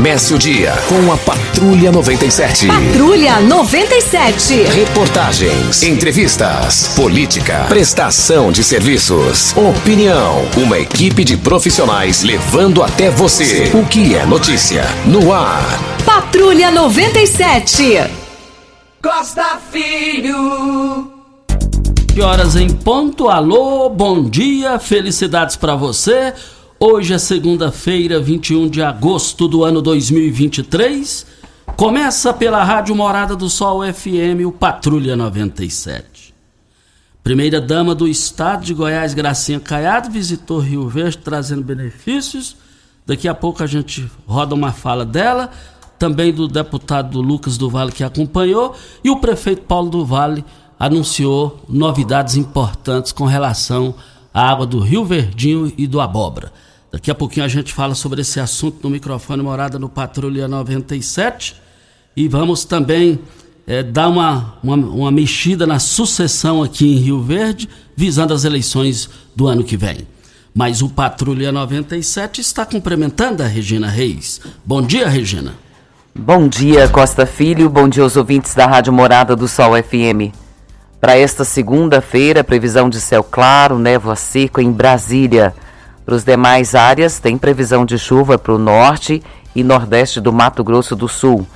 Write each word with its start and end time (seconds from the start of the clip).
Comece 0.00 0.32
o 0.32 0.38
dia 0.38 0.72
com 0.88 1.12
a 1.12 1.16
Patrulha 1.18 1.92
97. 1.92 2.68
Patrulha 2.68 3.38
97. 3.40 4.62
Reportagens, 4.62 5.82
entrevistas, 5.82 6.88
política, 6.96 7.66
prestação 7.68 8.50
de 8.50 8.64
serviços, 8.64 9.54
opinião. 9.54 10.42
Uma 10.56 10.78
equipe 10.78 11.22
de 11.22 11.36
profissionais 11.36 12.22
levando 12.22 12.82
até 12.82 13.10
você 13.10 13.70
o 13.74 13.84
que 13.84 14.14
é 14.14 14.24
notícia 14.24 14.84
no 15.04 15.34
ar. 15.34 15.78
Patrulha 16.06 16.70
97. 16.70 18.00
Costa 19.02 19.58
Filho. 19.70 21.12
Que 22.14 22.22
horas 22.22 22.56
em 22.56 22.70
ponto? 22.70 23.28
Alô, 23.28 23.90
bom 23.90 24.24
dia, 24.24 24.78
felicidades 24.78 25.56
para 25.56 25.76
você. 25.76 26.32
Hoje 26.82 27.12
é 27.12 27.18
segunda-feira, 27.18 28.18
21 28.18 28.66
de 28.66 28.80
agosto 28.80 29.46
do 29.46 29.64
ano 29.64 29.82
2023. 29.82 31.26
Começa 31.76 32.32
pela 32.32 32.64
Rádio 32.64 32.96
Morada 32.96 33.36
do 33.36 33.50
Sol 33.50 33.82
FM, 33.82 34.46
o 34.46 34.50
Patrulha 34.50 35.14
97. 35.14 36.32
Primeira 37.22 37.60
dama 37.60 37.94
do 37.94 38.08
estado 38.08 38.64
de 38.64 38.72
Goiás, 38.72 39.12
Gracinha 39.12 39.60
Caiado, 39.60 40.10
visitou 40.10 40.58
Rio 40.58 40.88
Verde 40.88 41.18
trazendo 41.18 41.62
benefícios. 41.62 42.56
Daqui 43.04 43.28
a 43.28 43.34
pouco 43.34 43.62
a 43.62 43.66
gente 43.66 44.10
roda 44.26 44.54
uma 44.54 44.72
fala 44.72 45.04
dela, 45.04 45.50
também 45.98 46.32
do 46.32 46.48
deputado 46.48 47.20
Lucas 47.20 47.58
do 47.58 47.68
Vale 47.68 47.92
que 47.92 48.02
acompanhou, 48.02 48.74
e 49.04 49.10
o 49.10 49.20
prefeito 49.20 49.64
Paulo 49.64 49.90
do 49.90 50.06
Vale 50.06 50.42
anunciou 50.78 51.62
novidades 51.68 52.36
importantes 52.36 53.12
com 53.12 53.26
relação 53.26 53.94
à 54.32 54.50
água 54.50 54.64
do 54.64 54.80
Rio 54.80 55.04
Verdinho 55.04 55.70
e 55.76 55.86
do 55.86 56.00
Abóbora. 56.00 56.50
Daqui 56.92 57.10
a 57.10 57.14
pouquinho 57.14 57.46
a 57.46 57.48
gente 57.48 57.72
fala 57.72 57.94
sobre 57.94 58.20
esse 58.20 58.40
assunto 58.40 58.78
no 58.82 58.90
microfone 58.90 59.42
Morada 59.42 59.78
no 59.78 59.88
Patrulha 59.88 60.48
97. 60.48 61.54
E 62.16 62.26
vamos 62.26 62.64
também 62.64 63.20
é, 63.66 63.82
dar 63.82 64.08
uma, 64.08 64.58
uma, 64.62 64.76
uma 64.76 65.10
mexida 65.12 65.66
na 65.66 65.78
sucessão 65.78 66.62
aqui 66.62 66.96
em 66.96 66.98
Rio 66.98 67.22
Verde, 67.22 67.68
visando 67.96 68.34
as 68.34 68.44
eleições 68.44 69.08
do 69.36 69.46
ano 69.46 69.62
que 69.62 69.76
vem. 69.76 69.98
Mas 70.52 70.82
o 70.82 70.88
Patrulha 70.88 71.52
97 71.52 72.40
está 72.40 72.66
cumprimentando 72.66 73.44
a 73.44 73.46
Regina 73.46 73.88
Reis. 73.88 74.40
Bom 74.64 74.82
dia, 74.82 75.08
Regina. 75.08 75.54
Bom 76.12 76.48
dia, 76.48 76.88
Costa 76.88 77.24
Filho. 77.24 77.70
Bom 77.70 77.88
dia 77.88 78.02
aos 78.02 78.16
ouvintes 78.16 78.52
da 78.52 78.66
Rádio 78.66 78.92
Morada 78.92 79.36
do 79.36 79.46
Sol 79.46 79.80
FM. 79.80 80.34
Para 81.00 81.16
esta 81.16 81.44
segunda-feira, 81.44 82.42
previsão 82.42 82.90
de 82.90 83.00
céu 83.00 83.22
claro, 83.22 83.78
névoa 83.78 84.16
seca 84.16 84.60
em 84.60 84.72
Brasília. 84.72 85.54
Para 86.04 86.14
os 86.14 86.24
demais 86.24 86.74
áreas, 86.74 87.18
tem 87.18 87.38
previsão 87.38 87.84
de 87.84 87.98
chuva 87.98 88.38
para 88.38 88.54
o 88.54 88.58
norte 88.58 89.22
e 89.54 89.62
nordeste 89.62 90.20
do 90.20 90.32
Mato 90.32 90.64
Grosso 90.64 90.96
do 90.96 91.08
Sul. 91.08 91.46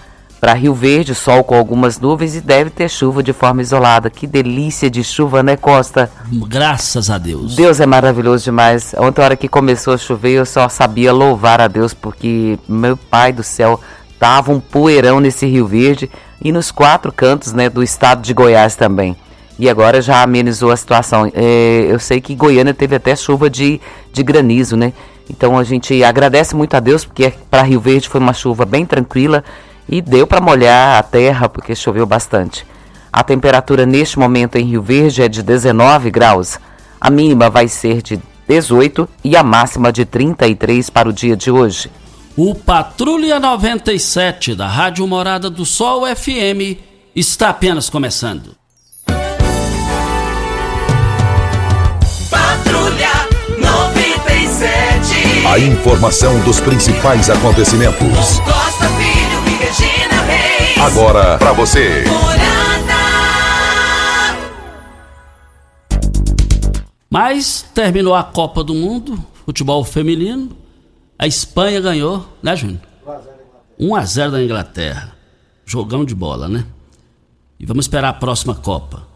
Para 0.40 0.52
Rio 0.52 0.74
Verde, 0.74 1.14
sol 1.14 1.42
com 1.42 1.56
algumas 1.56 1.98
nuvens 1.98 2.36
e 2.36 2.40
deve 2.40 2.68
ter 2.68 2.90
chuva 2.90 3.22
de 3.22 3.32
forma 3.32 3.62
isolada. 3.62 4.10
Que 4.10 4.26
delícia 4.26 4.90
de 4.90 5.02
chuva, 5.02 5.42
né, 5.42 5.56
Costa? 5.56 6.10
Graças 6.46 7.08
a 7.08 7.16
Deus. 7.16 7.56
Deus 7.56 7.80
é 7.80 7.86
maravilhoso 7.86 8.44
demais. 8.44 8.94
Ontem, 8.98 9.22
a 9.22 9.24
hora 9.24 9.36
que 9.36 9.48
começou 9.48 9.94
a 9.94 9.98
chover, 9.98 10.32
eu 10.32 10.44
só 10.44 10.68
sabia 10.68 11.14
louvar 11.14 11.62
a 11.62 11.68
Deus, 11.68 11.94
porque 11.94 12.58
meu 12.68 12.96
pai 12.96 13.32
do 13.32 13.42
céu 13.42 13.80
tava 14.18 14.52
um 14.52 14.60
poeirão 14.60 15.18
nesse 15.18 15.46
Rio 15.46 15.66
Verde 15.66 16.10
e 16.42 16.52
nos 16.52 16.70
quatro 16.70 17.10
cantos 17.10 17.54
né, 17.54 17.70
do 17.70 17.82
estado 17.82 18.20
de 18.20 18.34
Goiás 18.34 18.76
também 18.76 19.16
e 19.58 19.68
agora 19.68 20.02
já 20.02 20.22
amenizou 20.22 20.70
a 20.70 20.76
situação. 20.76 21.30
É, 21.34 21.86
eu 21.88 21.98
sei 21.98 22.20
que 22.20 22.34
Goiânia 22.34 22.74
teve 22.74 22.96
até 22.96 23.14
chuva 23.14 23.48
de, 23.48 23.80
de 24.12 24.22
granizo, 24.22 24.76
né? 24.76 24.92
Então 25.28 25.58
a 25.58 25.64
gente 25.64 26.02
agradece 26.02 26.54
muito 26.54 26.74
a 26.74 26.80
Deus, 26.80 27.04
porque 27.04 27.32
para 27.50 27.62
Rio 27.62 27.80
Verde 27.80 28.08
foi 28.08 28.20
uma 28.20 28.32
chuva 28.32 28.64
bem 28.64 28.84
tranquila 28.84 29.42
e 29.88 30.00
deu 30.00 30.26
para 30.26 30.40
molhar 30.40 30.98
a 30.98 31.02
terra, 31.02 31.48
porque 31.48 31.74
choveu 31.74 32.06
bastante. 32.06 32.66
A 33.12 33.22
temperatura 33.22 33.86
neste 33.86 34.18
momento 34.18 34.56
em 34.56 34.64
Rio 34.64 34.82
Verde 34.82 35.22
é 35.22 35.28
de 35.28 35.42
19 35.42 36.10
graus. 36.10 36.58
A 37.00 37.10
mínima 37.10 37.48
vai 37.48 37.68
ser 37.68 38.02
de 38.02 38.20
18 38.48 39.08
e 39.22 39.36
a 39.36 39.42
máxima 39.42 39.92
de 39.92 40.04
33 40.04 40.90
para 40.90 41.08
o 41.08 41.12
dia 41.12 41.36
de 41.36 41.50
hoje. 41.50 41.90
O 42.36 42.54
Patrulha 42.54 43.38
97 43.38 44.56
da 44.56 44.66
Rádio 44.66 45.06
Morada 45.06 45.48
do 45.48 45.64
Sol 45.64 46.04
FM 46.04 46.76
está 47.14 47.50
apenas 47.50 47.88
começando. 47.88 48.56
A 55.54 55.58
informação 55.60 56.40
dos 56.40 56.58
principais 56.58 57.30
acontecimentos. 57.30 58.40
Costa 58.40 58.88
Filho 58.88 59.46
e 59.46 59.64
Regina 59.64 60.22
Reis. 60.22 60.78
Agora 60.78 61.38
para 61.38 61.52
você. 61.52 62.02
Mas 67.08 67.64
terminou 67.72 68.16
a 68.16 68.24
Copa 68.24 68.64
do 68.64 68.74
Mundo, 68.74 69.24
futebol 69.46 69.84
feminino. 69.84 70.56
A 71.16 71.24
Espanha 71.28 71.80
ganhou, 71.80 72.28
né, 72.42 72.56
Júnior? 72.56 72.80
1 73.78 73.94
a 73.94 74.04
0 74.04 74.32
da 74.32 74.42
Inglaterra. 74.42 75.12
Jogão 75.64 76.04
de 76.04 76.16
bola, 76.16 76.48
né? 76.48 76.66
E 77.60 77.64
vamos 77.64 77.84
esperar 77.84 78.08
a 78.08 78.14
próxima 78.14 78.56
Copa. 78.56 79.06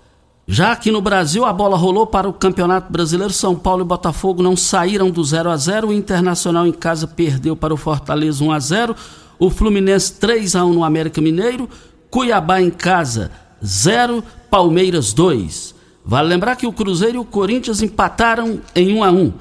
Já 0.50 0.72
aqui 0.72 0.90
no 0.90 1.02
Brasil, 1.02 1.44
a 1.44 1.52
bola 1.52 1.76
rolou 1.76 2.06
para 2.06 2.26
o 2.26 2.32
Campeonato 2.32 2.90
Brasileiro. 2.90 3.30
São 3.34 3.54
Paulo 3.54 3.82
e 3.82 3.84
Botafogo 3.84 4.42
não 4.42 4.56
saíram 4.56 5.10
do 5.10 5.22
0 5.22 5.50
a 5.50 5.56
0. 5.58 5.88
O 5.88 5.92
Internacional 5.92 6.66
em 6.66 6.72
casa 6.72 7.06
perdeu 7.06 7.54
para 7.54 7.74
o 7.74 7.76
Fortaleza 7.76 8.42
1 8.42 8.52
a 8.52 8.58
0. 8.58 8.96
O 9.38 9.50
Fluminense 9.50 10.14
3 10.14 10.56
a 10.56 10.64
1 10.64 10.72
no 10.72 10.84
América 10.84 11.20
Mineiro. 11.20 11.68
Cuiabá 12.08 12.62
em 12.62 12.70
casa 12.70 13.30
0, 13.62 14.24
Palmeiras 14.50 15.12
2. 15.12 15.74
Vale 16.02 16.28
lembrar 16.30 16.56
que 16.56 16.66
o 16.66 16.72
Cruzeiro 16.72 17.16
e 17.16 17.20
o 17.20 17.26
Corinthians 17.26 17.82
empataram 17.82 18.58
em 18.74 18.94
1 18.94 19.04
a 19.04 19.10
1. 19.10 19.32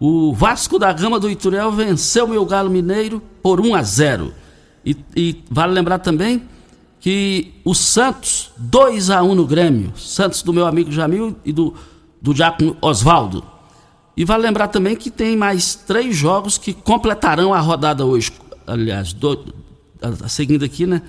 O 0.00 0.34
Vasco 0.34 0.76
da 0.76 0.92
Gama 0.92 1.20
do 1.20 1.30
Ituriel 1.30 1.70
venceu 1.70 2.36
o 2.36 2.44
Galo 2.44 2.68
Mineiro 2.68 3.22
por 3.40 3.60
1 3.60 3.76
a 3.76 3.82
0. 3.84 4.34
E, 4.84 4.96
e 5.14 5.44
vale 5.48 5.72
lembrar 5.72 6.00
também 6.00 6.42
que 7.00 7.54
o 7.64 7.74
Santos, 7.74 8.50
2 8.56 9.10
a 9.10 9.22
1 9.22 9.34
no 9.34 9.46
Grêmio. 9.46 9.92
Santos 9.96 10.42
do 10.42 10.52
meu 10.52 10.66
amigo 10.66 10.90
Jamil 10.90 11.36
e 11.44 11.52
do, 11.52 11.74
do 12.20 12.34
Diácono 12.34 12.76
Oswaldo. 12.80 13.44
E 14.16 14.24
vale 14.24 14.42
lembrar 14.42 14.68
também 14.68 14.96
que 14.96 15.10
tem 15.10 15.36
mais 15.36 15.76
três 15.76 16.16
jogos 16.16 16.58
que 16.58 16.72
completarão 16.72 17.54
a 17.54 17.60
rodada 17.60 18.04
hoje. 18.04 18.32
Aliás, 18.66 19.12
do, 19.12 19.54
a, 20.02 20.28
seguindo 20.28 20.64
aqui, 20.64 20.86
né? 20.86 21.02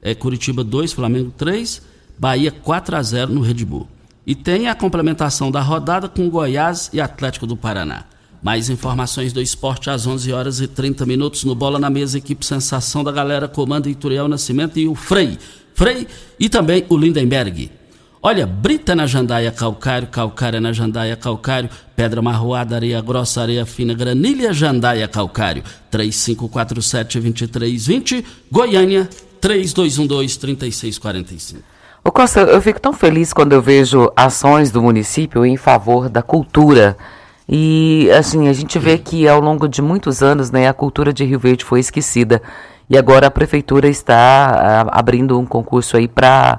É 0.00 0.14
Curitiba 0.14 0.62
2, 0.62 0.92
Flamengo 0.92 1.32
3, 1.36 1.82
Bahia 2.18 2.52
4 2.52 2.96
a 2.96 3.02
0 3.02 3.32
no 3.32 3.40
Red 3.40 3.64
Bull. 3.64 3.88
E 4.24 4.34
tem 4.34 4.68
a 4.68 4.74
complementação 4.74 5.50
da 5.50 5.60
rodada 5.60 6.08
com 6.08 6.30
Goiás 6.30 6.88
e 6.92 7.00
Atlético 7.00 7.46
do 7.46 7.56
Paraná. 7.56 8.04
Mais 8.42 8.68
informações 8.68 9.32
do 9.32 9.40
esporte 9.40 9.88
às 9.88 10.04
11 10.04 10.32
horas 10.32 10.60
e 10.60 10.66
30 10.66 11.06
minutos 11.06 11.44
no 11.44 11.54
Bola 11.54 11.78
na 11.78 11.88
Mesa, 11.88 12.18
equipe 12.18 12.44
Sensação 12.44 13.04
da 13.04 13.12
Galera, 13.12 13.46
comanda 13.46 13.88
Ituriel 13.88 14.26
Nascimento 14.26 14.80
e 14.80 14.88
o 14.88 14.96
Frei. 14.96 15.38
Frei 15.74 16.08
e 16.40 16.48
também 16.48 16.84
o 16.88 16.96
Lindenberg. 16.96 17.70
Olha, 18.20 18.44
brita 18.44 18.96
na 18.96 19.06
jandaia 19.06 19.52
calcário, 19.52 20.08
calcário 20.08 20.60
na 20.60 20.72
jandaia 20.72 21.14
calcário, 21.14 21.70
pedra 21.94 22.20
marroada, 22.20 22.74
areia 22.74 23.00
grossa, 23.00 23.42
areia 23.42 23.64
fina, 23.64 23.94
granilha 23.94 24.52
jandaia 24.52 25.06
calcário. 25.06 25.62
3547-2320, 25.92 28.24
Goiânia, 28.50 29.08
3212-3645. 29.40 31.58
Ô 32.04 32.10
Costa, 32.10 32.40
eu 32.40 32.60
fico 32.60 32.80
tão 32.80 32.92
feliz 32.92 33.32
quando 33.32 33.52
eu 33.52 33.62
vejo 33.62 34.10
ações 34.16 34.72
do 34.72 34.82
município 34.82 35.46
em 35.46 35.56
favor 35.56 36.08
da 36.08 36.22
cultura 36.22 36.96
e 37.54 38.10
assim, 38.12 38.48
a 38.48 38.52
gente 38.54 38.78
vê 38.78 38.96
que 38.96 39.28
ao 39.28 39.38
longo 39.38 39.68
de 39.68 39.82
muitos 39.82 40.22
anos, 40.22 40.50
né, 40.50 40.66
a 40.66 40.72
cultura 40.72 41.12
de 41.12 41.22
Rio 41.22 41.38
Verde 41.38 41.66
foi 41.66 41.80
esquecida. 41.80 42.40
E 42.88 42.96
agora 42.96 43.26
a 43.26 43.30
prefeitura 43.30 43.88
está 43.88 44.16
a, 44.16 44.80
ah, 44.80 44.98
abrindo 44.98 45.38
um 45.38 45.44
concurso 45.44 45.98
aí 45.98 46.08
para 46.08 46.58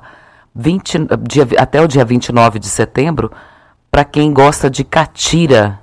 até 1.58 1.82
o 1.82 1.88
dia 1.88 2.06
29 2.06 2.60
de 2.60 2.68
setembro 2.68 3.32
para 3.90 4.06
quem 4.06 4.32
gosta 4.32 4.70
de 4.70 4.84
catira. 4.84 5.80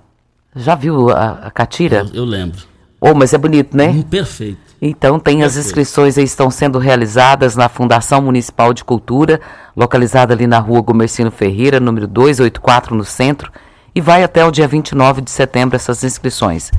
Já 0.55 0.77
viu 0.77 1.11
a, 1.11 1.47
a 1.47 1.51
catira? 1.51 2.07
Eu, 2.13 2.21
eu, 2.21 2.25
lembro. 2.25 2.61
Oh, 3.01 3.13
mas 3.13 3.35
é 3.35 3.39
bonito, 3.39 3.77
né? 3.77 3.89
Hum, 3.89 4.03
perfeito. 4.03 4.61
Então 4.81 5.19
tem 5.19 5.39
perfeito. 5.39 5.59
as 5.59 5.67
inscrições 5.67 6.19
aí 6.19 6.25
estão 6.25 6.53
sendo 6.53 6.79
realizadas 6.79 7.57
na 7.57 7.69
Fundação 7.69 8.23
Municipal 8.23 8.73
de 8.73 8.85
Cultura, 8.85 9.41
localizada 9.77 10.35
ali 10.35 10.47
na 10.47 10.61
Rua 10.61 10.83
Gomercino 10.83 11.33
Ferreira, 11.33 11.81
número 11.81 12.07
284, 12.07 12.95
no 12.95 13.05
centro 13.05 13.51
e 13.95 14.01
vai 14.01 14.23
até 14.23 14.45
o 14.45 14.51
dia 14.51 14.69
29 14.69 15.21
de 15.23 15.31
setembro 15.31 15.77
essas 15.77 16.05
inscrições. 16.05 16.71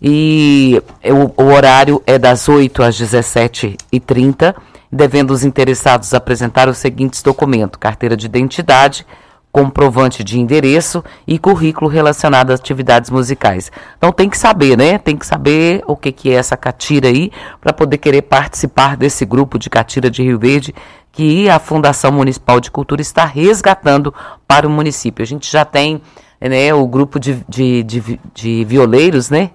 E 0.00 0.82
o, 1.04 1.42
o 1.42 1.46
horário 1.52 2.02
é 2.06 2.18
das 2.18 2.48
8 2.48 2.82
às 2.82 2.98
17h30, 2.98 4.54
devendo 4.90 5.30
os 5.30 5.44
interessados 5.44 6.12
apresentar 6.12 6.68
os 6.68 6.78
seguintes 6.78 7.22
documentos: 7.22 7.78
carteira 7.78 8.16
de 8.16 8.26
identidade, 8.26 9.06
comprovante 9.52 10.24
de 10.24 10.40
endereço 10.40 11.04
e 11.26 11.38
currículo 11.38 11.88
relacionado 11.88 12.50
às 12.50 12.58
atividades 12.58 13.10
musicais. 13.10 13.70
Então 13.96 14.10
tem 14.10 14.28
que 14.28 14.38
saber, 14.38 14.76
né? 14.76 14.98
Tem 14.98 15.16
que 15.16 15.26
saber 15.26 15.84
o 15.86 15.94
que, 15.94 16.10
que 16.10 16.30
é 16.30 16.34
essa 16.34 16.56
catira 16.56 17.08
aí 17.08 17.30
para 17.60 17.72
poder 17.72 17.98
querer 17.98 18.22
participar 18.22 18.96
desse 18.96 19.24
grupo 19.24 19.58
de 19.58 19.70
catira 19.70 20.10
de 20.10 20.22
Rio 20.22 20.38
Verde 20.38 20.74
que 21.12 21.48
a 21.48 21.58
Fundação 21.58 22.10
Municipal 22.10 22.58
de 22.58 22.70
Cultura 22.70 23.02
está 23.02 23.26
resgatando 23.26 24.12
para 24.48 24.66
o 24.66 24.70
município. 24.70 25.22
A 25.22 25.26
gente 25.26 25.52
já 25.52 25.64
tem 25.64 26.00
né, 26.48 26.74
o 26.74 26.86
grupo 26.86 27.18
de, 27.18 27.44
de, 27.48 27.82
de, 27.82 28.20
de 28.34 28.64
violeiros, 28.64 29.30
né? 29.30 29.50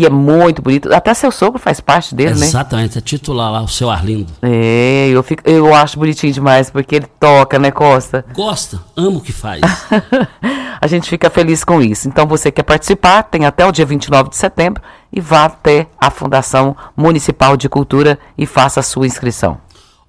que 0.00 0.06
é 0.06 0.10
muito 0.10 0.62
bonito. 0.62 0.92
Até 0.94 1.12
seu 1.12 1.30
sogro 1.30 1.58
faz 1.58 1.80
parte 1.80 2.14
dele, 2.14 2.30
Exatamente, 2.30 2.54
né? 2.54 2.60
Exatamente, 2.60 2.98
é 2.98 3.00
titular 3.00 3.52
lá, 3.52 3.62
o 3.62 3.68
seu 3.68 3.90
Arlindo. 3.90 4.32
É, 4.40 5.08
eu, 5.08 5.22
fico, 5.22 5.42
eu 5.48 5.74
acho 5.74 5.98
bonitinho 5.98 6.32
demais, 6.32 6.70
porque 6.70 6.96
ele 6.96 7.06
toca, 7.18 7.58
né, 7.58 7.70
Costa? 7.70 8.24
Gosta, 8.32 8.80
amo 8.96 9.18
o 9.18 9.20
que 9.20 9.32
faz. 9.32 9.60
a 10.80 10.86
gente 10.86 11.08
fica 11.10 11.28
feliz 11.28 11.64
com 11.64 11.82
isso. 11.82 12.08
Então, 12.08 12.26
você 12.26 12.50
quer 12.50 12.62
participar, 12.62 13.24
tem 13.24 13.44
até 13.44 13.66
o 13.66 13.72
dia 13.72 13.84
29 13.84 14.30
de 14.30 14.36
setembro 14.36 14.82
e 15.12 15.20
vá 15.20 15.44
até 15.44 15.86
a 16.00 16.10
Fundação 16.10 16.76
Municipal 16.96 17.56
de 17.56 17.68
Cultura 17.68 18.18
e 18.38 18.46
faça 18.46 18.80
a 18.80 18.82
sua 18.82 19.06
inscrição. 19.06 19.58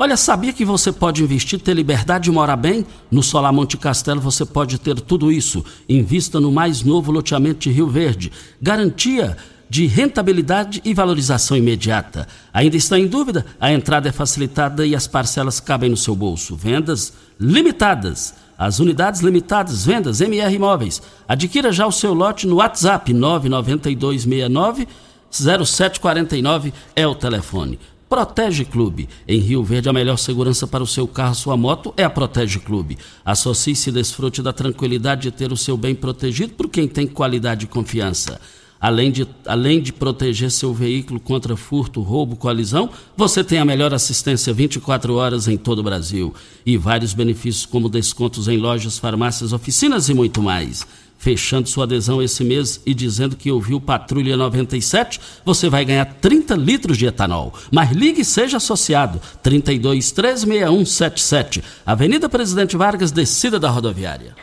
Olha, 0.01 0.17
sabia 0.17 0.51
que 0.51 0.65
você 0.65 0.91
pode 0.91 1.21
investir, 1.21 1.59
ter 1.59 1.75
liberdade 1.75 2.27
e 2.27 2.33
morar 2.33 2.55
bem? 2.55 2.83
No 3.11 3.21
Solar 3.21 3.53
Monte 3.53 3.77
Castelo 3.77 4.19
você 4.19 4.43
pode 4.43 4.79
ter 4.79 4.99
tudo 4.99 5.31
isso. 5.31 5.63
Invista 5.87 6.39
no 6.39 6.51
mais 6.51 6.81
novo 6.81 7.11
loteamento 7.11 7.59
de 7.59 7.69
Rio 7.69 7.87
Verde. 7.87 8.31
Garantia 8.59 9.37
de 9.69 9.85
rentabilidade 9.85 10.81
e 10.83 10.91
valorização 10.91 11.55
imediata. 11.55 12.27
Ainda 12.51 12.75
está 12.75 12.97
em 12.97 13.05
dúvida? 13.05 13.45
A 13.59 13.71
entrada 13.71 14.09
é 14.09 14.11
facilitada 14.11 14.87
e 14.87 14.95
as 14.95 15.05
parcelas 15.05 15.59
cabem 15.59 15.91
no 15.91 15.97
seu 15.97 16.15
bolso. 16.15 16.55
Vendas 16.55 17.13
limitadas. 17.39 18.33
As 18.57 18.79
unidades 18.79 19.21
limitadas, 19.21 19.85
vendas 19.85 20.19
MR 20.19 20.51
Imóveis. 20.51 20.99
Adquira 21.27 21.71
já 21.71 21.85
o 21.85 21.91
seu 21.91 22.11
lote 22.11 22.47
no 22.47 22.55
WhatsApp 22.55 23.13
99269 23.13 24.87
0749 25.31 26.73
é 26.95 27.07
o 27.07 27.15
telefone. 27.15 27.79
Protege 28.11 28.65
Clube. 28.65 29.07
Em 29.25 29.39
Rio 29.39 29.63
Verde, 29.63 29.87
a 29.87 29.93
melhor 29.93 30.17
segurança 30.17 30.67
para 30.67 30.83
o 30.83 30.85
seu 30.85 31.07
carro, 31.07 31.33
sua 31.33 31.55
moto 31.55 31.93
é 31.95 32.03
a 32.03 32.09
Protege 32.09 32.59
Clube. 32.59 32.97
Associe-se 33.23 33.89
e 33.89 33.93
desfrute 33.93 34.41
da 34.41 34.51
tranquilidade 34.51 35.21
de 35.21 35.31
ter 35.31 35.49
o 35.49 35.55
seu 35.55 35.77
bem 35.77 35.95
protegido 35.95 36.51
por 36.51 36.67
quem 36.67 36.89
tem 36.89 37.07
qualidade 37.07 37.63
e 37.63 37.69
confiança. 37.69 38.41
Além 38.81 39.13
de, 39.13 39.25
além 39.45 39.81
de 39.81 39.93
proteger 39.93 40.51
seu 40.51 40.73
veículo 40.73 41.21
contra 41.21 41.55
furto, 41.55 42.01
roubo, 42.01 42.35
colisão, 42.35 42.89
você 43.15 43.45
tem 43.45 43.59
a 43.59 43.65
melhor 43.65 43.93
assistência 43.93 44.51
24 44.51 45.13
horas 45.13 45.47
em 45.47 45.55
todo 45.55 45.79
o 45.79 45.83
Brasil. 45.83 46.33
E 46.65 46.75
vários 46.75 47.13
benefícios, 47.13 47.65
como 47.65 47.87
descontos 47.87 48.49
em 48.49 48.57
lojas, 48.57 48.97
farmácias, 48.97 49.53
oficinas 49.53 50.09
e 50.09 50.13
muito 50.13 50.41
mais. 50.41 50.85
Fechando 51.21 51.69
sua 51.69 51.83
adesão 51.83 52.19
esse 52.19 52.43
mês 52.43 52.81
e 52.83 52.95
dizendo 52.95 53.35
que 53.35 53.51
ouviu 53.51 53.79
Patrulha 53.79 54.35
97, 54.35 55.21
você 55.45 55.69
vai 55.69 55.85
ganhar 55.85 56.03
30 56.19 56.55
litros 56.55 56.97
de 56.97 57.05
etanol. 57.05 57.53
Mas 57.71 57.91
ligue 57.91 58.21
e 58.21 58.25
seja 58.25 58.57
associado. 58.57 59.21
32 59.43 60.11
36177. 60.13 61.63
Avenida 61.85 62.27
Presidente 62.27 62.75
Vargas, 62.75 63.11
descida 63.11 63.59
da 63.59 63.69
rodoviária. 63.69 64.35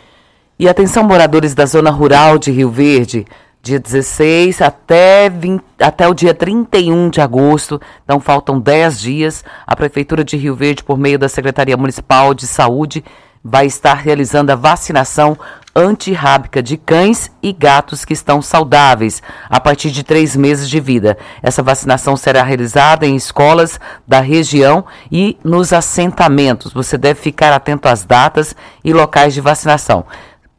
E 0.57 0.69
atenção, 0.69 1.03
moradores 1.03 1.53
da 1.53 1.67
zona 1.67 1.91
rural 1.91 2.39
de 2.39 2.53
Rio 2.53 2.71
Verde 2.71 3.27
dia 3.61 3.81
16 3.81 4.63
até, 4.63 5.29
20, 5.29 5.61
até 5.81 6.07
o 6.07 6.15
dia 6.15 6.33
31 6.33 7.11
de 7.11 7.21
agosto, 7.21 7.81
então 8.05 8.21
faltam 8.21 8.61
10 8.61 9.01
dias. 9.01 9.45
A 9.67 9.75
Prefeitura 9.75 10.23
de 10.23 10.37
Rio 10.37 10.55
Verde, 10.55 10.85
por 10.85 10.97
meio 10.97 11.19
da 11.19 11.29
Secretaria 11.29 11.77
Municipal 11.77 12.33
de 12.35 12.47
Saúde, 12.47 13.05
vai 13.43 13.67
estar 13.67 13.95
realizando 13.95 14.51
a 14.51 14.55
vacinação 14.55 15.37
antirrábica 15.79 16.63
de 16.63 16.77
cães 16.77 17.31
e 17.43 17.53
gatos 17.53 18.05
que 18.05 18.13
estão 18.13 18.43
saudáveis 18.43 19.23
a 19.49 19.61
partir 19.61 19.91
de 19.91 20.03
três 20.03 20.35
meses 20.35 20.69
de 20.69 20.81
vida. 20.81 21.17
Essa 21.43 21.63
vacinação 21.63 22.17
será 22.17 22.43
realizada 22.43 23.07
em 23.07 23.17
escolas 23.17 23.79
da 24.07 24.21
região 24.21 24.85
e 25.11 25.39
nos 25.45 25.73
assentamentos. 25.73 26.73
Você 26.73 26.99
deve 26.99 27.21
ficar 27.21 27.53
atento 27.53 27.89
às 27.89 28.05
datas 28.05 28.55
e 28.85 28.93
locais 28.93 29.35
de 29.35 29.41
vacinação 29.41 30.05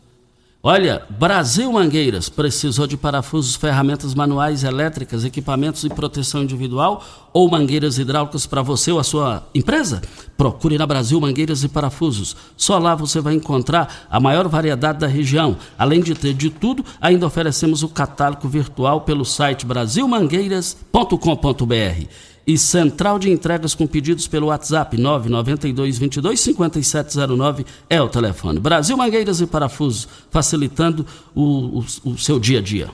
Olha, 0.64 1.02
Brasil 1.10 1.72
Mangueiras 1.72 2.30
precisou 2.30 2.86
de 2.86 2.96
parafusos, 2.96 3.56
ferramentas 3.56 4.14
manuais, 4.14 4.64
elétricas, 4.64 5.26
equipamentos 5.26 5.82
de 5.82 5.90
proteção 5.90 6.44
individual 6.44 7.04
ou 7.34 7.50
mangueiras 7.50 7.98
hidráulicas 7.98 8.46
para 8.46 8.62
você 8.62 8.92
ou 8.92 9.00
a 9.00 9.04
sua 9.04 9.44
empresa? 9.56 10.04
Procure 10.38 10.78
na 10.78 10.86
Brasil 10.86 11.20
Mangueiras 11.20 11.64
e 11.64 11.68
Parafusos. 11.68 12.36
Só 12.56 12.78
lá 12.78 12.94
você 12.94 13.20
vai 13.20 13.34
encontrar 13.34 14.06
a 14.08 14.20
maior 14.20 14.48
variedade 14.48 15.00
da 15.00 15.08
região. 15.08 15.58
Além 15.80 16.00
de 16.00 16.14
ter 16.14 16.36
de 16.36 16.52
tudo, 16.52 16.86
ainda 17.02 17.26
oferecemos 17.26 17.82
o 17.82 17.90
catálogo 17.90 18.48
virtual 18.48 19.02
pelo 19.02 19.26
site 19.26 19.66
brasilmangueiras.com.br 19.66 22.31
e 22.46 22.58
central 22.58 23.20
de 23.20 23.30
entregas 23.30 23.74
com 23.76 23.86
pedidos 23.86 24.28
pelo 24.28 24.48
WhatsApp 24.48 24.98
992 24.98 25.98
22 25.98 26.40
5709 26.40 27.66
é 27.90 28.02
o 28.02 28.10
telefone. 28.10 28.60
Brasil 28.60 28.98
Mangueiras 28.98 29.42
e 29.42 29.48
Parafusos, 29.48 30.08
facilitando 30.30 31.06
o, 31.36 31.80
o, 31.80 31.86
o 32.12 32.18
seu 32.18 32.40
dia 32.40 32.60
a 32.60 32.62
dia. 32.62 32.90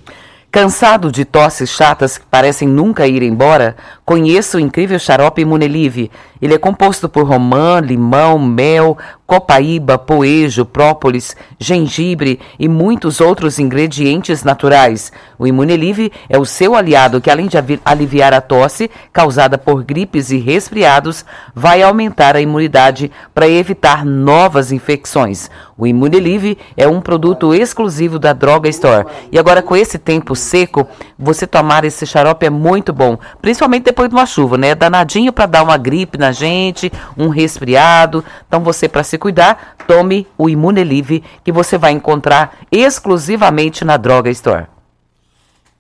Cansado 0.50 1.12
de 1.12 1.26
tosses 1.26 1.70
chatas 1.70 2.18
que 2.18 2.26
parecem 2.26 2.68
nunca 2.68 3.08
ir 3.08 3.22
embora? 3.22 3.76
Conheça 4.08 4.56
o 4.56 4.60
incrível 4.62 4.98
xarope 4.98 5.42
Imunelive. 5.42 6.10
Ele 6.42 6.54
é 6.54 6.58
composto 6.58 7.10
por 7.10 7.28
romã, 7.28 7.82
limão, 7.82 8.40
mel, 8.40 8.98
copaíba, 9.26 9.98
poejo, 9.98 10.64
própolis, 10.64 11.36
gengibre 11.60 12.40
e 12.58 12.70
muitos 12.70 13.20
outros 13.20 13.60
ingredientes 13.60 14.46
naturais. 14.46 15.12
O 15.38 15.46
Imunelive 15.46 16.10
é 16.30 16.38
o 16.38 16.46
seu 16.46 16.74
aliado 16.74 17.20
que, 17.20 17.30
além 17.30 17.48
de 17.48 17.58
aliviar 17.84 18.34
a 18.34 18.40
tosse 18.40 18.90
causada 19.12 19.58
por 19.58 19.84
gripes 19.84 20.32
e 20.32 20.38
resfriados, 20.38 21.26
vai 21.54 21.82
aumentar 21.82 22.38
a 22.38 22.42
imunidade 22.42 23.12
para 23.36 23.50
evitar 23.50 24.06
novas 24.06 24.72
infecções. 24.72 25.50
O 25.78 25.86
Imunelive 25.86 26.58
é 26.78 26.88
um 26.88 27.02
produto 27.02 27.54
exclusivo 27.54 28.18
da 28.18 28.32
Droga 28.32 28.70
Store. 28.70 29.06
E 29.32 29.38
agora, 29.38 29.62
com 29.62 29.76
esse 29.76 30.00
tempo 30.00 30.36
seco, 30.36 30.88
você 31.20 31.46
tomar 31.46 31.84
esse 31.84 32.06
xarope 32.06 32.46
é 32.46 32.50
muito 32.50 32.94
bom, 32.94 33.18
principalmente 33.42 33.84
depois 33.84 33.97
de 34.06 34.14
uma 34.14 34.26
chuva, 34.26 34.58
né? 34.58 34.70
É 34.70 34.76
danadinho 34.76 35.32
para 35.32 35.46
dar 35.46 35.64
uma 35.64 35.78
gripe 35.78 36.18
na 36.18 36.32
gente, 36.32 36.92
um 37.18 37.30
resfriado. 37.30 38.24
Então, 38.48 38.60
você, 38.60 38.88
para 38.90 39.04
se 39.04 39.18
cuidar, 39.18 39.76
tome 39.88 40.28
o 40.38 40.50
Imunelive, 40.50 41.24
que 41.44 41.52
você 41.52 41.78
vai 41.78 41.94
encontrar 41.94 42.58
exclusivamente 42.72 43.86
na 43.86 43.98
Droga 43.98 44.30
Store. 44.30 44.68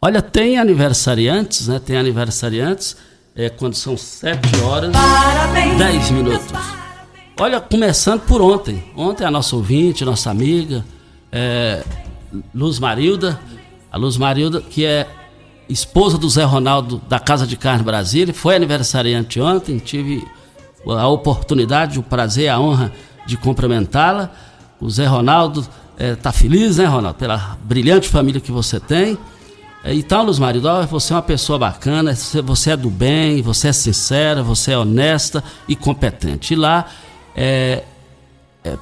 Olha, 0.01 0.21
tem 0.21 0.57
aniversariantes, 0.57 1.67
né? 1.67 1.79
Tem 1.83 1.97
aniversariantes 1.97 2.95
é, 3.35 3.49
quando 3.49 3.75
são 3.75 3.97
7 3.97 4.61
horas 4.61 4.91
Parabéns. 4.91 5.77
10 5.77 6.11
minutos. 6.11 6.47
Olha, 7.39 7.61
começando 7.61 8.21
por 8.21 8.41
ontem. 8.41 8.83
Ontem 8.95 9.25
a 9.25 9.29
nossa 9.29 9.55
ouvinte, 9.55 10.03
nossa 10.03 10.31
amiga, 10.31 10.83
é, 11.31 11.83
Luz 12.53 12.79
Marilda, 12.79 13.39
a 13.91 13.97
Luz 13.97 14.17
Marilda, 14.17 14.59
que 14.61 14.85
é 14.85 15.07
esposa 15.69 16.17
do 16.17 16.29
Zé 16.29 16.43
Ronaldo 16.43 17.01
da 17.09 17.19
Casa 17.19 17.45
de 17.45 17.57
Carne 17.57 17.83
Brasília, 17.83 18.33
foi 18.33 18.55
aniversariante 18.55 19.39
ontem, 19.41 19.77
tive 19.79 20.25
a 20.85 21.07
oportunidade, 21.07 21.99
o 21.99 22.03
prazer, 22.03 22.49
a 22.49 22.59
honra 22.59 22.91
de 23.25 23.35
cumprimentá-la. 23.37 24.31
O 24.79 24.89
Zé 24.89 25.05
Ronaldo 25.05 25.65
está 25.99 26.31
feliz, 26.31 26.77
né, 26.77 26.85
Ronaldo, 26.85 27.17
pela 27.17 27.57
brilhante 27.63 28.07
família 28.07 28.39
que 28.39 28.51
você 28.51 28.79
tem. 28.79 29.17
É, 29.83 29.93
Então, 29.93 30.23
Luz 30.23 30.39
Marilda, 30.39 30.73
ó, 30.73 30.85
você 30.85 31.13
é 31.13 31.15
uma 31.15 31.21
pessoa 31.21 31.57
bacana, 31.59 32.13
você- 32.15 32.71
é 32.71 32.77
do 32.77 32.89
bem, 32.89 33.41
você 33.41 33.69
é 33.69 33.73
sincera, 33.73 34.43
você 34.43 34.71
é 34.71 34.77
honesta 34.77 35.43
e 35.67 35.75
competente. 35.75 36.53
E 36.53 36.55
lá, 36.55 36.85
é, 37.35 37.83
é, 38.63 38.77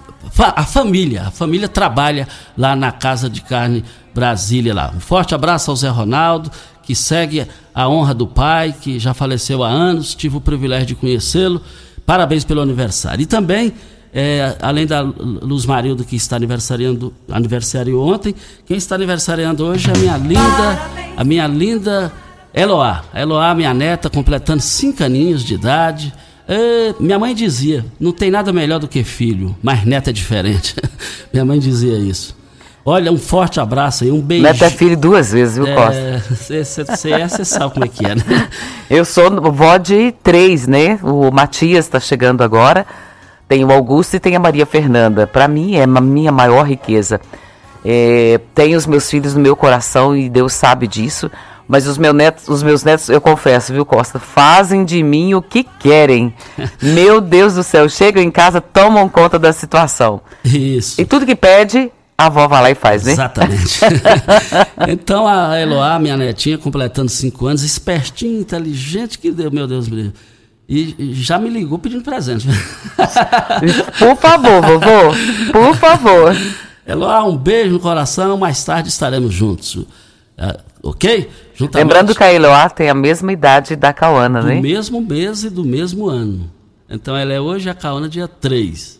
a 0.55 0.63
família, 0.65 1.23
a 1.27 1.31
família 1.31 1.67
trabalha 1.69 2.27
lá 2.57 2.75
na 2.75 2.91
Casa 2.91 3.29
de 3.29 3.41
Carne 3.41 3.83
Brasília 4.13 4.73
lá. 4.73 4.91
Um 4.95 4.99
forte 4.99 5.33
abraço 5.35 5.69
ao 5.71 5.77
Zé 5.77 5.89
Ronaldo, 5.89 6.49
que 6.85 6.95
segue 6.95 7.47
a 7.73 7.89
honra 7.89 8.13
do 8.13 8.27
pai, 8.27 8.73
que 8.79 8.99
já 8.99 9.13
faleceu 9.13 9.63
há 9.63 9.69
anos, 9.69 10.13
tive 10.13 10.37
o 10.37 10.41
privilégio 10.41 10.87
de 10.87 10.95
conhecê-lo. 10.95 11.61
Parabéns 12.05 12.43
pelo 12.43 12.61
aniversário. 12.61 13.23
E 13.23 13.25
também, 13.25 13.73
é, 14.13 14.55
além 14.61 14.85
da 14.85 15.01
Luz 15.01 15.65
Marilda, 15.65 16.03
que 16.03 16.15
está 16.15 16.35
aniversariando, 16.35 17.13
aniversário 17.29 17.99
ontem, 17.99 18.35
quem 18.65 18.77
está 18.77 18.95
aniversariando 18.95 19.65
hoje 19.65 19.89
é 19.89 19.93
a 19.93 19.97
minha 19.97 20.17
linda, 20.17 20.89
a 21.17 21.23
minha 21.23 21.47
linda 21.47 22.13
Eloá. 22.53 23.03
Eloá, 23.13 23.55
minha 23.55 23.73
neta, 23.73 24.09
completando 24.09 24.61
cinco 24.61 25.03
aninhos 25.03 25.43
de 25.43 25.55
idade. 25.55 26.13
É, 26.47 26.93
minha 26.99 27.17
mãe 27.17 27.33
dizia, 27.33 27.83
não 27.99 28.11
tem 28.11 28.29
nada 28.29 28.53
melhor 28.53 28.79
do 28.79 28.87
que 28.87 29.03
filho, 29.03 29.55
mas 29.61 29.83
neta 29.83 30.11
é 30.11 30.13
diferente. 30.13 30.75
minha 31.33 31.43
mãe 31.43 31.59
dizia 31.59 31.97
isso. 31.97 32.35
Olha, 32.87 33.11
um 33.11 33.17
forte 33.17 33.59
abraço 33.59 34.03
aí, 34.03 34.11
um 34.11 34.21
beijo. 34.21 34.43
Neto 34.43 34.63
é 34.63 34.69
filho 34.69 34.95
duas 34.95 35.31
vezes, 35.31 35.55
viu, 35.55 35.65
Costa? 35.73 35.95
É, 35.97 36.19
você 37.27 37.43
sabe 37.43 37.73
como 37.73 37.83
é 37.83 37.87
que 37.87 38.05
é, 38.05 38.13
né? 38.13 38.47
Eu 38.87 39.03
sou 39.03 39.41
vó 39.51 39.75
de 39.77 40.13
três, 40.21 40.67
né? 40.67 40.99
O 41.01 41.31
Matias 41.31 41.85
está 41.85 41.99
chegando 41.99 42.43
agora. 42.43 42.85
Tem 43.47 43.65
o 43.65 43.71
Augusto 43.71 44.15
e 44.15 44.19
tem 44.19 44.35
a 44.35 44.39
Maria 44.39 44.67
Fernanda. 44.67 45.25
Para 45.25 45.47
mim 45.47 45.75
é 45.75 45.83
a 45.83 45.87
minha 45.87 46.31
maior 46.31 46.67
riqueza. 46.67 47.19
É, 47.83 48.39
tenho 48.53 48.77
os 48.77 48.85
meus 48.85 49.09
filhos 49.09 49.33
no 49.33 49.41
meu 49.41 49.55
coração 49.55 50.15
e 50.15 50.29
Deus 50.29 50.53
sabe 50.53 50.87
disso. 50.87 51.31
Mas 51.67 51.87
os, 51.87 51.97
meu 51.97 52.13
netos, 52.13 52.47
os 52.47 52.61
meus 52.61 52.83
netos, 52.83 53.09
eu 53.09 53.19
confesso, 53.19 53.73
viu, 53.73 53.83
Costa, 53.83 54.19
fazem 54.19 54.85
de 54.85 55.01
mim 55.01 55.33
o 55.33 55.41
que 55.41 55.63
querem. 55.63 56.31
meu 56.79 57.19
Deus 57.19 57.55
do 57.55 57.63
céu, 57.63 57.89
chegam 57.89 58.21
em 58.21 58.29
casa, 58.29 58.61
tomam 58.61 59.09
conta 59.09 59.39
da 59.39 59.51
situação. 59.51 60.21
Isso. 60.43 61.01
E 61.01 61.05
tudo 61.05 61.25
que 61.25 61.35
pede, 61.35 61.91
a 62.17 62.27
avó 62.27 62.47
vai 62.47 62.61
lá 62.61 62.71
e 62.71 62.75
faz, 62.75 63.03
né? 63.03 63.11
Exatamente. 63.11 63.79
então 64.87 65.27
a 65.27 65.59
Eloá, 65.59 65.99
minha 65.99 66.15
netinha, 66.15 66.57
completando 66.57 67.09
cinco 67.09 67.45
anos, 67.45 67.61
espertinha, 67.63 68.39
inteligente, 68.39 69.19
que 69.19 69.31
deu, 69.31 69.51
meu 69.51 69.67
Deus 69.67 69.89
me 69.89 69.95
livre. 69.97 70.13
E 70.67 71.13
já 71.13 71.37
me 71.37 71.49
ligou 71.49 71.77
pedindo 71.77 72.03
presente. 72.03 72.47
Por 73.99 74.15
favor, 74.17 74.61
vovô, 74.61 75.13
por 75.51 75.75
favor. 75.75 76.35
Eloá, 76.87 77.23
um 77.23 77.37
beijo 77.37 77.73
no 77.73 77.79
coração, 77.79 78.35
mais 78.35 78.63
tarde 78.63 78.89
estaremos 78.89 79.31
juntos. 79.31 79.85
Ah, 80.35 80.57
ok? 80.81 81.29
Juntamente 81.53 81.83
Lembrando 81.83 82.15
que 82.15 82.23
a 82.23 82.33
Eloá 82.33 82.69
tem 82.69 82.89
a 82.89 82.95
mesma 82.95 83.31
idade 83.31 83.75
da 83.75 83.93
Cauana, 83.93 84.41
do 84.41 84.47
né? 84.47 84.59
mesmo 84.59 85.01
mês 85.01 85.43
e 85.43 85.49
do 85.51 85.63
mesmo 85.63 86.07
ano. 86.07 86.49
Então 86.89 87.15
ela 87.15 87.33
é 87.33 87.39
hoje 87.39 87.69
a 87.69 87.73
Caona 87.73 88.09
dia 88.09 88.27
3. 88.27 88.99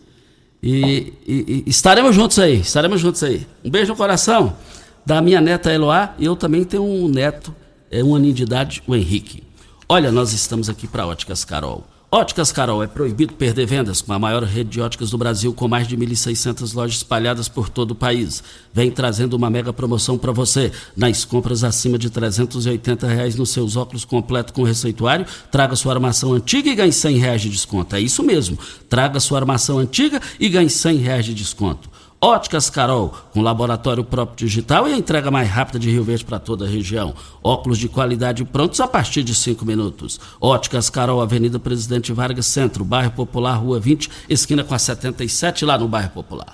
E, 0.62 1.12
e- 1.26 1.64
estaremos 1.66 2.14
juntos 2.14 2.38
aí, 2.38 2.60
estaremos 2.60 3.00
juntos 3.00 3.22
aí. 3.22 3.46
Um 3.64 3.70
beijo 3.70 3.92
no 3.92 3.96
coração 3.96 4.56
da 5.04 5.20
minha 5.20 5.40
neta 5.40 5.72
Eloá 5.72 6.14
e 6.18 6.24
eu 6.24 6.34
também 6.34 6.64
tenho 6.64 6.82
um 6.84 7.08
neto, 7.08 7.54
é 7.90 8.02
um 8.02 8.14
aninho 8.16 8.34
de 8.34 8.42
idade, 8.42 8.82
o 8.86 8.94
Henrique. 8.96 9.42
Olha, 9.88 10.10
nós 10.10 10.32
estamos 10.32 10.68
aqui 10.68 10.86
para 10.88 11.06
Óticas 11.06 11.44
Carol. 11.44 11.86
Óticas 12.08 12.52
Carol 12.52 12.84
é 12.84 12.86
proibido 12.86 13.34
perder 13.34 13.66
vendas 13.66 14.00
com 14.00 14.12
a 14.12 14.18
maior 14.18 14.44
rede 14.44 14.70
de 14.70 14.80
óticas 14.80 15.10
do 15.10 15.18
Brasil, 15.18 15.52
com 15.52 15.66
mais 15.66 15.88
de 15.88 15.96
1.600 15.96 16.72
lojas 16.72 16.98
espalhadas 16.98 17.48
por 17.48 17.68
todo 17.68 17.90
o 17.90 17.94
país. 17.96 18.44
Vem 18.72 18.92
trazendo 18.92 19.34
uma 19.34 19.50
mega 19.50 19.72
promoção 19.72 20.16
para 20.16 20.30
você. 20.30 20.70
Nas 20.96 21.24
compras 21.24 21.64
acima 21.64 21.98
de 21.98 22.08
380 22.08 23.08
reais 23.08 23.34
nos 23.34 23.50
seus 23.50 23.76
óculos 23.76 24.04
completo 24.04 24.52
com 24.52 24.62
receituário, 24.62 25.26
traga 25.50 25.74
sua 25.74 25.94
armação 25.94 26.32
antiga 26.32 26.70
e 26.70 26.76
ganhe 26.76 26.92
100 26.92 27.18
reais 27.18 27.42
de 27.42 27.50
desconto. 27.50 27.96
É 27.96 28.00
isso 28.00 28.22
mesmo. 28.22 28.56
Traga 28.88 29.18
sua 29.18 29.40
armação 29.40 29.80
antiga 29.80 30.22
e 30.38 30.48
ganhe 30.48 30.70
100 30.70 30.98
reais 30.98 31.24
de 31.24 31.34
desconto. 31.34 31.90
Óticas 32.18 32.70
Carol, 32.70 33.14
com 33.30 33.42
laboratório 33.42 34.02
próprio 34.02 34.48
digital 34.48 34.88
e 34.88 34.94
a 34.94 34.96
entrega 34.96 35.30
mais 35.30 35.50
rápida 35.50 35.78
de 35.78 35.90
Rio 35.90 36.02
Verde 36.02 36.24
para 36.24 36.38
toda 36.38 36.64
a 36.64 36.68
região. 36.68 37.14
Óculos 37.42 37.76
de 37.76 37.90
qualidade 37.90 38.42
prontos 38.42 38.80
a 38.80 38.88
partir 38.88 39.22
de 39.22 39.34
5 39.34 39.66
minutos. 39.66 40.18
Óticas 40.40 40.88
Carol, 40.88 41.20
Avenida 41.20 41.58
Presidente 41.58 42.14
Vargas 42.14 42.46
Centro, 42.46 42.84
Bairro 42.84 43.10
Popular, 43.10 43.56
Rua 43.56 43.78
20, 43.78 44.10
esquina 44.30 44.64
com 44.64 44.74
a 44.74 44.78
77, 44.78 45.66
lá 45.66 45.76
no 45.76 45.86
Bairro 45.88 46.08
Popular. 46.10 46.52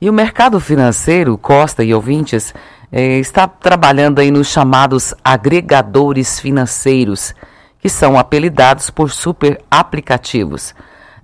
E 0.00 0.10
o 0.10 0.12
mercado 0.12 0.58
financeiro, 0.58 1.38
Costa 1.38 1.84
e 1.84 1.94
ouvintes, 1.94 2.52
eh, 2.90 3.20
está 3.20 3.46
trabalhando 3.46 4.18
aí 4.18 4.32
nos 4.32 4.48
chamados 4.48 5.14
agregadores 5.24 6.40
financeiros, 6.40 7.32
que 7.78 7.88
são 7.88 8.18
apelidados 8.18 8.90
por 8.90 9.12
super 9.12 9.62
aplicativos. 9.70 10.74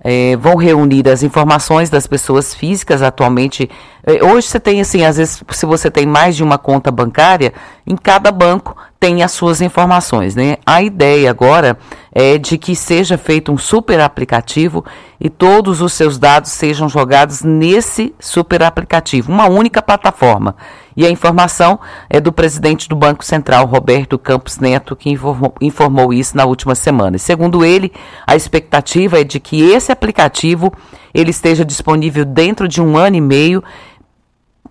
Eh, 0.03 0.35
vão 0.37 0.55
reunir 0.55 1.07
as 1.07 1.21
informações 1.21 1.89
das 1.89 2.07
pessoas 2.07 2.53
físicas 2.53 3.01
atualmente. 3.01 3.69
eh, 4.05 4.23
hoje 4.23 4.47
você 4.47 4.59
tem 4.59 4.81
assim, 4.81 5.05
às 5.05 5.17
vezes, 5.17 5.43
se 5.51 5.65
você 5.65 5.91
tem 5.91 6.05
mais 6.05 6.35
de 6.35 6.43
uma 6.43 6.57
conta 6.57 6.91
bancária, 6.91 7.53
em 7.85 7.95
cada 7.95 8.31
banco 8.31 8.75
tem 8.99 9.23
as 9.23 9.31
suas 9.31 9.61
informações, 9.61 10.35
né? 10.35 10.57
A 10.65 10.81
ideia 10.81 11.29
agora 11.29 11.77
é 12.11 12.37
de 12.37 12.57
que 12.57 12.75
seja 12.75 13.17
feito 13.17 13.51
um 13.51 13.57
super 13.57 13.99
aplicativo 13.99 14.83
e 15.19 15.29
todos 15.29 15.81
os 15.81 15.93
seus 15.93 16.17
dados 16.17 16.51
sejam 16.51 16.89
jogados 16.89 17.41
nesse 17.41 18.13
super 18.19 18.63
aplicativo, 18.63 19.31
uma 19.31 19.47
única 19.47 19.81
plataforma. 19.81 20.55
E 20.95 21.05
a 21.05 21.09
informação 21.09 21.79
é 22.09 22.19
do 22.19 22.33
presidente 22.33 22.89
do 22.89 22.95
Banco 22.95 23.23
Central, 23.23 23.65
Roberto 23.65 24.19
Campos 24.19 24.59
Neto, 24.59 24.95
que 24.95 25.09
informou, 25.09 25.53
informou 25.61 26.13
isso 26.13 26.35
na 26.35 26.45
última 26.45 26.75
semana. 26.75 27.15
E 27.15 27.19
segundo 27.19 27.63
ele, 27.63 27.93
a 28.27 28.35
expectativa 28.35 29.19
é 29.19 29.23
de 29.23 29.39
que 29.39 29.61
esse 29.61 29.91
aplicativo 29.91 30.71
ele 31.13 31.31
esteja 31.31 31.63
disponível 31.63 32.25
dentro 32.25 32.67
de 32.67 32.81
um 32.81 32.97
ano 32.97 33.15
e 33.15 33.21
meio 33.21 33.63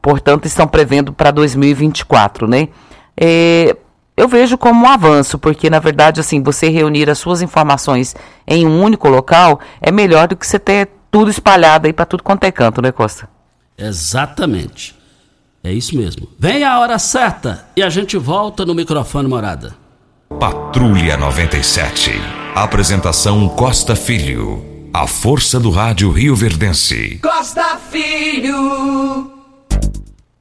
portanto, 0.00 0.47
estão 0.47 0.66
prevendo 0.66 1.12
para 1.12 1.30
2024, 1.30 2.47
né? 2.49 2.68
É, 3.16 3.76
eu 4.21 4.29
vejo 4.29 4.59
como 4.59 4.85
um 4.85 4.89
avanço, 4.89 5.39
porque 5.39 5.71
na 5.71 5.79
verdade, 5.79 6.21
assim, 6.21 6.43
você 6.43 6.69
reunir 6.69 7.09
as 7.09 7.19
suas 7.19 7.41
informações 7.41 8.15
em 8.47 8.67
um 8.67 8.83
único 8.83 9.09
local 9.09 9.59
é 9.81 9.91
melhor 9.91 10.29
do 10.29 10.37
que 10.37 10.47
você 10.47 10.59
ter 10.59 10.91
tudo 11.11 11.31
espalhado 11.31 11.87
aí 11.87 11.93
para 11.93 12.05
tudo 12.05 12.23
quanto 12.23 12.45
é 12.45 12.53
canto, 12.53 12.83
né, 12.83 12.93
Costa? 12.93 13.29
Exatamente. 13.79 14.95
É 15.65 15.73
isso 15.73 15.97
mesmo. 15.97 16.29
Vem 16.39 16.65
a 16.65 16.79
hora 16.81 16.99
certa 16.99 17.67
e 17.75 17.83
a 17.83 17.89
gente 17.89 18.19
volta 18.19 18.67
no 18.67 18.75
microfone 18.75 19.27
morada. 19.27 19.75
Patrulha 20.39 21.17
97. 21.17 22.12
Apresentação 22.55 23.49
Costa 23.49 23.97
Filho. 23.97 24.91
A 24.93 25.07
força 25.07 25.59
do 25.59 25.71
rádio 25.71 26.11
Rio 26.11 26.37
Verdense. 26.37 27.19
Costa 27.23 27.79
Filho. 27.91 29.39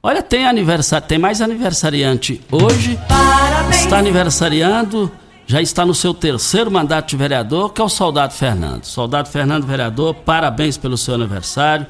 Olha, 0.02 0.22
tem 0.22 0.46
aniversário, 0.46 1.06
tem 1.06 1.18
mais 1.18 1.42
aniversariante 1.42 2.40
hoje. 2.50 2.98
Parabéns. 3.06 3.82
Está 3.82 3.98
aniversariando, 3.98 5.12
já 5.46 5.60
está 5.60 5.84
no 5.84 5.94
seu 5.94 6.14
terceiro 6.14 6.70
mandato 6.70 7.10
de 7.10 7.16
vereador, 7.16 7.70
que 7.70 7.82
é 7.82 7.84
o 7.84 7.88
Soldado 7.88 8.32
Fernando. 8.32 8.84
Soldado 8.84 9.28
Fernando, 9.28 9.66
vereador, 9.66 10.14
parabéns 10.14 10.78
pelo 10.78 10.96
seu 10.96 11.14
aniversário, 11.14 11.86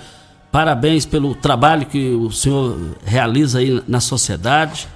parabéns 0.51 1.07
pelo 1.07 1.37
trabalho 1.37 1.87
que 1.87 2.11
o 2.11 2.33
senhor 2.33 2.97
realiza 3.05 3.61
aí 3.61 3.81
na 3.87 4.01
sociedade. 4.01 4.89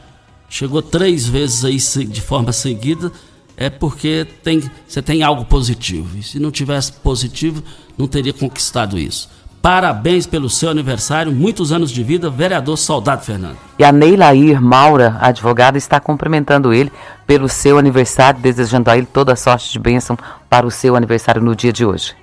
Chegou 0.48 0.82
três 0.82 1.24
vezes 1.24 1.64
aí 1.64 2.04
de 2.04 2.20
forma 2.20 2.52
seguida, 2.52 3.12
é 3.56 3.70
porque 3.70 4.26
tem, 4.42 4.60
você 4.88 5.00
tem 5.00 5.22
algo 5.22 5.44
positivo. 5.44 6.18
E 6.18 6.22
se 6.24 6.40
não 6.40 6.50
tivesse 6.50 6.90
positivo, 6.94 7.62
não 7.96 8.08
teria 8.08 8.32
conquistado 8.32 8.98
isso. 8.98 9.28
Parabéns 9.64 10.26
pelo 10.26 10.50
seu 10.50 10.68
aniversário, 10.68 11.32
muitos 11.32 11.72
anos 11.72 11.90
de 11.90 12.02
vida, 12.02 12.28
vereador 12.28 12.76
Soldado 12.76 13.24
Fernando. 13.24 13.56
E 13.78 13.82
a 13.82 13.90
Neilair 13.90 14.60
Maura, 14.60 15.16
advogada, 15.22 15.78
está 15.78 15.98
cumprimentando 15.98 16.70
ele 16.70 16.92
pelo 17.26 17.48
seu 17.48 17.78
aniversário, 17.78 18.38
desejando 18.42 18.90
a 18.90 18.98
ele 18.98 19.06
toda 19.06 19.32
a 19.32 19.36
sorte 19.36 19.72
de 19.72 19.78
bênção 19.78 20.18
para 20.50 20.66
o 20.66 20.70
seu 20.70 20.94
aniversário 20.94 21.40
no 21.40 21.56
dia 21.56 21.72
de 21.72 21.82
hoje. 21.82 22.14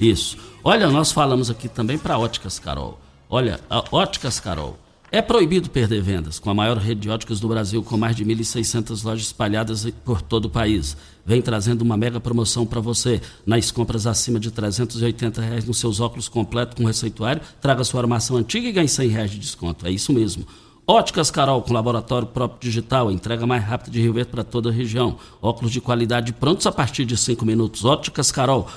Isso. 0.00 0.38
Olha, 0.64 0.88
nós 0.88 1.12
falamos 1.12 1.50
aqui 1.50 1.68
também 1.68 1.98
para 1.98 2.16
Óticas 2.16 2.58
Carol. 2.58 2.98
Olha, 3.28 3.60
a 3.68 3.84
Óticas 3.92 4.40
Carol 4.40 4.78
É 5.12 5.20
proibido 5.20 5.68
perder 5.68 6.00
vendas, 6.00 6.38
com 6.38 6.50
a 6.50 6.54
maior 6.54 6.76
rede 6.76 7.00
de 7.00 7.10
óticas 7.10 7.40
do 7.40 7.48
Brasil, 7.48 7.82
com 7.82 7.96
mais 7.96 8.14
de 8.14 8.24
1.600 8.24 9.04
lojas 9.04 9.26
espalhadas 9.26 9.84
por 10.04 10.22
todo 10.22 10.44
o 10.44 10.50
país. 10.50 10.96
Vem 11.26 11.42
trazendo 11.42 11.82
uma 11.82 11.96
mega 11.96 12.20
promoção 12.20 12.64
para 12.64 12.80
você. 12.80 13.20
Nas 13.44 13.72
compras 13.72 14.06
acima 14.06 14.38
de 14.38 14.52
380 14.52 15.42
reais 15.42 15.64
nos 15.64 15.78
seus 15.78 15.98
óculos 15.98 16.28
completo 16.28 16.76
com 16.76 16.84
receituário, 16.84 17.42
traga 17.60 17.82
sua 17.82 18.02
armação 18.02 18.36
antiga 18.36 18.68
e 18.68 18.72
ganhe 18.72 18.86
100 18.86 19.08
reais 19.08 19.30
de 19.32 19.40
desconto. 19.40 19.84
É 19.84 19.90
isso 19.90 20.12
mesmo. 20.12 20.46
Óticas 20.86 21.28
Carol, 21.28 21.60
com 21.62 21.72
laboratório 21.72 22.28
próprio 22.28 22.60
digital, 22.60 23.10
entrega 23.10 23.44
mais 23.44 23.64
rápida 23.64 23.90
de 23.90 24.00
Rio 24.00 24.12
Verde 24.12 24.30
para 24.30 24.44
toda 24.44 24.68
a 24.68 24.72
região. 24.72 25.18
Óculos 25.42 25.72
de 25.72 25.80
qualidade 25.80 26.32
prontos 26.32 26.68
a 26.68 26.72
partir 26.72 27.04
de 27.04 27.16
5 27.16 27.44
minutos. 27.44 27.84
Óticas 27.84 28.30
Carol, 28.30 28.68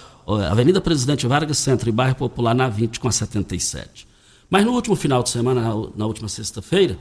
Avenida 0.50 0.82
Presidente 0.82 1.28
Vargas 1.28 1.60
Centro 1.60 1.90
e 1.90 1.92
Bairro 1.92 2.16
Popular 2.16 2.56
na 2.56 2.68
20 2.70 3.00
com 3.00 3.08
a 3.08 3.12
77. 3.12 4.13
Mas 4.54 4.64
no 4.64 4.74
último 4.74 4.96
final 4.96 5.24
de 5.24 5.32
semana, 5.32 5.62
na, 5.96 6.06
última 6.06 6.30
sexta-feira, 6.30 6.96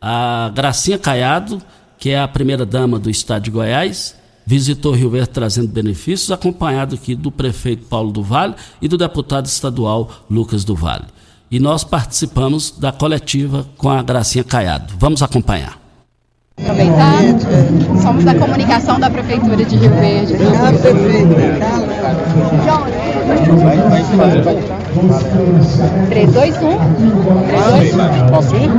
a 0.00 0.50
Gracinha 0.52 0.98
Caiado, 0.98 1.62
que 1.96 2.10
é 2.10 2.18
a 2.18 2.26
primeira 2.26 2.66
dama 2.66 2.98
do 2.98 3.08
estado 3.08 3.44
de 3.44 3.52
Goiás, 3.52 4.16
visitou 4.44 4.94
Rio 4.94 5.08
Verde 5.08 5.28
trazendo 5.28 5.68
benefícios, 5.68 6.32
acompanhado 6.32 6.96
aqui 6.96 7.14
do 7.14 7.30
prefeito 7.30 7.86
Paulo 7.86 8.10
do 8.10 8.20
Vale 8.20 8.56
e 8.82 8.88
do 8.88 8.98
deputado 8.98 9.46
estadual 9.46 10.10
Lucas 10.28 10.64
do 10.64 10.74
Vale. 10.74 11.04
E 11.48 11.60
nós 11.60 11.84
participamos 11.84 12.72
da 12.72 12.90
coletiva 12.90 13.64
com 13.76 13.90
a 13.90 14.02
Gracinha 14.02 14.42
Caiado. 14.42 14.94
Vamos 14.98 15.22
acompanhar. 15.22 15.78
Aproveitar, 16.60 17.20
somos 18.02 18.24
da 18.24 18.34
comunicação 18.34 18.98
da 18.98 19.08
Prefeitura 19.08 19.64
de 19.64 19.76
Rio 19.76 19.94
Verde. 19.94 20.34
Obrigado, 20.34 20.80
prefeito. 20.80 21.28
Vai, 23.62 24.42
vai, 24.42 24.42
vai. 24.42 24.77
3, 26.08 26.32
2, 26.32 26.56
1. 26.56 26.60
3, 26.60 27.92
2, 27.92 27.94
1. 27.94 28.28
Posso 28.30 28.56
ir? 28.56 28.70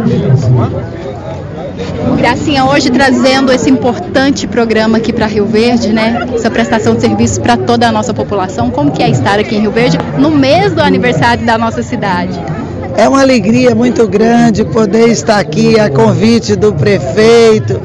Gracinha, 2.17 2.65
hoje 2.65 2.89
trazendo 2.89 3.51
esse 3.51 3.69
importante 3.69 4.45
programa 4.47 4.97
aqui 4.97 5.13
para 5.13 5.25
Rio 5.25 5.45
Verde, 5.45 5.93
né? 5.93 6.27
Essa 6.33 6.51
prestação 6.51 6.95
de 6.95 7.01
serviços 7.01 7.37
para 7.37 7.55
toda 7.55 7.87
a 7.87 7.91
nossa 7.91 8.13
população. 8.13 8.69
Como 8.69 8.91
que 8.91 9.01
é 9.01 9.09
estar 9.09 9.39
aqui 9.39 9.55
em 9.55 9.61
Rio 9.61 9.71
Verde 9.71 9.97
no 10.17 10.29
mês 10.29 10.73
do 10.73 10.81
aniversário 10.81 11.45
da 11.45 11.57
nossa 11.57 11.81
cidade? 11.81 12.37
É 12.97 13.07
uma 13.07 13.21
alegria 13.21 13.73
muito 13.73 14.05
grande 14.07 14.65
poder 14.65 15.07
estar 15.07 15.39
aqui 15.39 15.79
a 15.79 15.89
convite 15.89 16.57
do 16.57 16.73
prefeito, 16.73 17.79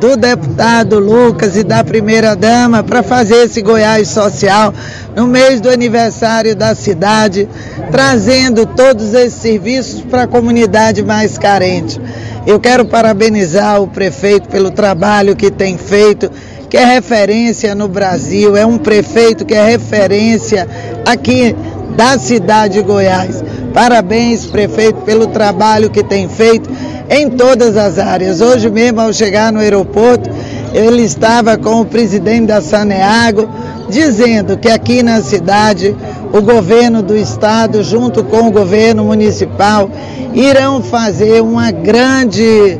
do 0.00 0.16
deputado 0.16 0.98
Lucas 0.98 1.56
e 1.56 1.64
da 1.64 1.82
primeira-dama 1.82 2.84
para 2.84 3.02
fazer 3.02 3.44
esse 3.44 3.60
Goiás 3.60 4.08
Social 4.08 4.72
no 5.16 5.26
mês 5.26 5.60
do 5.60 5.68
aniversário 5.68 6.54
da 6.54 6.74
cidade, 6.74 7.48
trazendo 7.90 8.64
todos 8.64 9.12
esses 9.12 9.40
serviços 9.40 10.00
para 10.02 10.22
a 10.22 10.26
comunidade 10.28 11.02
mais 11.02 11.36
carente. 11.36 12.00
Eu 12.46 12.60
quero 12.60 12.84
parabenizar 12.84 13.82
o 13.82 13.88
prefeito 13.88 14.48
pelo 14.48 14.70
trabalho 14.70 15.34
que 15.34 15.50
tem 15.50 15.76
feito, 15.76 16.30
que 16.70 16.76
é 16.76 16.84
referência 16.84 17.74
no 17.74 17.88
Brasil, 17.88 18.56
é 18.56 18.64
um 18.64 18.78
prefeito 18.78 19.44
que 19.44 19.54
é 19.54 19.64
referência 19.64 20.68
aqui 21.04 21.56
da 21.98 22.16
cidade 22.16 22.74
de 22.74 22.82
Goiás. 22.82 23.42
Parabéns, 23.74 24.46
prefeito, 24.46 25.00
pelo 25.00 25.26
trabalho 25.26 25.90
que 25.90 26.04
tem 26.04 26.28
feito 26.28 26.70
em 27.10 27.28
todas 27.28 27.76
as 27.76 27.98
áreas. 27.98 28.40
Hoje 28.40 28.70
mesmo, 28.70 29.00
ao 29.00 29.12
chegar 29.12 29.52
no 29.52 29.58
aeroporto, 29.58 30.30
ele 30.72 31.02
estava 31.02 31.58
com 31.58 31.80
o 31.80 31.84
presidente 31.84 32.46
da 32.46 32.60
Saneago, 32.60 33.48
dizendo 33.90 34.56
que 34.56 34.70
aqui 34.70 35.02
na 35.02 35.20
cidade 35.20 35.96
o 36.32 36.40
governo 36.40 37.02
do 37.02 37.16
estado, 37.16 37.82
junto 37.82 38.22
com 38.22 38.46
o 38.46 38.52
governo 38.52 39.02
municipal, 39.02 39.90
irão 40.32 40.80
fazer 40.80 41.42
uma 41.42 41.72
grande, 41.72 42.78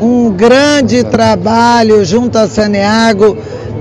um 0.00 0.32
grande 0.32 1.04
trabalho 1.04 2.04
junto 2.04 2.36
à 2.36 2.48
Saneago, 2.48 3.36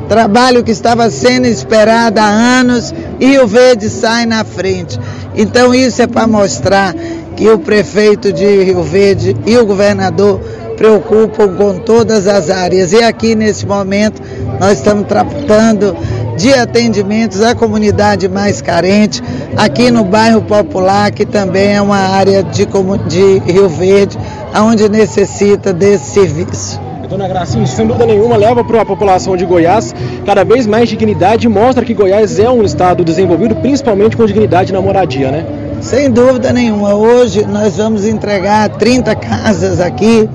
trabalho 0.08 0.64
que 0.64 0.72
estava 0.72 1.10
sendo 1.10 1.46
esperado 1.46 2.20
há 2.20 2.28
anos 2.28 2.94
e 3.20 3.38
o 3.38 3.48
verde 3.48 3.90
sai 3.90 4.26
na 4.26 4.44
frente. 4.44 5.00
Então 5.36 5.74
isso 5.74 6.02
é 6.02 6.08
para 6.08 6.28
mostrar 6.28 6.96
que 7.36 7.50
o 7.50 7.60
prefeito 7.60 8.32
de 8.32 8.64
Rio 8.64 8.84
Verde 8.84 9.36
e 9.46 9.58
o 9.58 9.66
governador 9.66 10.40
preocupam 10.78 11.56
com 11.56 11.80
todas 11.80 12.28
as 12.28 12.50
áreas. 12.50 12.92
E 12.92 13.04
aqui 13.04 13.36
nesse 13.36 13.66
momento 13.66 14.22
nós 14.60 14.78
estamos 14.78 15.08
tratando 15.08 15.96
de 16.38 16.54
atendimentos 16.54 17.42
à 17.42 17.56
comunidade 17.56 18.28
mais 18.28 18.62
carente, 18.62 19.24
aqui 19.56 19.90
no 19.90 20.04
bairro 20.04 20.42
Popular, 20.42 21.12
que 21.12 21.26
também 21.26 21.76
é 21.76 21.82
uma 21.82 21.98
área 21.98 22.44
de, 22.44 22.66
de 23.08 23.40
Rio 23.40 23.70
Verde, 23.70 24.18
onde 24.54 24.90
necessita 24.90 25.74
desse 25.74 26.12
serviço. 26.12 26.85
Dona 27.08 27.28
Gracinha, 27.28 27.68
sem 27.68 27.86
dúvida 27.86 28.06
nenhuma, 28.06 28.36
leva 28.36 28.64
para 28.64 28.82
a 28.82 28.86
população 28.86 29.38
de 29.38 29.46
Goiás 29.46 29.94
cada 30.26 30.44
vez 30.44 30.66
mais 30.66 30.90
dignidade 30.90 31.46
e 31.46 31.50
mostra 31.50 31.86
que 31.86 31.94
Goiás 31.94 32.40
é 32.40 32.50
um 32.50 32.64
estado 32.64 33.04
desenvolvido, 33.04 33.56
principalmente 33.56 34.18
com 34.18 34.26
dignidade 34.26 34.74
na 34.74 34.82
moradia, 34.82 35.30
né? 35.30 35.46
Sem 35.82 36.10
dúvida 36.10 36.52
nenhuma. 36.52 36.96
Hoje 36.96 37.46
nós 37.46 37.78
vamos 37.78 38.06
entregar 38.06 38.70
30 38.70 39.16
casas 39.16 39.80
aqui. 39.80 40.28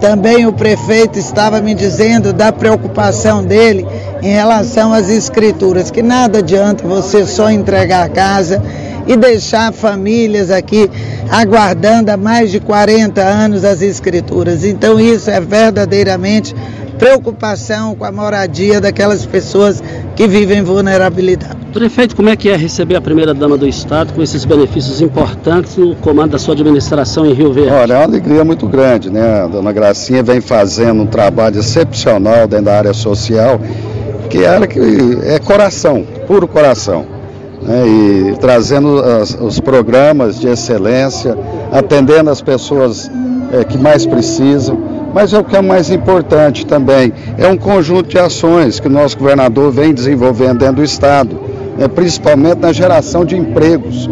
Também 0.00 0.46
o 0.46 0.52
prefeito 0.52 1.18
estava 1.18 1.60
me 1.60 1.74
dizendo 1.74 2.32
da 2.32 2.52
preocupação 2.52 3.44
dele 3.44 3.86
em 4.20 4.32
relação 4.32 4.92
às 4.92 5.08
escrituras, 5.08 5.90
que 5.90 6.02
nada 6.02 6.38
adianta 6.38 6.86
você 6.86 7.24
só 7.24 7.50
entregar 7.50 8.04
a 8.04 8.08
casa 8.08 8.60
e 9.06 9.16
deixar 9.16 9.72
famílias 9.72 10.50
aqui 10.50 10.90
aguardando 11.30 12.10
há 12.10 12.16
mais 12.16 12.50
de 12.50 12.60
40 12.60 13.22
anos 13.22 13.64
as 13.64 13.82
escrituras. 13.82 14.64
Então 14.64 14.98
isso 14.98 15.30
é 15.30 15.40
verdadeiramente 15.40 16.54
preocupação 16.98 17.94
com 17.94 18.04
a 18.04 18.12
moradia 18.12 18.80
daquelas 18.80 19.24
pessoas 19.26 19.82
que 20.14 20.26
vivem 20.26 20.62
vulnerabilidade. 20.62 21.56
Prefeito, 21.72 22.16
como 22.16 22.30
é 22.30 22.36
que 22.36 22.48
é 22.48 22.56
receber 22.56 22.96
a 22.96 23.00
primeira-dama 23.02 23.58
do 23.58 23.68
Estado 23.68 24.14
com 24.14 24.22
esses 24.22 24.46
benefícios 24.46 25.02
importantes 25.02 25.76
no 25.76 25.94
comando 25.96 26.32
da 26.32 26.38
sua 26.38 26.54
administração 26.54 27.26
em 27.26 27.34
Rio 27.34 27.52
Verde? 27.52 27.70
Olha, 27.70 27.92
é 27.92 27.96
uma 27.98 28.04
alegria 28.04 28.44
muito 28.44 28.66
grande, 28.66 29.10
né? 29.10 29.42
A 29.42 29.46
dona 29.46 29.72
Gracinha 29.72 30.22
vem 30.22 30.40
fazendo 30.40 31.02
um 31.02 31.06
trabalho 31.06 31.60
excepcional 31.60 32.48
dentro 32.48 32.64
da 32.64 32.78
área 32.78 32.94
social, 32.94 33.60
que 34.30 34.42
é, 34.42 34.66
que 34.66 34.80
é 35.24 35.38
coração, 35.38 36.02
puro 36.26 36.48
coração 36.48 37.15
né, 37.66 37.86
e 37.86 38.36
trazendo 38.38 39.00
as, 39.00 39.36
os 39.40 39.58
programas 39.58 40.38
de 40.38 40.46
excelência, 40.46 41.36
atendendo 41.72 42.30
as 42.30 42.40
pessoas 42.40 43.10
é, 43.52 43.64
que 43.64 43.76
mais 43.76 44.06
precisam. 44.06 44.78
Mas 45.12 45.32
é 45.32 45.38
o 45.38 45.44
que 45.44 45.56
é 45.56 45.62
mais 45.62 45.90
importante 45.90 46.66
também, 46.66 47.12
é 47.38 47.48
um 47.48 47.56
conjunto 47.56 48.08
de 48.08 48.18
ações 48.18 48.78
que 48.78 48.86
o 48.86 48.90
nosso 48.90 49.18
governador 49.18 49.72
vem 49.72 49.92
desenvolvendo 49.92 50.58
dentro 50.58 50.76
do 50.76 50.84
Estado, 50.84 51.38
né, 51.76 51.88
principalmente 51.88 52.58
na 52.58 52.72
geração 52.72 53.24
de 53.24 53.36
empregos. 53.36 54.08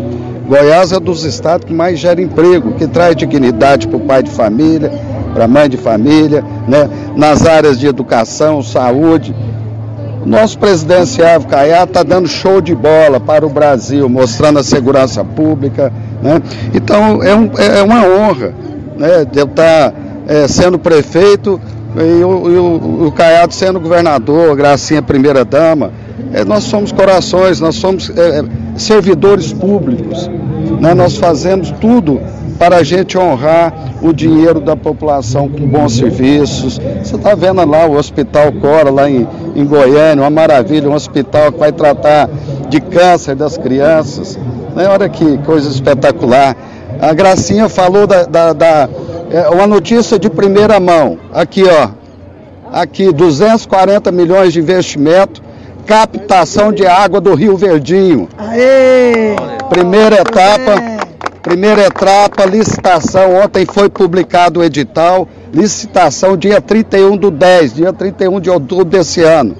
Goiás 0.48 0.92
é 0.92 1.00
dos 1.00 1.24
estados 1.24 1.66
que 1.66 1.72
mais 1.72 1.98
gera 1.98 2.20
emprego, 2.20 2.72
que 2.72 2.86
traz 2.86 3.16
dignidade 3.16 3.88
para 3.88 3.96
o 3.96 4.00
pai 4.00 4.22
de 4.22 4.30
família, 4.30 4.92
para 5.32 5.44
a 5.44 5.48
mãe 5.48 5.68
de 5.68 5.76
família, 5.76 6.44
né, 6.68 6.88
nas 7.16 7.46
áreas 7.46 7.78
de 7.78 7.86
educação, 7.86 8.62
saúde, 8.62 9.34
nosso 10.26 10.58
presidente 10.58 11.08
Sérgio 11.08 11.48
Caiá 11.48 11.84
está 11.84 12.02
dando 12.02 12.28
show 12.28 12.60
de 12.60 12.74
bola 12.74 13.20
para 13.20 13.46
o 13.46 13.50
Brasil, 13.50 14.08
mostrando 14.08 14.58
a 14.58 14.64
segurança 14.64 15.24
pública. 15.24 15.92
Né? 16.22 16.40
Então 16.72 17.22
é, 17.22 17.34
um, 17.34 17.50
é 17.58 17.82
uma 17.82 18.06
honra 18.06 18.54
né, 18.96 19.24
de 19.24 19.38
eu 19.38 19.46
estar 19.46 19.90
tá, 19.90 19.96
é, 20.26 20.48
sendo 20.48 20.78
prefeito 20.78 21.60
e 21.96 22.24
o, 22.24 22.50
e 22.50 22.56
o, 22.56 23.06
o 23.06 23.12
Caiado 23.12 23.54
sendo 23.54 23.78
governador, 23.78 24.56
Gracinha 24.56 25.02
primeira-dama. 25.02 25.92
É, 26.32 26.44
nós 26.44 26.64
somos 26.64 26.90
corações, 26.90 27.60
nós 27.60 27.76
somos 27.76 28.10
é, 28.10 28.40
é 28.40 28.44
servidores 28.76 29.52
públicos. 29.52 30.28
Né? 30.80 30.94
Nós 30.94 31.16
fazemos 31.16 31.70
tudo 31.80 32.20
para 32.58 32.76
a 32.76 32.82
gente 32.82 33.18
honrar 33.18 33.72
o 34.02 34.12
dinheiro 34.12 34.60
da 34.60 34.76
população 34.76 35.48
com 35.48 35.66
bons 35.66 35.96
serviços. 35.96 36.80
Você 37.02 37.16
está 37.16 37.34
vendo 37.34 37.64
lá 37.64 37.86
o 37.86 37.96
Hospital 37.96 38.52
Cora, 38.52 38.90
lá 38.90 39.08
em, 39.08 39.26
em 39.54 39.64
Goiânia, 39.64 40.22
uma 40.22 40.30
maravilha, 40.30 40.88
um 40.88 40.94
hospital 40.94 41.52
que 41.52 41.58
vai 41.58 41.72
tratar 41.72 42.28
de 42.68 42.80
câncer 42.80 43.34
das 43.34 43.56
crianças. 43.56 44.38
Né? 44.74 44.88
Olha 44.88 45.08
que 45.08 45.38
coisa 45.38 45.68
espetacular. 45.68 46.56
A 47.00 47.12
Gracinha 47.12 47.68
falou 47.68 48.06
da, 48.06 48.24
da, 48.24 48.52
da 48.52 48.88
é, 49.30 49.48
uma 49.48 49.66
notícia 49.66 50.18
de 50.18 50.30
primeira 50.30 50.78
mão. 50.78 51.18
Aqui, 51.32 51.64
ó. 51.64 51.88
Aqui, 52.72 53.12
240 53.12 54.10
milhões 54.10 54.52
de 54.52 54.60
investimento, 54.60 55.42
captação 55.86 56.72
de 56.72 56.86
água 56.86 57.20
do 57.20 57.34
Rio 57.34 57.56
Verdinho. 57.56 58.28
Aê! 58.36 59.36
Primeira 59.68 60.20
etapa. 60.20 60.93
Primeira 61.44 61.82
etapa, 61.82 62.46
licitação. 62.46 63.34
Ontem 63.34 63.66
foi 63.66 63.90
publicado 63.90 64.60
o 64.60 64.64
edital. 64.64 65.28
Licitação 65.52 66.38
dia 66.38 66.58
31 66.58 67.18
do 67.18 67.30
10, 67.30 67.74
dia 67.74 67.92
31 67.92 68.40
de 68.40 68.48
outubro 68.48 68.86
desse 68.86 69.22
ano. 69.22 69.54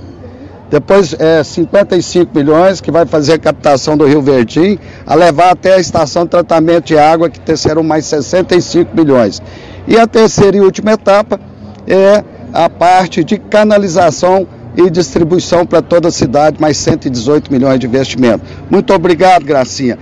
Depois 0.70 1.14
é, 1.18 1.44
55 1.44 2.34
milhões 2.34 2.80
que 2.80 2.90
vai 2.90 3.04
fazer 3.04 3.34
a 3.34 3.38
captação 3.38 3.98
do 3.98 4.06
Rio 4.06 4.22
Verdim, 4.22 4.78
a 5.06 5.14
levar 5.14 5.50
até 5.50 5.74
a 5.74 5.78
estação 5.78 6.24
de 6.24 6.30
tratamento 6.30 6.86
de 6.86 6.98
água, 6.98 7.28
que 7.28 7.38
terceiro 7.38 7.84
mais 7.84 8.06
65 8.06 8.96
milhões. 8.96 9.42
E 9.86 9.98
a 9.98 10.06
terceira 10.06 10.56
e 10.56 10.60
última 10.62 10.92
etapa 10.92 11.38
é 11.86 12.24
a 12.50 12.70
parte 12.70 13.22
de 13.22 13.36
canalização 13.36 14.48
e 14.74 14.88
distribuição 14.88 15.66
para 15.66 15.82
toda 15.82 16.08
a 16.08 16.10
cidade, 16.10 16.56
mais 16.58 16.78
118 16.78 17.52
milhões 17.52 17.78
de 17.78 17.86
investimento. 17.86 18.42
Muito 18.70 18.90
obrigado, 18.94 19.44
Gracinha. 19.44 19.98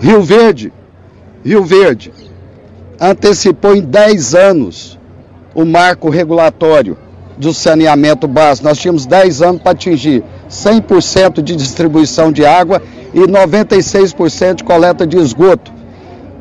Rio 0.00 0.22
Verde, 0.22 0.70
Rio 1.44 1.64
Verde, 1.64 2.12
antecipou 3.00 3.74
em 3.74 3.82
10 3.82 4.34
anos 4.34 4.98
o 5.54 5.64
marco 5.64 6.10
regulatório 6.10 6.96
do 7.36 7.54
saneamento 7.54 8.26
básico. 8.26 8.66
Nós 8.66 8.78
tínhamos 8.78 9.06
10 9.06 9.42
anos 9.42 9.62
para 9.62 9.72
atingir 9.72 10.24
100% 10.50 11.40
de 11.40 11.54
distribuição 11.54 12.32
de 12.32 12.44
água 12.44 12.82
e 13.14 13.20
96% 13.20 14.56
de 14.56 14.64
coleta 14.64 15.06
de 15.06 15.16
esgoto. 15.16 15.72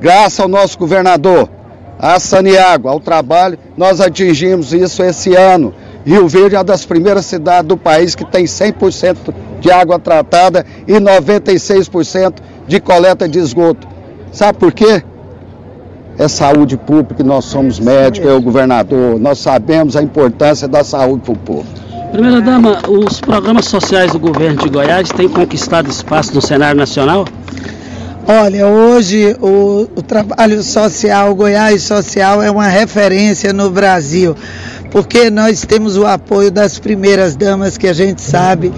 Graças 0.01 0.39
ao 0.39 0.47
nosso 0.47 0.77
governador, 0.77 1.49
a 1.99 2.19
Saniágua, 2.19 2.91
ao 2.91 2.99
trabalho, 2.99 3.57
nós 3.75 4.01
atingimos 4.01 4.73
isso 4.73 5.01
esse 5.03 5.35
ano. 5.35 5.73
Rio 6.05 6.27
Verde 6.27 6.55
é 6.55 6.57
uma 6.57 6.63
das 6.63 6.85
primeiras 6.85 7.25
cidades 7.25 7.67
do 7.67 7.77
país 7.77 8.15
que 8.15 8.25
tem 8.25 8.45
100% 8.45 9.33
de 9.59 9.71
água 9.71 9.99
tratada 9.99 10.65
e 10.87 10.93
96% 10.93 12.35
de 12.67 12.79
coleta 12.79 13.27
de 13.27 13.39
esgoto. 13.39 13.87
Sabe 14.31 14.57
por 14.57 14.71
quê? 14.71 15.03
É 16.17 16.27
saúde 16.27 16.77
pública, 16.77 17.23
nós 17.23 17.45
somos 17.45 17.79
médicos, 17.79 18.29
é 18.29 18.33
o 18.33 18.41
governador, 18.41 19.19
nós 19.19 19.37
sabemos 19.37 19.95
a 19.95 20.01
importância 20.01 20.67
da 20.67 20.83
saúde 20.83 21.21
para 21.23 21.33
o 21.33 21.37
povo. 21.37 21.65
Primeira 22.11 22.41
dama, 22.41 22.81
os 22.87 23.19
programas 23.19 23.65
sociais 23.65 24.13
do 24.13 24.19
governo 24.19 24.63
de 24.63 24.69
Goiás 24.69 25.09
têm 25.09 25.29
conquistado 25.29 25.89
espaço 25.89 26.33
no 26.33 26.41
cenário 26.41 26.77
nacional? 26.77 27.25
Olha, 28.27 28.67
hoje 28.67 29.37
o, 29.39 29.87
o, 29.95 30.01
trabalho 30.01 30.61
social, 30.63 31.31
o 31.31 31.35
Goiás 31.35 31.83
Social 31.83 32.41
é 32.41 32.51
uma 32.51 32.67
referência 32.67 33.53
no 33.53 33.69
Brasil, 33.69 34.35
porque 34.91 35.29
nós 35.29 35.61
temos 35.61 35.95
o 35.95 36.05
apoio 36.05 36.51
das 36.51 36.77
primeiras 36.77 37.35
damas 37.35 37.77
que 37.77 37.87
a 37.87 37.93
gente 37.93 38.21
sabe 38.21 38.73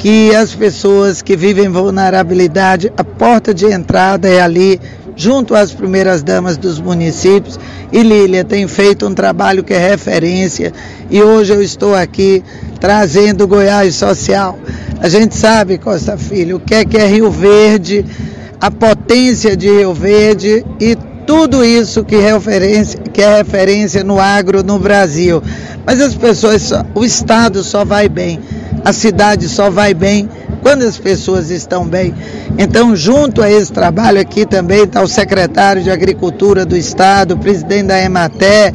que 0.00 0.34
as 0.34 0.54
pessoas 0.54 1.22
que 1.22 1.36
vivem 1.36 1.68
vulnerabilidade, 1.68 2.92
a 2.96 3.04
porta 3.04 3.54
de 3.54 3.66
entrada 3.66 4.28
é 4.28 4.40
ali, 4.40 4.80
junto 5.14 5.54
às 5.54 5.72
primeiras 5.72 6.22
damas 6.22 6.56
dos 6.56 6.80
municípios. 6.80 7.60
E 7.92 8.02
Lília 8.02 8.42
tem 8.42 8.66
feito 8.66 9.06
um 9.06 9.14
trabalho 9.14 9.62
que 9.62 9.74
é 9.74 9.78
referência 9.78 10.72
e 11.10 11.22
hoje 11.22 11.52
eu 11.52 11.62
estou 11.62 11.94
aqui 11.94 12.42
trazendo 12.80 13.46
Goiás 13.46 13.94
Social. 13.94 14.58
A 15.00 15.08
gente 15.08 15.36
sabe, 15.36 15.76
Costa 15.76 16.16
Filho, 16.16 16.56
o 16.56 16.60
que 16.60 16.74
é 16.74 16.84
que 16.84 16.96
é 16.96 17.06
Rio 17.06 17.30
Verde 17.30 18.04
a 18.60 18.70
potência 18.70 19.56
de 19.56 19.70
Rio 19.70 19.94
Verde 19.94 20.64
e 20.78 20.96
tudo 21.26 21.64
isso 21.64 22.04
que, 22.04 22.16
referência, 22.16 23.00
que 23.00 23.22
é 23.22 23.38
referência 23.38 24.04
no 24.04 24.20
agro 24.20 24.62
no 24.62 24.78
Brasil. 24.78 25.42
Mas 25.86 26.00
as 26.00 26.14
pessoas, 26.14 26.70
o 26.94 27.04
Estado 27.04 27.64
só 27.64 27.84
vai 27.84 28.08
bem, 28.08 28.38
a 28.84 28.92
cidade 28.92 29.48
só 29.48 29.70
vai 29.70 29.94
bem 29.94 30.28
quando 30.62 30.82
as 30.82 30.98
pessoas 30.98 31.50
estão 31.50 31.86
bem. 31.86 32.14
Então, 32.58 32.94
junto 32.94 33.42
a 33.42 33.50
esse 33.50 33.72
trabalho 33.72 34.20
aqui 34.20 34.44
também 34.44 34.84
está 34.84 35.02
o 35.02 35.08
secretário 35.08 35.82
de 35.82 35.90
Agricultura 35.90 36.64
do 36.64 36.76
Estado, 36.76 37.34
o 37.34 37.38
presidente 37.38 37.86
da 37.86 38.00
Ematé, 38.00 38.72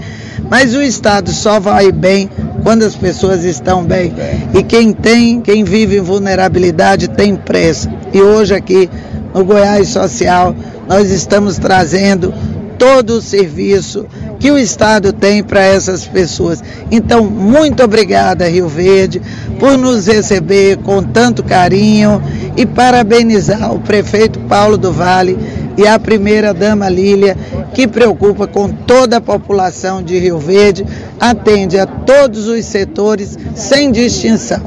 mas 0.50 0.76
o 0.76 0.82
Estado 0.82 1.32
só 1.32 1.60
vai 1.60 1.92
bem 1.92 2.30
quando 2.64 2.84
as 2.84 2.96
pessoas 2.96 3.44
estão 3.44 3.84
bem. 3.84 4.14
E 4.54 4.64
quem 4.64 4.92
tem, 4.92 5.42
quem 5.42 5.64
vive 5.64 5.98
em 5.98 6.02
vulnerabilidade 6.02 7.08
tem 7.10 7.36
pressa. 7.36 7.92
E 8.14 8.22
hoje 8.22 8.54
aqui 8.54 8.90
no 9.34 9.44
Goiás 9.44 9.90
Social, 9.90 10.56
nós 10.88 11.10
estamos 11.10 11.58
trazendo 11.58 12.34
todo 12.78 13.12
o 13.12 13.22
serviço 13.22 14.06
que 14.46 14.52
o 14.52 14.60
Estado 14.60 15.12
tem 15.12 15.44
para 15.44 15.62
essas 15.62 16.06
pessoas. 16.06 16.64
Então, 16.92 17.26
muito 17.26 17.82
obrigada, 17.82 18.48
Rio 18.48 18.68
Verde, 18.68 19.20
por 19.60 19.76
nos 19.76 20.06
receber 20.06 20.78
com 20.78 21.02
tanto 21.02 21.44
carinho 21.44 22.22
e 22.56 22.64
parabenizar 22.64 23.74
o 23.74 23.80
prefeito 23.80 24.38
Paulo 24.42 24.78
do 24.78 24.94
Vale 24.94 25.36
e 25.76 25.88
a 25.88 25.98
primeira-dama 25.98 26.88
Lília, 26.88 27.36
que 27.74 27.88
preocupa 27.88 28.46
com 28.46 28.70
toda 28.70 29.18
a 29.18 29.22
população 29.22 30.04
de 30.04 30.20
Rio 30.20 30.38
Verde, 30.38 30.86
atende 31.20 31.80
a 31.80 31.88
todos 31.88 32.48
os 32.48 32.66
setores 32.66 33.40
sem 33.56 33.92
distinção. 33.92 34.62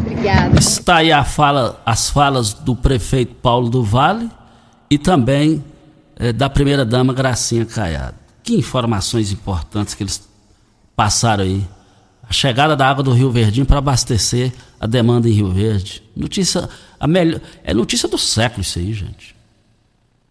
Obrigada. 0.00 0.58
Está 0.58 0.96
aí 0.96 1.12
a 1.12 1.24
fala, 1.24 1.78
as 1.84 2.08
falas 2.08 2.54
do 2.54 2.74
prefeito 2.74 3.34
Paulo 3.34 3.68
do 3.68 3.84
Vale 3.84 4.30
e 4.88 4.96
também 4.96 5.62
eh, 6.18 6.32
da 6.32 6.48
primeira-dama 6.48 7.12
Gracinha 7.12 7.66
Caiado. 7.66 8.27
Que 8.48 8.54
informações 8.54 9.30
importantes 9.30 9.92
que 9.92 10.02
eles 10.02 10.26
passaram 10.96 11.44
aí. 11.44 11.68
A 12.26 12.32
chegada 12.32 12.74
da 12.74 12.88
água 12.88 13.04
do 13.04 13.12
Rio 13.12 13.30
Verdinho 13.30 13.66
para 13.66 13.76
abastecer 13.76 14.54
a 14.80 14.86
demanda 14.86 15.28
em 15.28 15.32
Rio 15.32 15.52
Verde. 15.52 16.02
Notícia, 16.16 16.66
a 16.98 17.06
melhor, 17.06 17.42
é 17.62 17.74
notícia 17.74 18.08
do 18.08 18.16
século 18.16 18.62
isso 18.62 18.78
aí, 18.78 18.94
gente. 18.94 19.36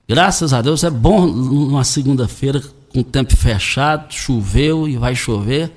Graças 0.10 0.52
a 0.52 0.64
Deus 0.64 0.84
é 0.84 0.90
bom 0.90 1.28
numa 1.28 1.84
segunda-feira 1.84 2.60
com 2.90 3.02
o 3.02 3.04
tempo 3.04 3.38
fechado, 3.38 4.12
choveu 4.12 4.88
e 4.88 4.98
vai 4.98 5.14
chover. 5.14 5.72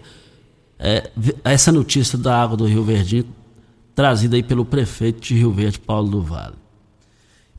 É, 0.78 1.10
essa 1.44 1.70
notícia 1.70 2.16
da 2.16 2.42
água 2.42 2.56
do 2.56 2.64
Rio 2.64 2.84
Verdinho 2.84 3.26
trazida 3.94 4.36
aí 4.36 4.42
pelo 4.42 4.64
prefeito 4.64 5.20
de 5.20 5.34
Rio 5.34 5.52
Verde, 5.52 5.78
Paulo 5.78 6.08
do 6.08 6.22
Vale. 6.22 6.59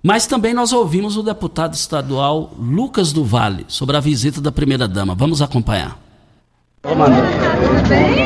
Mas 0.04 0.26
também 0.26 0.54
nós 0.54 0.74
ouvimos 0.74 1.16
o 1.16 1.22
deputado 1.22 1.76
estadual 1.76 2.52
Lucas 2.60 3.14
do 3.14 3.24
Vale 3.24 3.66
sobre 3.68 3.96
a 3.96 4.00
visita 4.00 4.42
da 4.42 4.52
primeira-dama. 4.52 5.14
Vamos 5.14 5.42
acompanhar. 5.42 6.00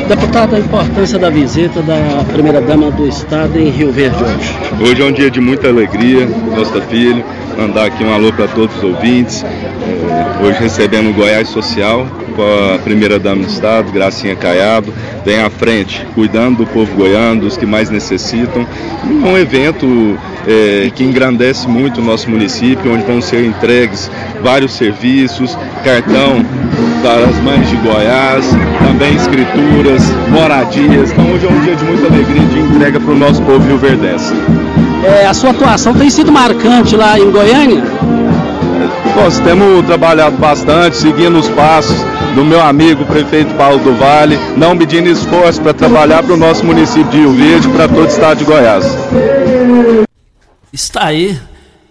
Deputado, 0.07 0.55
a 0.55 0.59
importância 0.59 1.19
da 1.19 1.29
visita 1.29 1.81
da 1.81 2.23
primeira-dama 2.31 2.89
do 2.91 3.05
Estado 3.05 3.59
em 3.59 3.69
Rio 3.69 3.91
Verde 3.91 4.23
hoje. 4.23 4.53
Hoje 4.81 5.01
é 5.01 5.05
um 5.05 5.11
dia 5.11 5.29
de 5.29 5.41
muita 5.41 5.67
alegria, 5.67 6.25
Costa 6.55 6.81
Filho. 6.83 7.25
Mandar 7.57 7.88
aqui 7.88 8.01
um 8.05 8.13
alô 8.13 8.31
para 8.31 8.47
todos 8.47 8.73
os 8.77 8.83
ouvintes. 8.83 9.43
É, 9.43 10.45
hoje 10.45 10.59
recebendo 10.59 11.09
o 11.09 11.13
Goiás 11.13 11.49
Social, 11.49 12.07
com 12.35 12.75
a 12.75 12.77
primeira-dama 12.79 13.43
do 13.43 13.49
Estado, 13.49 13.91
Gracinha 13.91 14.35
Caiado, 14.35 14.93
vem 15.25 15.39
à 15.39 15.49
frente, 15.49 16.05
cuidando 16.13 16.57
do 16.57 16.67
povo 16.67 16.93
goiano, 16.95 17.41
dos 17.41 17.57
que 17.57 17.65
mais 17.65 17.89
necessitam. 17.89 18.67
Um 19.05 19.37
evento 19.37 20.17
é, 20.47 20.91
que 20.93 21.03
engrandece 21.03 21.67
muito 21.67 22.01
o 22.01 22.03
nosso 22.03 22.29
município, 22.29 22.93
onde 22.93 23.03
vão 23.03 23.21
ser 23.21 23.45
entregues 23.45 24.09
vários 24.43 24.73
serviços, 24.73 25.57
cartão 25.83 26.45
para 27.01 27.25
as 27.25 27.37
mães 27.39 27.69
de 27.69 27.75
Goiás, 27.77 28.45
também 28.79 29.15
escrituras, 29.15 30.03
moradias. 30.29 31.11
Então 31.11 31.31
hoje 31.31 31.45
é 31.45 31.49
um 31.49 31.61
dia 31.61 31.75
de 31.75 31.83
muita 31.83 32.07
alegria 32.07 32.45
de 32.47 32.59
entrega 32.59 32.99
para 32.99 33.11
o 33.11 33.17
nosso 33.17 33.41
povo 33.43 33.65
rio-verdense. 33.67 34.33
É, 35.03 35.27
a 35.27 35.33
sua 35.33 35.51
atuação 35.51 35.93
tem 35.93 36.09
sido 36.09 36.31
marcante 36.31 36.95
lá 36.95 37.19
em 37.19 37.29
Goiânia? 37.29 37.83
Nós 39.15 39.39
temos 39.39 39.85
trabalhado 39.85 40.37
bastante, 40.37 40.97
seguindo 40.97 41.37
os 41.37 41.49
passos 41.49 41.97
do 42.35 42.43
meu 42.43 42.61
amigo 42.61 43.05
prefeito 43.05 43.53
Paulo 43.55 43.79
do 43.79 43.95
Vale, 43.95 44.37
não 44.57 44.75
medindo 44.75 45.09
esforço 45.09 45.61
para 45.61 45.73
trabalhar 45.73 46.23
para 46.23 46.33
o 46.33 46.37
nosso 46.37 46.65
município 46.65 47.09
de 47.09 47.17
Rio 47.17 47.31
Verde, 47.31 47.69
para 47.69 47.87
todo 47.87 48.03
o 48.03 48.07
estado 48.07 48.39
de 48.39 48.45
Goiás. 48.45 48.85
Está 50.73 51.05
aí 51.05 51.39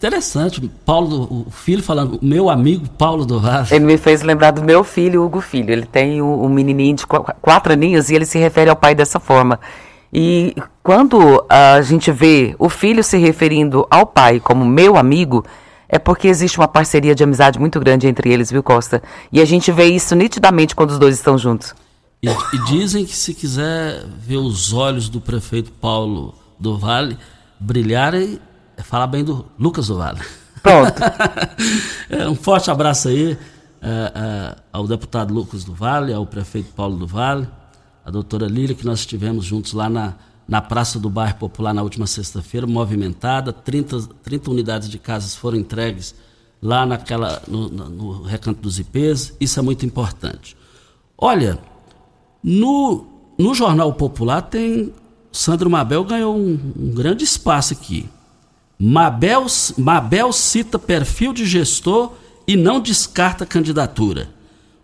Interessante, 0.04 0.60
Paulo, 0.84 1.46
o 1.46 1.50
filho 1.50 1.82
falando, 1.82 2.18
meu 2.20 2.50
amigo 2.50 2.86
Paulo 2.90 3.24
do 3.24 3.40
Vale. 3.40 3.68
Ele 3.70 3.86
me 3.86 3.96
fez 3.96 4.20
lembrar 4.20 4.50
do 4.50 4.62
meu 4.62 4.84
filho, 4.84 5.24
Hugo 5.24 5.40
Filho. 5.40 5.72
Ele 5.72 5.86
tem 5.86 6.20
um, 6.20 6.44
um 6.44 6.48
menininho 6.50 6.96
de 6.96 7.06
quatro 7.06 7.72
aninhos 7.72 8.10
e 8.10 8.14
ele 8.14 8.26
se 8.26 8.38
refere 8.38 8.68
ao 8.68 8.76
pai 8.76 8.94
dessa 8.94 9.18
forma. 9.18 9.58
E 10.12 10.54
quando 10.82 11.42
a 11.48 11.80
gente 11.80 12.12
vê 12.12 12.54
o 12.58 12.68
filho 12.68 13.02
se 13.02 13.16
referindo 13.16 13.86
ao 13.90 14.04
pai 14.04 14.40
como 14.40 14.62
meu 14.62 14.98
amigo, 14.98 15.42
é 15.94 15.98
porque 16.00 16.26
existe 16.26 16.58
uma 16.58 16.66
parceria 16.66 17.14
de 17.14 17.22
amizade 17.22 17.56
muito 17.56 17.78
grande 17.78 18.08
entre 18.08 18.28
eles, 18.32 18.50
viu, 18.50 18.64
Costa? 18.64 19.00
E 19.30 19.40
a 19.40 19.44
gente 19.44 19.70
vê 19.70 19.84
isso 19.84 20.16
nitidamente 20.16 20.74
quando 20.74 20.90
os 20.90 20.98
dois 20.98 21.14
estão 21.14 21.38
juntos. 21.38 21.72
E, 22.20 22.28
e 22.28 22.64
dizem 22.66 23.04
que 23.06 23.14
se 23.14 23.32
quiser 23.32 24.04
ver 24.18 24.38
os 24.38 24.72
olhos 24.72 25.08
do 25.08 25.20
prefeito 25.20 25.70
Paulo 25.70 26.34
do 26.58 26.76
Vale 26.76 27.16
brilharem, 27.60 28.40
é 28.76 28.82
falar 28.82 29.06
bem 29.06 29.22
do 29.22 29.46
Lucas 29.56 29.86
do 29.86 29.96
Vale. 29.96 30.20
Pronto. 30.60 31.00
é, 32.10 32.28
um 32.28 32.34
forte 32.34 32.72
abraço 32.72 33.06
aí 33.06 33.38
é, 33.80 34.12
é, 34.16 34.56
ao 34.72 34.88
deputado 34.88 35.32
Lucas 35.32 35.62
do 35.62 35.72
Vale, 35.72 36.12
ao 36.12 36.26
prefeito 36.26 36.72
Paulo 36.74 36.96
do 36.96 37.06
Vale 37.06 37.46
a 38.04 38.10
doutora 38.10 38.46
Lília, 38.46 38.74
que 38.74 38.84
nós 38.84 38.98
estivemos 38.98 39.44
juntos 39.44 39.72
lá 39.72 39.88
na, 39.88 40.14
na 40.46 40.60
Praça 40.60 40.98
do 40.98 41.08
Bairro 41.08 41.38
Popular 41.38 41.72
na 41.72 41.82
última 41.82 42.06
sexta-feira, 42.06 42.66
movimentada, 42.66 43.52
30, 43.52 44.08
30 44.22 44.50
unidades 44.50 44.88
de 44.88 44.98
casas 44.98 45.34
foram 45.34 45.58
entregues 45.58 46.14
lá 46.62 46.86
naquela, 46.86 47.42
no, 47.46 47.68
no 47.68 48.22
recanto 48.22 48.60
dos 48.60 48.78
IPs, 48.78 49.34
isso 49.38 49.58
é 49.58 49.62
muito 49.62 49.84
importante. 49.84 50.56
Olha, 51.16 51.58
no, 52.42 53.06
no 53.38 53.54
Jornal 53.54 53.92
Popular 53.92 54.42
tem. 54.42 54.92
Sandro 55.30 55.68
Mabel 55.68 56.04
ganhou 56.04 56.36
um, 56.36 56.58
um 56.78 56.90
grande 56.94 57.24
espaço 57.24 57.72
aqui. 57.72 58.08
Mabel, 58.78 59.46
Mabel 59.76 60.32
cita 60.32 60.78
perfil 60.78 61.32
de 61.32 61.44
gestor 61.44 62.12
e 62.46 62.56
não 62.56 62.80
descarta 62.80 63.44
candidatura. 63.44 64.28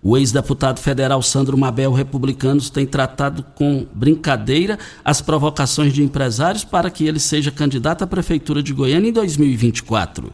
O 0.03 0.17
ex-deputado 0.17 0.81
federal 0.81 1.21
Sandro 1.21 1.59
Mabel, 1.59 1.93
republicanos, 1.93 2.71
tem 2.71 2.87
tratado 2.87 3.45
com 3.55 3.87
brincadeira 3.93 4.79
as 5.05 5.21
provocações 5.21 5.93
de 5.93 6.03
empresários 6.03 6.65
para 6.65 6.91
que 6.91 7.07
ele 7.07 7.21
seja 7.21 7.51
candidato 7.51 8.03
à 8.03 8.07
Prefeitura 8.07 8.63
de 8.63 8.73
Goiânia 8.73 9.11
em 9.11 9.13
2024. 9.13 10.33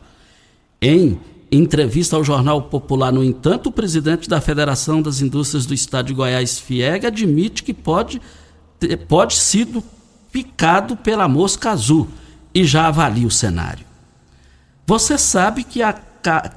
Em 0.81 1.19
entrevista 1.51 2.15
ao 2.15 2.23
Jornal 2.23 2.63
Popular, 2.63 3.13
no 3.13 3.25
entanto, 3.25 3.69
o 3.69 3.73
presidente 3.73 4.29
da 4.29 4.41
Federação 4.41 5.03
das 5.03 5.21
Indústrias 5.21 5.67
do 5.67 5.75
Estado 5.75 6.07
de 6.07 6.15
Goiás, 6.15 6.61
FIEG, 6.61 7.07
admite 7.07 7.65
que 7.65 7.75
pode, 7.75 8.21
ter, 8.79 8.97
pode 8.97 9.35
sido 9.35 9.83
picado 10.31 10.97
pela 10.97 11.27
mosca 11.27 11.73
azul 11.73 12.07
e 12.55 12.65
já 12.65 12.87
avalia 12.87 13.27
o 13.27 13.31
cenário. 13.33 13.85
Você 14.87 15.19
sabe 15.19 15.65
que, 15.65 15.83
a, 15.83 15.93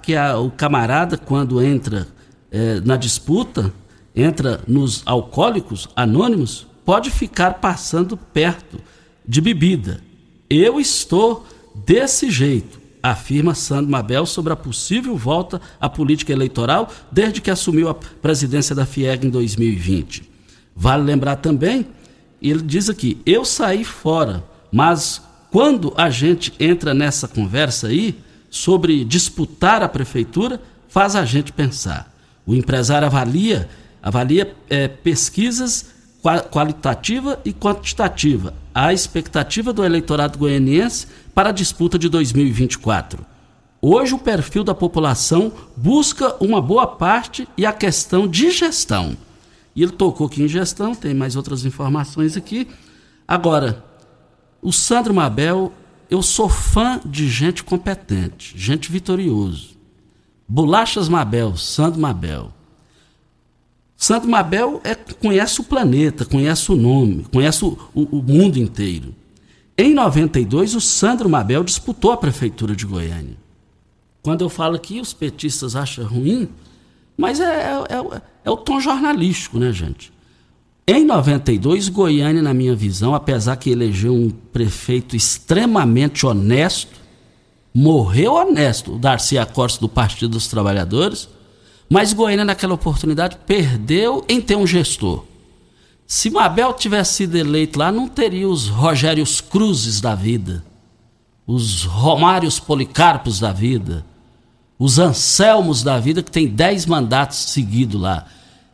que 0.02 0.16
a, 0.16 0.38
o 0.38 0.52
camarada, 0.52 1.18
quando 1.18 1.60
entra 1.60 2.08
é, 2.52 2.80
na 2.82 2.98
disputa, 2.98 3.74
entra 4.16 4.62
nos 4.68 5.02
alcoólicos 5.06 5.88
anônimos, 5.96 6.68
pode 6.84 7.10
ficar 7.10 7.56
passando 7.56 8.18
perto 8.18 8.80
de 9.28 9.42
bebida. 9.42 10.02
Eu 10.50 10.80
estou 10.80 11.46
desse 11.86 12.32
jeito, 12.32 12.80
afirma 13.02 13.54
Sandro 13.54 13.92
Mabel 13.92 14.26
sobre 14.26 14.52
a 14.52 14.56
possível 14.56 15.16
volta 15.16 15.62
à 15.80 15.88
política 15.88 16.34
eleitoral 16.34 16.92
desde 17.12 17.42
que 17.42 17.52
assumiu 17.52 17.90
a 17.90 17.94
presidência 17.94 18.76
da 18.76 18.86
FIEG 18.86 19.28
em 19.28 19.30
2020. 19.30 20.30
Vale 20.76 21.04
lembrar 21.04 21.38
também, 21.38 21.86
ele 22.42 22.62
diz 22.62 22.90
aqui: 22.90 23.22
eu 23.26 23.46
saí 23.46 23.84
fora, 23.84 24.44
mas 24.72 25.22
quando 25.52 25.94
a 25.98 26.10
gente 26.10 26.54
entra 26.60 26.94
nessa 26.94 27.28
conversa 27.28 27.88
aí 27.88 28.18
sobre 28.50 29.04
disputar 29.04 29.84
a 29.84 29.90
prefeitura, 29.90 30.62
faz 30.88 31.16
a 31.16 31.26
gente 31.26 31.52
pensar. 31.52 32.12
O 32.50 32.56
empresário 32.56 33.06
avalia, 33.06 33.70
avalia 34.02 34.56
é, 34.68 34.88
pesquisas 34.88 35.92
qualitativa 36.50 37.40
e 37.46 37.54
quantitativa. 37.54 38.56
A 38.74 38.92
expectativa 38.92 39.72
do 39.72 39.86
eleitorado 39.86 40.40
goianiense 40.40 41.06
para 41.32 41.50
a 41.50 41.52
disputa 41.52 42.00
de 42.00 42.10
2024. 42.10 43.24
Hoje 43.80 44.16
o 44.16 44.18
perfil 44.18 44.64
da 44.64 44.74
população 44.74 45.52
busca 45.78 46.36
uma 46.44 46.60
boa 46.60 46.88
parte 46.88 47.48
e 47.56 47.68
a 47.68 47.72
questão 47.72 48.28
de 48.28 48.50
gestão. 48.50 49.16
E 49.76 49.84
ele 49.84 49.92
tocou 49.92 50.26
aqui 50.26 50.42
em 50.42 50.48
gestão, 50.48 50.96
tem 50.96 51.14
mais 51.14 51.36
outras 51.36 51.66
informações 51.66 52.36
aqui. 52.36 52.68
Agora, 53.28 53.86
o 54.60 54.74
Sandro 54.74 55.14
Mabel, 55.14 55.72
eu 56.10 56.24
sou 56.24 56.50
fã 56.50 57.00
de 57.06 57.30
gente 57.30 57.64
competente, 57.64 58.58
gente 58.58 58.92
vitorioso. 58.92 59.79
Bolachas 60.50 61.08
Mabel, 61.08 61.56
Sandro 61.56 62.02
Mabel. 62.02 62.52
Sandro 63.96 64.28
Mabel 64.28 64.82
é, 64.84 64.96
conhece 64.96 65.62
o 65.62 65.64
planeta, 65.64 66.26
conhece 66.26 66.72
o 66.72 66.76
nome, 66.76 67.24
conhece 67.32 67.64
o, 67.64 67.78
o, 67.94 68.18
o 68.18 68.24
mundo 68.24 68.58
inteiro. 68.58 69.14
Em 69.78 69.94
92, 69.94 70.74
o 70.74 70.82
Sandro 70.82 71.30
Mabel 71.30 71.64
disputou 71.64 72.12
a 72.12 72.18
prefeitura 72.18 72.76
de 72.76 72.84
Goiânia. 72.84 73.38
Quando 74.24 74.42
eu 74.42 74.50
falo 74.50 74.76
aqui, 74.76 75.00
os 75.00 75.14
petistas 75.14 75.76
acham 75.76 76.06
ruim, 76.06 76.50
mas 77.16 77.40
é, 77.40 77.44
é, 77.44 77.96
é, 77.96 78.22
é 78.46 78.50
o 78.50 78.58
tom 78.58 78.80
jornalístico, 78.80 79.60
né, 79.60 79.72
gente? 79.72 80.12
Em 80.88 81.06
92, 81.06 81.90
Goiânia, 81.90 82.42
na 82.42 82.54
minha 82.56 82.76
visão, 82.76 83.14
apesar 83.14 83.56
que 83.58 83.70
elegeu 83.70 84.14
um 84.14 84.32
prefeito 84.32 85.16
extremamente 85.16 86.26
honesto, 86.26 86.99
morreu 87.80 88.34
honesto, 88.34 88.96
o 88.96 89.00
Darcy 89.00 89.38
Acosta 89.38 89.80
do 89.80 89.88
Partido 89.88 90.32
dos 90.32 90.48
Trabalhadores, 90.48 91.30
mas 91.90 92.12
Goiânia 92.12 92.44
naquela 92.44 92.74
oportunidade 92.74 93.38
perdeu 93.48 94.26
em 94.28 94.42
ter 94.42 94.58
um 94.58 94.68
gestor. 94.68 95.24
Se 96.06 96.30
Mabel 96.30 96.74
tivesse 96.74 97.14
sido 97.14 97.38
eleito 97.38 97.80
lá, 97.80 97.90
não 97.90 98.10
teria 98.10 98.50
os 98.50 98.68
Rogérios 98.68 99.40
Cruzes 99.40 100.02
da 100.02 100.14
vida, 100.14 100.62
os 101.48 101.86
Romários 101.86 102.60
Policarpos 102.60 103.40
da 103.40 103.54
vida, 103.54 104.06
os 104.78 105.00
Anselmos 105.00 105.82
da 105.82 105.98
vida, 106.00 106.22
que 106.22 106.32
tem 106.32 106.48
dez 106.48 106.86
mandatos 106.86 107.38
seguidos 107.38 108.02
lá. 108.02 108.26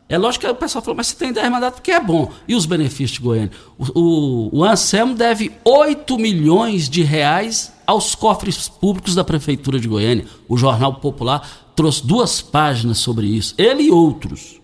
É 0.08 0.18
lógico 0.18 0.46
que 0.46 0.50
o 0.50 0.54
pessoal 0.54 0.82
falou, 0.82 0.96
mas 0.96 1.08
você 1.08 1.16
tem 1.16 1.32
10 1.32 1.50
mandatos 1.50 1.80
porque 1.80 1.90
é 1.90 1.98
bom. 1.98 2.30
E 2.46 2.54
os 2.54 2.64
benefícios 2.64 3.10
de 3.12 3.20
Goiânia? 3.20 3.50
O, 3.76 4.00
o, 4.00 4.58
o 4.58 4.64
Anselmo 4.64 5.16
deve 5.16 5.50
8 5.64 6.16
milhões 6.16 6.88
de 6.88 7.02
reais 7.02 7.72
aos 7.86 8.14
cofres 8.14 8.68
públicos 8.68 9.14
da 9.14 9.24
Prefeitura 9.24 9.78
de 9.78 9.88
Goiânia. 9.88 10.26
O 10.48 10.56
Jornal 10.56 10.94
Popular 10.94 11.48
trouxe 11.74 12.06
duas 12.06 12.40
páginas 12.40 12.98
sobre 12.98 13.26
isso, 13.26 13.54
ele 13.56 13.84
e 13.84 13.90
outros. 13.90 14.60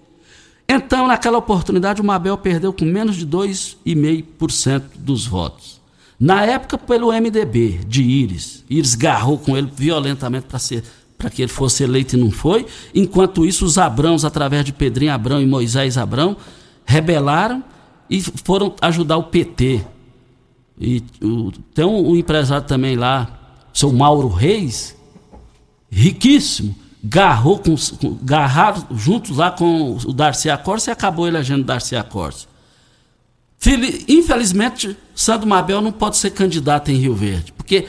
Então, 0.68 1.06
naquela 1.06 1.38
oportunidade, 1.38 2.00
o 2.00 2.04
Mabel 2.04 2.38
perdeu 2.38 2.72
com 2.72 2.84
menos 2.84 3.16
de 3.16 3.26
2,5% 3.26 4.82
dos 4.96 5.26
votos. 5.26 5.80
Na 6.18 6.44
época, 6.44 6.78
pelo 6.78 7.12
MDB, 7.12 7.80
de 7.86 8.02
Íris. 8.02 8.64
Íris 8.70 8.94
garrou 8.94 9.38
com 9.38 9.56
ele 9.56 9.70
violentamente 9.74 10.46
para 10.46 10.58
ser 10.58 10.84
para 11.18 11.30
que 11.30 11.40
ele 11.40 11.52
fosse 11.52 11.84
eleito 11.84 12.16
e 12.16 12.18
não 12.18 12.32
foi. 12.32 12.66
Enquanto 12.92 13.46
isso, 13.46 13.64
os 13.64 13.78
Abrãos, 13.78 14.24
através 14.24 14.64
de 14.64 14.72
Pedrinho 14.72 15.12
Abrão 15.12 15.40
e 15.40 15.46
Moisés 15.46 15.96
Abrão, 15.96 16.36
rebelaram 16.84 17.62
e 18.10 18.20
foram 18.20 18.74
ajudar 18.80 19.18
o 19.18 19.24
PT. 19.24 19.84
E 20.78 21.02
o, 21.22 21.52
tem 21.74 21.84
um, 21.84 22.16
empresário 22.16 22.66
também 22.66 22.96
lá, 22.96 23.58
seu 23.72 23.92
Mauro 23.92 24.28
Reis, 24.28 24.96
riquíssimo, 25.90 26.74
garrou 27.02 27.58
com, 27.58 27.74
com 28.00 28.18
garraram 28.22 28.86
juntos 28.92 29.36
lá 29.36 29.50
com 29.50 29.96
o 29.96 30.12
Darcy 30.12 30.50
Acorce 30.50 30.90
e 30.90 30.92
acabou 30.92 31.26
elegendo 31.26 31.64
Darcy 31.64 31.96
Acorce. 31.96 32.46
Infelizmente, 34.08 34.96
Sandro 35.14 35.48
Mabel 35.48 35.80
não 35.80 35.92
pode 35.92 36.16
ser 36.16 36.30
candidato 36.30 36.90
em 36.90 36.96
Rio 36.96 37.14
Verde, 37.14 37.52
porque 37.52 37.86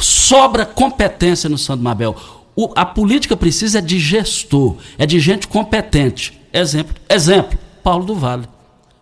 sobra 0.00 0.64
competência 0.64 1.48
no 1.48 1.58
Sandro 1.58 1.84
Mabel. 1.84 2.16
O, 2.54 2.72
a 2.76 2.86
política 2.86 3.36
precisa 3.36 3.82
de 3.82 3.98
gestor, 3.98 4.76
é 4.96 5.04
de 5.04 5.18
gente 5.18 5.48
competente. 5.48 6.40
Exemplo, 6.52 6.94
exemplo, 7.08 7.58
Paulo 7.82 8.04
do 8.04 8.14
Vale. 8.14 8.48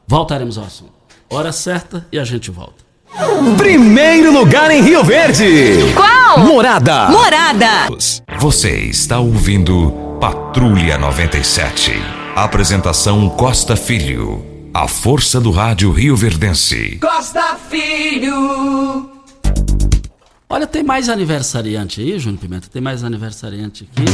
Voltaremos 0.06 0.58
ao 0.58 0.64
assunto. 0.64 0.92
Hora 1.30 1.52
certa 1.52 2.06
e 2.10 2.18
a 2.18 2.24
gente 2.24 2.50
volta. 2.50 2.83
Primeiro 3.56 4.32
lugar 4.32 4.70
em 4.70 4.82
Rio 4.82 5.04
Verde. 5.04 5.92
Qual? 5.94 6.40
Morada. 6.40 7.08
Morada. 7.10 7.88
Você 8.38 8.70
está 8.70 9.20
ouvindo 9.20 9.92
Patrulha 10.20 10.98
97. 10.98 11.92
Apresentação 12.34 13.28
Costa 13.28 13.76
Filho. 13.76 14.44
A 14.74 14.88
força 14.88 15.40
do 15.40 15.52
rádio 15.52 15.92
Rio 15.92 16.16
Verdense. 16.16 16.98
Costa 17.00 17.56
Filho. 17.70 19.08
Olha, 20.48 20.66
tem 20.66 20.82
mais 20.82 21.08
aniversariante 21.08 22.00
aí, 22.00 22.18
Júnior 22.18 22.40
Pimenta, 22.40 22.68
tem 22.68 22.82
mais 22.82 23.04
aniversariante 23.04 23.88
aqui. 23.90 24.04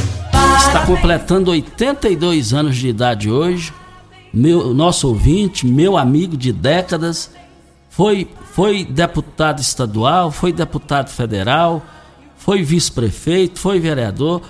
Está 0.59 0.85
completando 0.85 1.51
82 1.51 2.53
anos 2.53 2.77
de 2.77 2.89
idade 2.89 3.31
hoje. 3.31 3.73
Meu, 4.33 4.75
nosso 4.75 5.09
ouvinte, 5.09 5.67
meu 5.67 5.97
amigo 5.97 6.37
de 6.37 6.53
décadas, 6.53 7.31
foi, 7.89 8.29
foi 8.53 8.85
deputado 8.85 9.61
estadual, 9.61 10.31
foi 10.31 10.53
deputado 10.53 11.11
federal, 11.11 11.83
foi 12.37 12.63
vice-prefeito, 12.63 13.59
foi 13.59 13.79
vereador, 13.79 14.43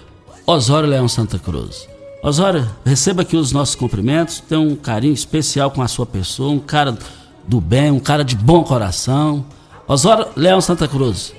Osório 0.46 0.88
Leão 0.88 1.08
Santa 1.08 1.38
Cruz. 1.38 1.88
Osório, 2.22 2.68
receba 2.84 3.22
aqui 3.22 3.36
os 3.36 3.52
nossos 3.52 3.74
cumprimentos, 3.74 4.40
tem 4.40 4.58
um 4.58 4.76
carinho 4.76 5.14
especial 5.14 5.70
com 5.70 5.82
a 5.82 5.88
sua 5.88 6.06
pessoa, 6.06 6.52
um 6.52 6.58
cara 6.58 6.98
do 7.46 7.60
bem, 7.60 7.90
um 7.90 8.00
cara 8.00 8.24
de 8.24 8.36
bom 8.36 8.62
coração. 8.62 9.44
Osório 9.88 10.26
Leão 10.36 10.60
Santa 10.60 10.86
Cruz, 10.86 11.32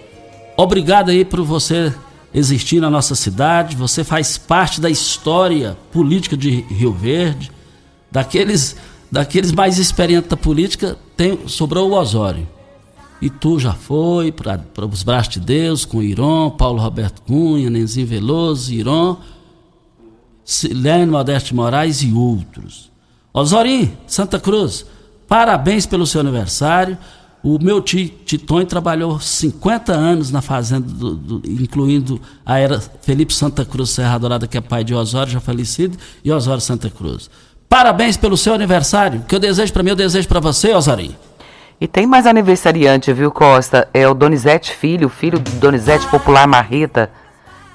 Obrigado 0.58 1.10
aí 1.10 1.26
por 1.26 1.42
você 1.42 1.92
existir 2.34 2.80
na 2.80 2.88
nossa 2.88 3.16
cidade. 3.16 3.76
Você 3.76 4.04
faz 4.04 4.38
parte 4.38 4.80
da 4.80 4.92
história 4.92 5.78
política 5.92 6.38
de 6.38 6.62
Rio 6.62 6.94
Verde. 6.94 7.52
Daqueles, 8.12 8.76
daqueles 9.12 9.52
mais 9.52 9.78
experientes 9.78 10.30
da 10.30 10.38
política, 10.38 10.98
tem, 11.18 11.48
sobrou 11.48 11.90
o 11.90 11.94
Osório. 11.94 12.48
E 13.22 13.30
tu 13.30 13.60
já 13.60 13.74
foi 13.74 14.32
para 14.32 14.60
os 14.90 15.04
braços 15.04 15.34
de 15.34 15.40
Deus 15.40 15.86
com 15.86 16.02
Iron, 16.02 16.50
Paulo 16.52 16.82
Roberto 16.82 17.22
Cunha, 17.22 17.70
Nenzinho 17.70 18.08
Veloso, 18.08 18.74
Iron, 18.74 19.18
Silene 20.44 21.12
Modeste 21.12 21.54
Moraes 21.54 22.02
e 22.02 22.12
outros. 22.12 22.90
Osório, 23.32 23.92
Santa 24.08 24.40
Cruz, 24.40 24.86
parabéns 25.28 25.86
pelo 25.86 26.08
seu 26.08 26.22
aniversário. 26.22 26.98
O 27.44 27.58
meu 27.60 27.82
tio 27.82 28.08
Titonho 28.26 28.66
trabalhou 28.66 29.20
50 29.20 29.94
anos 29.94 30.32
na 30.32 30.42
fazenda, 30.42 30.88
do, 30.88 31.16
do, 31.16 31.50
incluindo 31.50 32.22
a 32.46 32.60
era 32.60 32.80
Felipe 32.80 33.34
Santa 33.34 33.66
Cruz 33.66 33.92
Serra 33.92 34.18
Dourada, 34.18 34.48
que 34.48 34.58
é 34.58 34.62
pai 34.62 34.84
de 34.84 34.94
Osório, 34.94 35.34
já 35.34 35.40
falecido, 35.40 35.98
e 36.24 36.32
Osório 36.32 36.62
Santa 36.62 36.90
Cruz. 36.90 37.30
Parabéns 37.72 38.18
pelo 38.18 38.36
seu 38.36 38.54
aniversário. 38.54 39.24
Que 39.26 39.34
eu 39.34 39.40
desejo 39.40 39.72
para 39.72 39.82
mim, 39.82 39.92
eu 39.92 39.96
desejo 39.96 40.28
para 40.28 40.42
você, 40.42 40.74
Osório. 40.76 41.16
E 41.80 41.88
tem 41.88 42.06
mais 42.06 42.28
aniversariante, 42.28 43.14
viu, 43.14 43.32
Costa? 43.32 43.88
É 43.94 44.06
o 44.06 44.14
Donizete 44.14 44.74
Filho, 44.74 45.08
filho 45.08 45.40
do 45.40 45.50
Donizete 45.52 46.06
Popular 46.08 46.46
Marreta, 46.46 47.10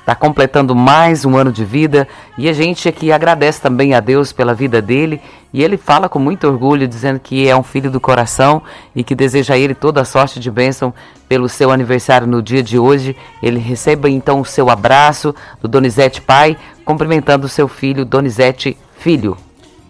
está 0.01 0.15
completando 0.15 0.75
mais 0.75 1.25
um 1.25 1.35
ano 1.35 1.51
de 1.51 1.65
vida 1.65 2.07
e 2.37 2.47
a 2.47 2.53
gente 2.53 2.87
aqui 2.87 3.11
agradece 3.11 3.59
também 3.63 3.95
a 3.95 4.01
Deus 4.01 4.35
pela 4.35 4.53
vida 4.53 4.83
dele 4.83 5.19
e 5.51 5.65
ele 5.65 5.79
fala 5.79 6.11
com 6.11 6.19
muito 6.19 6.47
orgulho 6.47 6.87
dizendo 6.87 7.19
que 7.19 7.49
é 7.49 7.57
um 7.57 7.63
filho 7.63 7.91
do 7.91 7.99
coração 7.99 8.63
e 8.95 9.03
que 9.03 9.15
deseja 9.15 9.55
a 9.55 9.59
ele 9.59 9.75
toda 9.75 10.03
a 10.03 10.05
sorte 10.05 10.39
de 10.39 10.51
bênção 10.51 10.93
pelo 11.27 11.49
seu 11.49 11.71
aniversário 11.71 12.27
no 12.27 12.43
dia 12.43 12.63
de 12.63 12.79
hoje. 12.79 13.17
Ele 13.43 13.59
receba 13.59 14.11
então 14.11 14.43
o 14.43 14.45
seu 14.45 14.69
abraço 14.69 15.35
do 15.63 15.67
Donizete 15.67 16.21
pai, 16.21 16.55
cumprimentando 16.85 17.47
o 17.47 17.49
seu 17.49 17.67
filho 17.67 18.05
Donizete 18.05 18.77
filho. 18.99 19.39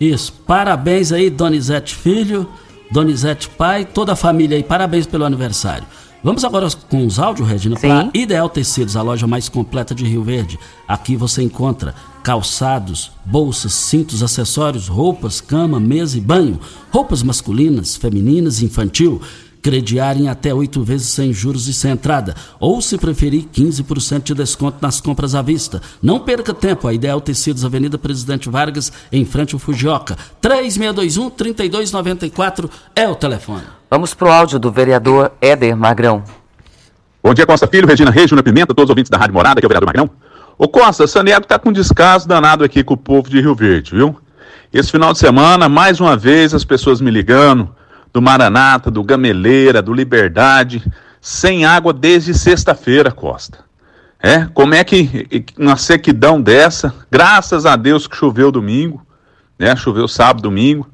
Isso, 0.01 0.33
parabéns 0.47 1.13
aí 1.13 1.31
Donizete 1.31 1.95
filho, 1.95 2.49
Donizete 2.91 3.49
pai, 3.49 3.85
toda 3.85 4.13
a 4.13 4.17
família 4.17 4.57
aí, 4.57 4.63
parabéns 4.63 5.07
pelo 5.07 5.25
aniversário. 5.25 5.87
Vamos 6.23 6.45
agora 6.45 6.67
com 6.89 7.07
os 7.07 7.19
áudios, 7.19 7.49
Regina, 7.49 7.77
para 7.79 8.11
Ideal 8.13 8.49
Tecidos, 8.49 8.97
a 8.97 9.03
loja 9.03 9.27
mais 9.29 9.49
completa 9.49 9.95
de 9.95 10.05
Rio 10.05 10.25
Verde. 10.25 10.59
Aqui 10.89 11.15
você 11.15 11.43
encontra 11.43 11.95
calçados, 12.25 13.13
bolsas, 13.25 13.73
cintos, 13.73 14.25
acessórios, 14.25 14.89
roupas, 14.89 15.41
cama, 15.41 15.79
mesa 15.79 16.19
e 16.19 16.21
banho, 16.21 16.59
roupas 16.91 17.23
masculinas, 17.23 17.95
femininas 17.95 18.61
infantil. 18.61 19.23
Crediar 19.67 20.17
em 20.17 20.29
até 20.29 20.55
oito 20.55 20.85
vezes 20.85 21.09
sem 21.09 21.33
juros 21.33 21.67
e 21.67 21.75
sem 21.75 21.91
entrada. 21.91 22.37
Ou, 22.61 22.81
se 22.81 22.97
preferir, 22.97 23.47
15% 23.53 24.23
de 24.23 24.33
desconto 24.33 24.79
nas 24.81 25.01
compras 25.01 25.35
à 25.35 25.43
vista. 25.43 25.83
Não 26.01 26.21
perca 26.21 26.55
tempo. 26.55 26.87
A 26.87 26.95
Ideal 26.95 27.21
Tecidos, 27.21 27.65
Avenida 27.65 27.99
Presidente 27.99 28.49
Vargas, 28.49 28.93
em 29.11 29.25
frente 29.25 29.57
ao 29.57 29.59
Fujioka. 29.59 30.17
3621-3294 30.41 32.71
é 32.95 33.09
o 33.09 33.17
telefone. 33.17 33.65
Vamos 33.91 34.15
pro 34.15 34.31
áudio 34.31 34.61
do 34.61 34.71
vereador 34.71 35.33
Éder 35.41 35.77
Magrão. 35.77 36.23
Bom 37.21 37.35
dia, 37.35 37.45
Costa 37.45 37.67
Filho, 37.67 37.89
Regina 37.89 38.13
Reis, 38.13 38.31
Júnior 38.31 38.45
Pimenta, 38.45 38.73
todos 38.73 38.85
os 38.85 38.91
ouvintes 38.91 39.11
da 39.11 39.19
Rádio 39.19 39.35
Morada, 39.35 39.61
que 39.61 39.65
é 39.65 39.67
o 39.67 39.69
vereador 39.69 39.89
Magrão. 39.89 40.09
Ô 40.57 40.69
Costa, 40.69 41.09
Sanego 41.09 41.45
tá 41.45 41.59
com 41.59 41.73
descaso 41.73 42.29
danado 42.29 42.63
aqui 42.63 42.85
com 42.85 42.95
o 42.95 42.97
povo 42.97 43.29
de 43.29 43.41
Rio 43.41 43.57
Verde, 43.57 43.97
viu? 43.97 44.17
Esse 44.73 44.93
final 44.93 45.13
de 45.13 45.19
semana, 45.19 45.69
mais 45.69 45.99
uma 45.99 46.17
vez, 46.17 46.55
as 46.55 46.65
pessoas 46.65 47.01
me 47.01 47.11
ligando, 47.11 47.75
do 48.17 48.23
Maranata, 48.23 48.91
do 48.91 49.05
Gameleira, 49.05 49.83
do 49.83 49.93
Liberdade, 49.93 50.83
sem 51.21 51.67
água 51.67 51.93
desde 51.93 52.33
sexta-feira, 52.33 53.13
Costa. 53.13 53.59
É? 54.19 54.47
Como 54.55 54.75
é 54.75 54.83
que, 54.83 55.45
uma 55.59 55.77
sequidão 55.77 56.41
dessa, 56.41 56.95
graças 57.11 57.67
a 57.67 57.77
Deus 57.77 58.07
que 58.07 58.17
choveu 58.17 58.51
domingo, 58.51 59.07
né? 59.59 59.77
Choveu 59.77 60.09
sábado, 60.09 60.41
domingo, 60.41 60.89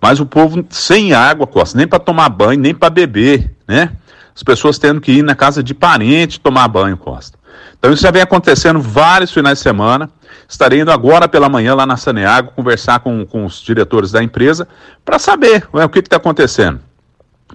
mas 0.00 0.18
o 0.18 0.24
povo 0.24 0.64
sem 0.70 1.12
água, 1.12 1.46
Costa, 1.46 1.76
nem 1.76 1.86
para 1.86 1.98
tomar 1.98 2.30
banho, 2.30 2.58
nem 2.58 2.74
para 2.74 2.88
beber, 2.88 3.54
né? 3.68 3.92
As 4.34 4.42
pessoas 4.42 4.78
tendo 4.78 4.98
que 4.98 5.12
ir 5.12 5.22
na 5.22 5.34
casa 5.34 5.62
de 5.62 5.74
parente 5.74 6.40
tomar 6.40 6.68
banho, 6.68 6.96
Costa. 6.96 7.38
Então 7.78 7.92
isso 7.92 8.02
já 8.02 8.10
vem 8.10 8.22
acontecendo 8.22 8.80
vários 8.80 9.32
finais 9.32 9.58
de 9.58 9.62
semana. 9.62 10.10
Estarei 10.48 10.80
indo 10.80 10.92
agora 10.92 11.28
pela 11.28 11.48
manhã 11.48 11.74
lá 11.74 11.86
na 11.86 11.96
Saneago 11.96 12.52
conversar 12.54 13.00
com, 13.00 13.24
com 13.26 13.44
os 13.44 13.60
diretores 13.60 14.10
da 14.10 14.22
empresa 14.22 14.68
para 15.04 15.18
saber 15.18 15.66
o 15.72 15.88
que 15.88 15.98
está 15.98 16.16
acontecendo. 16.16 16.80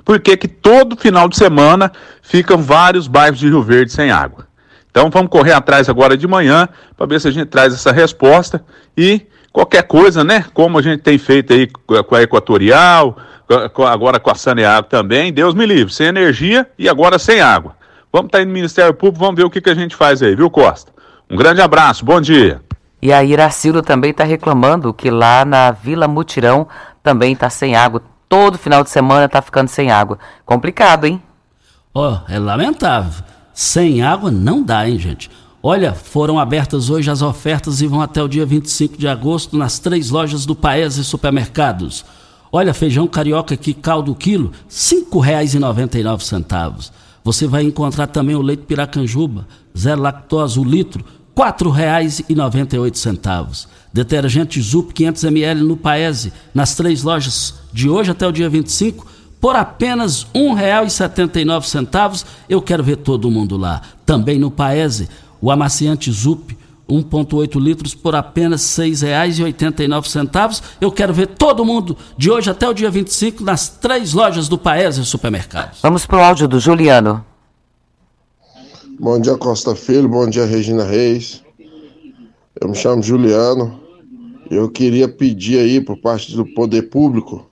Por 0.04 0.20
que, 0.20 0.38
que 0.38 0.48
todo 0.48 0.98
final 0.98 1.28
de 1.28 1.38
semana 1.38 1.92
ficam 2.22 2.62
vários 2.62 3.08
bairros 3.08 3.40
de 3.40 3.48
Rio 3.48 3.62
Verde 3.62 3.92
sem 3.92 4.12
água? 4.12 4.48
Então 4.90 5.10
vamos 5.10 5.30
correr 5.30 5.54
atrás 5.54 5.90
agora 5.90 6.18
de 6.18 6.28
manhã 6.28 6.68
para 6.96 7.06
ver 7.06 7.22
se 7.22 7.28
a 7.28 7.32
gente 7.32 7.48
traz 7.48 7.74
essa 7.74 7.92
resposta 7.92 8.64
e 8.98 9.22
qualquer 9.52 9.84
coisa, 9.84 10.24
né? 10.24 10.46
Como 10.54 10.78
a 10.78 10.82
gente 10.82 11.02
tem 11.02 11.18
feito 11.18 11.54
aí 11.54 11.68
com 11.68 12.16
a 12.16 12.24
Equatorial, 12.24 13.18
agora 13.90 14.20
com 14.20 14.30
a 14.30 14.36
Saneago 14.36 14.88
também, 14.88 15.32
Deus 15.32 15.54
me 15.54 15.66
livre, 15.66 15.94
sem 15.94 16.08
energia 16.08 16.68
e 16.78 16.90
agora 16.90 17.18
sem 17.20 17.42
água. 17.42 17.76
Vamos 18.12 18.28
estar 18.28 18.38
tá 18.38 18.42
aí 18.42 18.46
no 18.46 18.54
Ministério 18.54 18.94
Público, 18.94 19.20
vamos 19.20 19.36
ver 19.36 19.46
o 19.46 19.50
que, 19.50 19.62
que 19.62 19.70
a 19.70 19.76
gente 19.76 19.96
faz 19.96 20.22
aí, 20.22 20.36
viu, 20.36 20.50
Costa? 20.50 20.92
Um 21.30 21.36
grande 21.36 21.62
abraço, 21.62 22.06
bom 22.06 22.22
dia. 22.22 22.62
E 23.02 23.12
a 23.12 23.24
Iracildo 23.24 23.82
também 23.82 24.12
está 24.12 24.24
reclamando 24.24 24.94
que 24.94 25.10
lá 25.10 25.44
na 25.46 25.72
Vila 25.72 26.08
Mutirão 26.08 26.68
também 27.04 27.34
está 27.34 27.50
sem 27.50 27.76
água. 27.76 28.02
Todo 28.30 28.58
final 28.58 28.84
de 28.84 28.90
semana 28.90 29.26
está 29.26 29.42
ficando 29.42 29.68
sem 29.68 29.92
água. 29.92 30.18
Complicado, 30.46 31.06
hein? 31.06 31.22
Ó, 31.94 32.14
oh, 32.14 32.20
é 32.32 32.40
lamentável. 32.40 33.24
Sem 33.54 34.02
água 34.02 34.32
não 34.32 34.64
dá, 34.64 34.88
hein, 34.88 34.98
gente? 34.98 35.30
Olha, 35.62 35.94
foram 35.94 36.40
abertas 36.40 36.90
hoje 36.90 37.12
as 37.12 37.22
ofertas 37.22 37.82
e 37.82 37.88
vão 37.88 38.02
até 38.02 38.24
o 38.24 38.28
dia 38.28 38.46
25 38.46 38.98
de 38.98 39.08
agosto 39.08 39.58
nas 39.58 39.80
três 39.80 40.10
lojas 40.10 40.46
do 40.46 40.56
Paese 40.56 41.04
Supermercados. 41.04 42.06
Olha, 42.52 42.74
feijão 42.74 43.08
carioca 43.08 43.54
aqui, 43.54 43.74
caldo 43.74 44.16
quilo, 44.16 44.48
R$ 44.48 44.54
5,99. 44.70 46.92
Você 47.28 47.46
vai 47.46 47.62
encontrar 47.64 48.08
também 48.08 48.36
o 48.38 48.42
leite 48.42 48.64
piracanjuba, 48.64 49.46
zero 49.78 50.02
lactose, 50.02 50.58
o 50.58 50.64
litro, 50.64 51.04
R$ 51.38 51.44
4,98. 51.44 53.68
Detergente 53.92 54.62
Zup 54.62 54.94
500 54.94 55.26
ml 55.26 55.62
no 55.62 55.76
Paese, 55.76 56.32
nas 56.54 56.74
três 56.74 57.04
lojas 57.04 57.56
de 57.74 57.90
hoje 57.90 58.12
até 58.12 58.26
o 58.26 58.32
dia 58.32 58.50
25, 58.50 59.06
por 59.42 59.58
apenas 59.58 60.26
R$ 60.34 60.40
1,79. 60.40 62.24
Eu 62.48 62.62
quero 62.62 62.82
ver 62.82 62.96
todo 62.96 63.30
mundo 63.30 63.58
lá. 63.58 63.82
Também 64.06 64.40
no 64.40 64.50
Paese, 64.50 65.10
o 65.42 65.52
amaciante 65.52 66.10
Zup 66.10 66.58
1,8 66.90 67.60
litros 67.60 67.94
por 67.94 68.16
apenas 68.16 68.78
R$ 68.78 68.86
6,89. 68.90 70.62
Eu 70.80 70.92
quero 70.92 71.14
ver 71.14 71.28
todo 71.28 71.66
mundo 71.66 71.98
de 72.18 72.32
hoje 72.32 72.50
até 72.50 72.68
o 72.68 72.74
dia 72.74 72.90
25 72.90 73.44
nas 73.44 73.68
três 73.70 74.14
lojas 74.14 74.48
do 74.48 74.58
Paese 74.58 75.04
Supermercados. 75.06 75.80
Vamos 75.82 76.06
para 76.06 76.18
o 76.18 76.24
áudio 76.24 76.48
do 76.48 76.60
Juliano. 76.60 77.24
Bom 79.00 79.20
dia, 79.20 79.38
Costa 79.38 79.76
Filho. 79.76 80.10
Bom 80.10 80.28
dia, 80.28 80.46
Regina 80.46 80.84
Reis. 80.84 81.44
Eu 82.60 82.70
me 82.70 82.76
chamo 82.76 83.04
Juliano. 83.04 83.80
Eu 84.50 84.70
queria 84.70 85.08
pedir 85.08 85.60
aí, 85.60 85.82
por 85.82 85.98
parte 85.98 86.36
do 86.36 86.46
poder 86.46 86.84
público, 86.84 87.46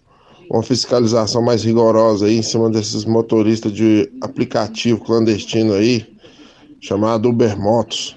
uma 0.49 0.63
fiscalização 0.63 1.41
mais 1.41 1.63
rigorosa 1.63 2.25
aí 2.25 2.37
em 2.37 2.41
cima 2.41 2.69
desses 2.69 3.05
motoristas 3.05 3.71
de 3.73 4.09
aplicativo 4.21 5.03
clandestino 5.03 5.73
aí, 5.73 6.05
chamado 6.79 7.29
Uber 7.29 7.59
Motos, 7.59 8.15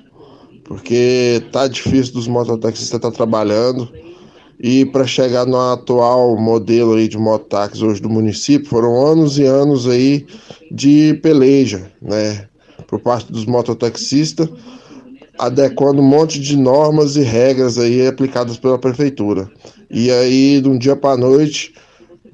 porque 0.69 1.43
tá 1.51 1.67
difícil 1.67 2.13
dos 2.13 2.29
mototaxistas 2.29 2.99
estar 2.99 3.11
tá 3.11 3.17
trabalhando 3.17 3.89
e 4.61 4.85
para 4.85 5.07
chegar 5.07 5.47
no 5.47 5.57
atual 5.57 6.37
modelo 6.37 6.95
aí 6.95 7.09
de 7.09 7.17
mototáxi 7.17 7.83
hoje 7.83 8.03
do 8.03 8.11
município, 8.11 8.69
foram 8.69 9.07
anos 9.07 9.39
e 9.39 9.45
anos 9.45 9.89
aí 9.89 10.27
de 10.71 11.15
peleja, 11.23 11.91
né, 12.03 12.47
por 12.87 13.01
parte 13.01 13.33
dos 13.33 13.47
mototaxistas, 13.47 14.49
adequando 15.39 16.03
um 16.03 16.07
monte 16.07 16.39
de 16.39 16.55
normas 16.57 17.17
e 17.17 17.23
regras 17.23 17.79
aí 17.79 18.07
aplicadas 18.07 18.59
pela 18.59 18.79
prefeitura. 18.79 19.51
E 19.89 20.11
aí, 20.11 20.61
de 20.61 20.69
um 20.69 20.77
dia 20.77 20.97
para 20.97 21.17
noite, 21.17 21.73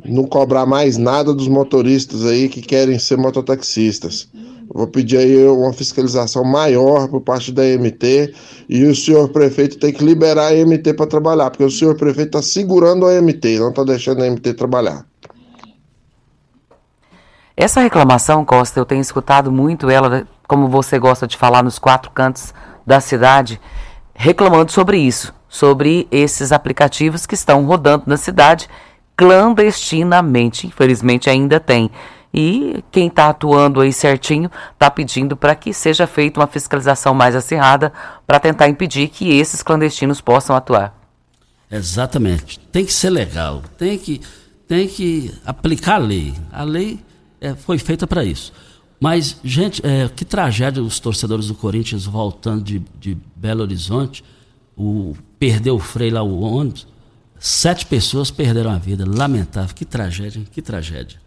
não 0.05 0.25
cobrar 0.25 0.67
mais 0.67 0.97
nada 0.97 1.33
dos 1.33 1.47
motoristas 1.47 2.25
aí 2.25 2.49
que 2.49 2.63
querem 2.63 2.99
ser 2.99 3.17
mototaxistas. 3.17 4.29
Vou 4.73 4.87
pedir 4.87 5.19
aí 5.19 5.47
uma 5.47 5.73
fiscalização 5.73 6.45
maior 6.45 7.09
por 7.09 7.21
parte 7.21 7.53
da 7.53 7.63
MT 7.63 8.35
e 8.69 8.85
o 8.85 8.95
senhor 8.95 9.29
prefeito 9.29 9.79
tem 9.79 9.93
que 9.93 10.05
liberar 10.05 10.49
a 10.49 10.65
MT 10.65 10.95
para 10.95 11.07
trabalhar, 11.07 11.51
porque 11.51 11.65
o 11.65 11.71
senhor 11.71 11.97
prefeito 11.97 12.39
está 12.39 12.43
segurando 12.43 13.07
a 13.07 13.21
MT, 13.21 13.59
não 13.59 13.71
está 13.71 13.85
deixando 13.85 14.23
a 14.23 14.31
MT 14.31 14.55
trabalhar. 14.55 15.07
Essa 17.57 17.81
reclamação, 17.81 18.45
Costa, 18.45 18.81
eu 18.81 18.85
tenho 18.85 19.01
escutado 19.01 19.53
muito 19.53 19.89
ela, 19.89 20.27
como 20.49 20.69
você 20.69 20.99
gosta 20.99 21.27
de 21.27 21.37
falar, 21.37 21.63
nos 21.63 21.79
quatro 21.79 22.11
cantos 22.11 22.53
da 22.85 23.01
cidade, 23.01 23.61
reclamando 24.13 24.73
sobre 24.73 24.99
isso, 24.99 25.33
sobre 25.49 26.09
esses 26.11 26.51
aplicativos 26.51 27.27
que 27.27 27.35
estão 27.35 27.65
rodando 27.65 28.05
na 28.07 28.17
cidade 28.17 28.69
clandestinamente. 29.17 30.67
Infelizmente 30.67 31.31
ainda 31.31 31.61
tem. 31.61 31.91
E 32.37 32.83
quem 32.91 33.07
está 33.07 33.29
atuando 33.29 33.81
aí 33.81 33.93
certinho 33.93 34.51
está 34.73 34.91
pedindo 34.91 35.37
para 35.37 35.55
que 35.55 35.73
seja 35.73 36.05
feita 36.05 36.41
uma 36.41 36.49
fiscalização 36.49 37.15
mais 37.15 37.37
acirrada 37.37 37.93
para 38.27 38.41
tentar 38.41 38.69
impedir 38.69 39.07
que 39.07 39.39
esses 39.39 39.63
clandestinos 39.63 40.21
possam 40.21 40.57
atuar. 40.57 40.99
Exatamente. 41.71 42.59
Tem 42.73 42.85
que 42.85 42.93
ser 42.93 43.11
legal. 43.11 43.63
Tem 43.79 43.97
que, 43.97 44.21
tem 44.67 44.89
que 44.89 45.33
aplicar 45.47 45.95
a 45.95 45.99
lei. 45.99 46.35
A 46.51 46.65
lei 46.65 46.99
é, 47.41 47.55
foi 47.55 47.79
feita 47.79 48.05
para 48.05 48.25
isso. 48.25 48.53
Mas, 48.99 49.37
gente, 49.45 49.81
é, 49.87 50.09
que 50.09 50.25
tragédia 50.25 50.83
os 50.83 50.99
torcedores 50.99 51.47
do 51.47 51.55
Corinthians 51.55 52.05
voltando 52.05 52.65
de, 52.65 52.83
de 52.99 53.17
Belo 53.37 53.63
Horizonte. 53.63 54.25
O, 54.77 55.15
perdeu 55.39 55.77
o 55.77 55.79
freio 55.79 56.15
lá, 56.15 56.23
o 56.25 56.41
ônibus. 56.41 56.85
Sete 57.39 57.87
pessoas 57.87 58.33
perderam 58.33 58.73
a 58.73 58.79
vida. 58.79 59.05
Lamentável. 59.07 59.73
Que 59.73 59.85
tragédia, 59.85 60.43
que 60.51 60.61
tragédia. 60.61 61.24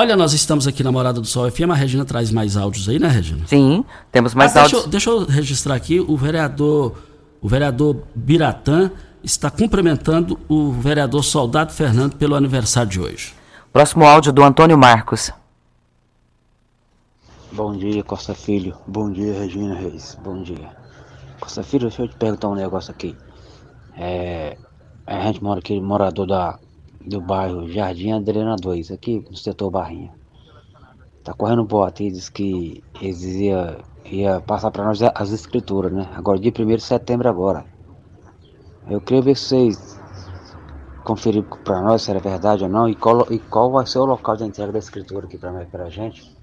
Olha, 0.00 0.16
nós 0.16 0.32
estamos 0.32 0.68
aqui 0.68 0.84
na 0.84 0.92
Morada 0.92 1.20
do 1.20 1.26
Sol 1.26 1.50
FM. 1.50 1.72
A 1.72 1.74
Regina 1.74 2.04
traz 2.04 2.30
mais 2.30 2.56
áudios 2.56 2.88
aí, 2.88 3.00
né, 3.00 3.08
Regina? 3.08 3.44
Sim, 3.48 3.84
temos 4.12 4.32
mais 4.32 4.56
ah, 4.56 4.62
áudios. 4.62 4.86
Deixa 4.86 5.10
eu, 5.10 5.18
deixa 5.18 5.32
eu 5.32 5.36
registrar 5.36 5.74
aqui 5.74 5.98
o 5.98 6.16
vereador, 6.16 6.96
o 7.42 7.48
vereador 7.48 8.04
Biratã 8.14 8.92
está 9.24 9.50
cumprimentando 9.50 10.38
o 10.48 10.70
vereador 10.70 11.24
Soldado 11.24 11.72
Fernando 11.72 12.14
pelo 12.14 12.36
aniversário 12.36 12.88
de 12.88 13.00
hoje. 13.00 13.34
Próximo 13.72 14.06
áudio 14.06 14.32
do 14.32 14.40
Antônio 14.40 14.78
Marcos. 14.78 15.32
Bom 17.50 17.76
dia, 17.76 18.04
Costa 18.04 18.36
Filho. 18.36 18.76
Bom 18.86 19.10
dia, 19.10 19.32
Regina 19.32 19.74
Reis. 19.74 20.16
Bom 20.22 20.44
dia. 20.44 20.68
Costa 21.40 21.64
Filho, 21.64 21.88
deixa 21.88 22.02
eu 22.02 22.08
te 22.08 22.14
perguntar 22.14 22.46
um 22.46 22.54
negócio 22.54 22.92
aqui. 22.92 23.16
É, 23.96 24.56
a 25.04 25.22
gente 25.22 25.42
mora 25.42 25.58
aqui, 25.58 25.80
morador 25.80 26.28
da, 26.28 26.56
do 27.08 27.20
bairro 27.20 27.68
Jardim 27.68 28.12
Adriana 28.12 28.56
2, 28.56 28.90
aqui 28.90 29.24
no 29.30 29.36
setor 29.36 29.70
Barrinha. 29.70 30.12
Tá 31.24 31.32
correndo 31.32 31.64
boato 31.64 32.02
diz 32.02 32.28
que 32.28 32.82
eles 33.00 33.22
ia, 33.22 33.78
ia 34.04 34.40
passar 34.40 34.70
para 34.70 34.84
nós 34.84 35.00
as 35.02 35.30
escrituras, 35.30 35.92
né? 35.92 36.08
Agora, 36.14 36.38
dia 36.38 36.52
1 36.56 36.66
de 36.76 36.82
setembro 36.82 37.28
agora. 37.28 37.64
Eu 38.88 39.00
queria 39.00 39.22
ver 39.22 39.36
se 39.36 39.48
vocês 39.48 40.00
conferir 41.04 41.42
para 41.64 41.80
nós 41.80 42.02
se 42.02 42.10
era 42.10 42.20
verdade 42.20 42.64
ou 42.64 42.70
não 42.70 42.88
e 42.88 42.94
qual, 42.94 43.26
e 43.30 43.38
qual 43.38 43.70
vai 43.70 43.86
ser 43.86 43.98
o 43.98 44.04
local 44.04 44.36
de 44.36 44.44
entrega 44.44 44.72
da 44.72 44.78
escritura 44.78 45.26
aqui 45.26 45.38
para 45.38 45.84
a 45.84 45.90
gente. 45.90 46.36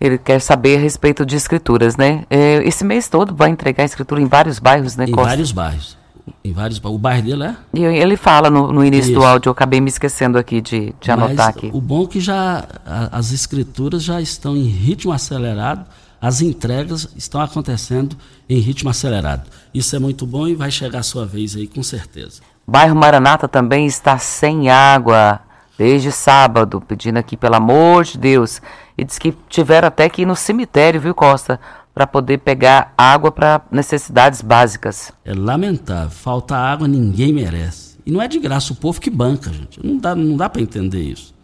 Ele 0.00 0.16
quer 0.16 0.40
saber 0.40 0.78
a 0.78 0.80
respeito 0.80 1.26
de 1.26 1.36
escrituras, 1.36 1.96
né? 1.96 2.24
É, 2.30 2.62
esse 2.66 2.84
mês 2.84 3.06
todo 3.08 3.34
vai 3.34 3.50
entregar 3.50 3.84
escritura 3.84 4.20
em 4.20 4.26
vários 4.26 4.58
bairros, 4.58 4.96
né? 4.96 5.04
Em 5.04 5.12
Costa? 5.12 5.28
vários 5.28 5.52
bairros. 5.52 5.99
Em 6.44 6.52
vários 6.52 6.80
O 6.82 6.98
bairro 6.98 7.22
dele 7.22 7.44
é? 7.44 7.56
E 7.74 7.82
ele 7.84 8.16
fala 8.16 8.50
no, 8.50 8.72
no 8.72 8.84
início 8.84 9.10
Isso. 9.12 9.20
do 9.20 9.24
áudio, 9.26 9.48
eu 9.48 9.52
acabei 9.52 9.80
me 9.80 9.88
esquecendo 9.88 10.38
aqui 10.38 10.60
de, 10.60 10.94
de 11.00 11.10
anotar 11.10 11.46
Mas 11.46 11.56
aqui. 11.56 11.70
O 11.72 11.80
bom 11.80 12.04
é 12.04 12.06
que 12.06 12.20
já 12.20 12.64
a- 12.86 13.08
as 13.18 13.32
escrituras 13.32 14.02
já 14.02 14.20
estão 14.20 14.56
em 14.56 14.64
ritmo 14.64 15.12
acelerado, 15.12 15.84
as 16.20 16.42
entregas 16.42 17.08
estão 17.16 17.40
acontecendo 17.40 18.16
em 18.48 18.58
ritmo 18.58 18.90
acelerado. 18.90 19.42
Isso 19.72 19.94
é 19.96 19.98
muito 19.98 20.26
bom 20.26 20.46
e 20.46 20.54
vai 20.54 20.70
chegar 20.70 20.98
a 21.00 21.02
sua 21.02 21.24
vez 21.24 21.56
aí 21.56 21.66
com 21.66 21.82
certeza. 21.82 22.42
Bairro 22.66 22.94
Maranata 22.94 23.48
também 23.48 23.86
está 23.86 24.18
sem 24.18 24.68
água 24.68 25.40
desde 25.78 26.12
sábado, 26.12 26.80
pedindo 26.86 27.16
aqui 27.16 27.36
pelo 27.36 27.54
amor 27.56 28.04
de 28.04 28.18
Deus. 28.18 28.60
E 28.98 29.04
diz 29.04 29.18
que 29.18 29.34
tiveram 29.48 29.88
até 29.88 30.10
que 30.10 30.22
ir 30.22 30.26
no 30.26 30.36
cemitério, 30.36 31.00
viu, 31.00 31.14
Costa? 31.14 31.58
Para 32.00 32.06
poder 32.06 32.38
pegar 32.38 32.94
água 32.96 33.30
para 33.30 33.60
necessidades 33.70 34.40
básicas. 34.40 35.12
É 35.22 35.34
lamentável. 35.34 36.08
Falta 36.08 36.56
água, 36.56 36.88
ninguém 36.88 37.30
merece. 37.30 37.98
E 38.06 38.10
não 38.10 38.22
é 38.22 38.26
de 38.26 38.38
graça, 38.38 38.72
o 38.72 38.76
povo 38.76 38.98
que 38.98 39.10
banca, 39.10 39.52
gente. 39.52 39.84
Não 39.86 39.98
dá, 39.98 40.14
não 40.14 40.34
dá 40.34 40.48
para 40.48 40.62
entender 40.62 41.02
isso. 41.02 41.34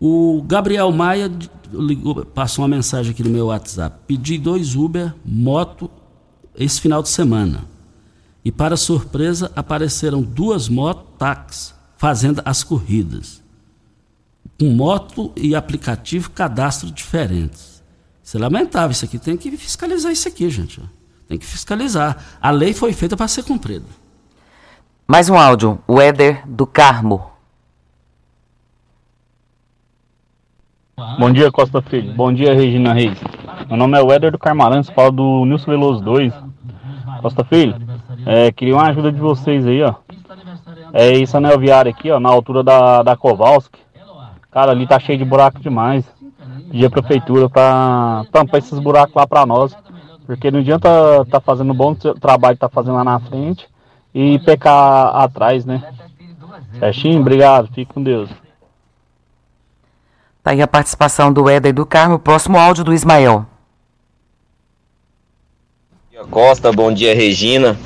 O 0.00 0.42
Gabriel 0.44 0.90
Maia 0.90 1.30
ligou, 1.72 2.26
passou 2.26 2.64
uma 2.64 2.76
mensagem 2.76 3.12
aqui 3.12 3.22
no 3.22 3.30
meu 3.30 3.46
WhatsApp. 3.46 3.96
Pedi 4.08 4.38
dois 4.38 4.74
Uber, 4.74 5.14
moto, 5.24 5.88
esse 6.56 6.80
final 6.80 7.00
de 7.00 7.08
semana. 7.08 7.62
E 8.44 8.50
para 8.50 8.76
surpresa, 8.76 9.52
apareceram 9.54 10.20
duas 10.20 10.68
motos 10.68 11.72
fazendo 11.96 12.42
as 12.44 12.64
corridas. 12.64 13.40
Com 14.58 14.70
moto 14.70 15.30
e 15.36 15.54
aplicativo 15.54 16.32
cadastro 16.32 16.90
diferentes. 16.90 17.75
Isso 18.26 18.36
é 18.36 18.40
lamentável. 18.40 18.90
Isso 18.90 19.04
aqui 19.04 19.20
tem 19.20 19.36
que 19.36 19.56
fiscalizar 19.56 20.10
isso 20.10 20.26
aqui, 20.26 20.50
gente. 20.50 20.82
Tem 21.28 21.38
que 21.38 21.46
fiscalizar. 21.46 22.16
A 22.42 22.50
lei 22.50 22.74
foi 22.74 22.92
feita 22.92 23.16
para 23.16 23.28
ser 23.28 23.44
cumprida. 23.44 23.86
Mais 25.06 25.30
um 25.30 25.38
áudio, 25.38 25.78
o 25.86 26.00
Éder 26.00 26.42
do 26.44 26.66
Carmo. 26.66 27.30
Bom 31.20 31.30
dia, 31.30 31.52
Costa 31.52 31.80
Filho. 31.80 32.14
Bom 32.14 32.32
dia, 32.32 32.52
Regina 32.52 32.92
Reis. 32.92 33.16
Meu 33.68 33.76
nome 33.76 33.96
é 33.96 34.02
o 34.02 34.10
Éder 34.10 34.32
do 34.32 34.38
Carmarantes, 34.40 34.90
falo 34.90 35.12
do 35.12 35.44
Nilson 35.44 35.70
Veloso 35.70 36.02
2. 36.02 36.34
Costa 37.22 37.44
Filho, 37.44 37.76
é, 38.26 38.50
queria 38.50 38.74
uma 38.74 38.88
ajuda 38.88 39.12
de 39.12 39.20
vocês 39.20 39.64
aí, 39.64 39.82
ó. 39.82 39.94
É 40.92 41.12
esse 41.12 41.36
anel 41.36 41.60
viário 41.60 41.92
aqui, 41.92 42.10
ó, 42.10 42.18
na 42.18 42.28
altura 42.28 42.64
da, 42.64 43.04
da 43.04 43.16
Kowalski. 43.16 43.78
Cara, 44.50 44.72
ali 44.72 44.84
tá 44.84 44.98
cheio 44.98 45.18
de 45.18 45.24
buraco 45.24 45.60
demais. 45.60 46.04
Pedi 46.70 46.84
a 46.84 46.90
prefeitura 46.90 47.48
pra 47.48 48.24
tampar 48.32 48.58
esses 48.58 48.78
buracos 48.78 49.14
lá 49.14 49.26
pra 49.26 49.46
nós. 49.46 49.74
Porque 50.26 50.50
não 50.50 50.60
adianta 50.60 50.88
tá 51.30 51.40
fazendo 51.40 51.72
um 51.72 51.76
bom 51.76 51.94
tra- 51.94 52.14
trabalho 52.14 52.56
que 52.56 52.60
tá 52.60 52.68
fazendo 52.68 52.94
lá 52.96 53.04
na 53.04 53.20
frente 53.20 53.68
e 54.14 54.38
pecar 54.40 55.14
atrás, 55.16 55.64
né? 55.64 55.82
Certinho? 56.78 57.20
Obrigado, 57.20 57.68
fique 57.68 57.92
com 57.92 58.02
Deus. 58.02 58.28
Tá 60.42 60.50
aí 60.52 60.62
a 60.62 60.66
participação 60.66 61.32
do 61.32 61.48
Éder 61.48 61.72
do 61.74 61.86
Carmo. 61.86 62.18
Próximo 62.18 62.58
áudio 62.58 62.82
do 62.84 62.92
Ismael. 62.94 63.46
Costa, 66.30 66.72
bom 66.72 66.92
dia 66.92 67.14
Regina, 67.14 67.76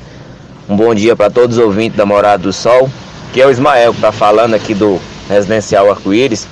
um 0.69 0.75
bom 0.75 0.95
dia 0.95 1.15
para 1.15 1.29
todos 1.29 1.57
os 1.57 1.63
ouvintes 1.63 1.97
da 1.97 2.05
Morada 2.05 2.41
do 2.43 2.53
Sol, 2.53 2.89
que 3.33 3.41
é 3.41 3.45
o 3.45 3.51
Ismael 3.51 3.93
que 3.93 3.99
tá 4.01 4.11
falando 4.11 4.53
aqui 4.53 4.73
do 4.73 4.99
Residencial 5.27 5.91
Arco-Íris. 5.91 6.47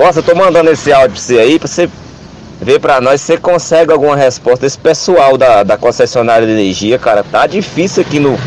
Costa, 0.00 0.22
tô 0.22 0.34
mandando 0.34 0.70
esse 0.70 0.90
áudio 0.90 1.10
pra 1.10 1.20
você 1.20 1.38
aí, 1.38 1.58
pra 1.58 1.68
você 1.68 1.86
ver 2.58 2.80
pra 2.80 3.02
nós 3.02 3.20
se 3.20 3.26
você 3.26 3.36
consegue 3.36 3.92
alguma 3.92 4.16
resposta. 4.16 4.64
Esse 4.64 4.78
pessoal 4.78 5.36
da, 5.36 5.62
da 5.62 5.76
concessionária 5.76 6.46
de 6.46 6.54
energia, 6.54 6.98
cara, 6.98 7.22
tá 7.22 7.46
difícil 7.46 8.02
aqui 8.02 8.18
no, 8.18 8.38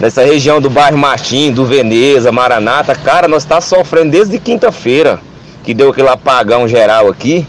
nessa 0.00 0.24
região 0.24 0.62
do 0.62 0.70
bairro 0.70 0.96
Martim, 0.96 1.52
do 1.52 1.66
Veneza, 1.66 2.32
Maranata. 2.32 2.94
Cara, 2.94 3.28
nós 3.28 3.44
tá 3.44 3.60
sofrendo 3.60 4.12
desde 4.12 4.38
quinta-feira, 4.38 5.20
que 5.62 5.74
deu 5.74 5.90
aquele 5.90 6.08
apagão 6.08 6.66
geral 6.66 7.06
aqui. 7.08 7.46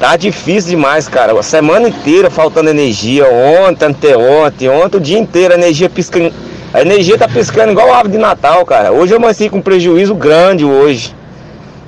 Tá 0.00 0.16
difícil 0.16 0.70
demais, 0.70 1.06
cara. 1.06 1.38
A 1.38 1.44
semana 1.44 1.90
inteira 1.90 2.28
faltando 2.28 2.70
energia. 2.70 3.24
Ontem, 3.24 3.84
anteontem, 3.84 4.68
ontem 4.68 4.96
o 4.96 5.00
dia 5.00 5.18
inteiro 5.20 5.54
a 5.54 5.56
energia 5.56 5.88
piscando. 5.88 6.34
A 6.74 6.82
energia 6.82 7.16
tá 7.16 7.28
piscando 7.28 7.70
igual 7.70 7.94
árvore 7.94 8.14
de 8.14 8.18
Natal, 8.18 8.66
cara. 8.66 8.90
Hoje 8.90 9.12
eu 9.12 9.18
amanheci 9.18 9.48
com 9.48 9.60
prejuízo 9.62 10.12
grande 10.12 10.64
hoje. 10.64 11.21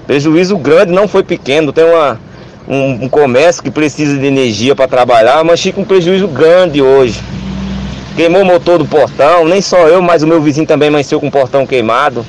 Prejuízo 0.07 0.57
grande, 0.57 0.93
não 0.93 1.09
foi 1.09 1.23
pequeno. 1.23 1.73
Tem 1.73 1.85
uma, 1.85 2.21
um, 2.69 3.05
um 3.05 3.09
comércio 3.09 3.63
que 3.63 3.71
precisa 3.71 4.19
de 4.19 4.27
energia 4.27 4.75
para 4.75 4.89
trabalhar. 4.89 5.35
Eu 5.35 5.41
amanheci 5.41 5.73
com 5.73 5.85
prejuízo 5.85 6.29
grande 6.29 6.83
hoje. 6.83 7.23
Queimou 8.17 8.43
o 8.43 8.45
motor 8.45 8.79
do 8.79 8.85
portão, 8.85 9.45
nem 9.45 9.61
só 9.61 9.89
eu, 9.89 10.01
mas 10.01 10.23
o 10.23 10.27
meu 10.27 10.41
vizinho 10.41 10.67
também 10.67 10.89
amanheceu 10.89 11.19
com 11.19 11.27
o 11.27 11.33
portão 11.33 11.67
queimado. 11.67 12.25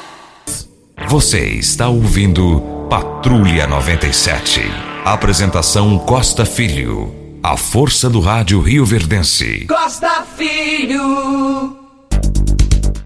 Você 1.08 1.46
está 1.50 1.90
ouvindo 1.90 2.88
Patrulha 2.90 3.68
97. 3.68 4.62
Apresentação 5.06 6.00
Costa 6.00 6.44
Filho. 6.44 7.14
A 7.44 7.56
força 7.56 8.10
do 8.10 8.20
rádio 8.20 8.60
Rio 8.62 8.84
Verdense. 8.84 9.68
Costa 9.68 10.24
Filho. 10.36 11.78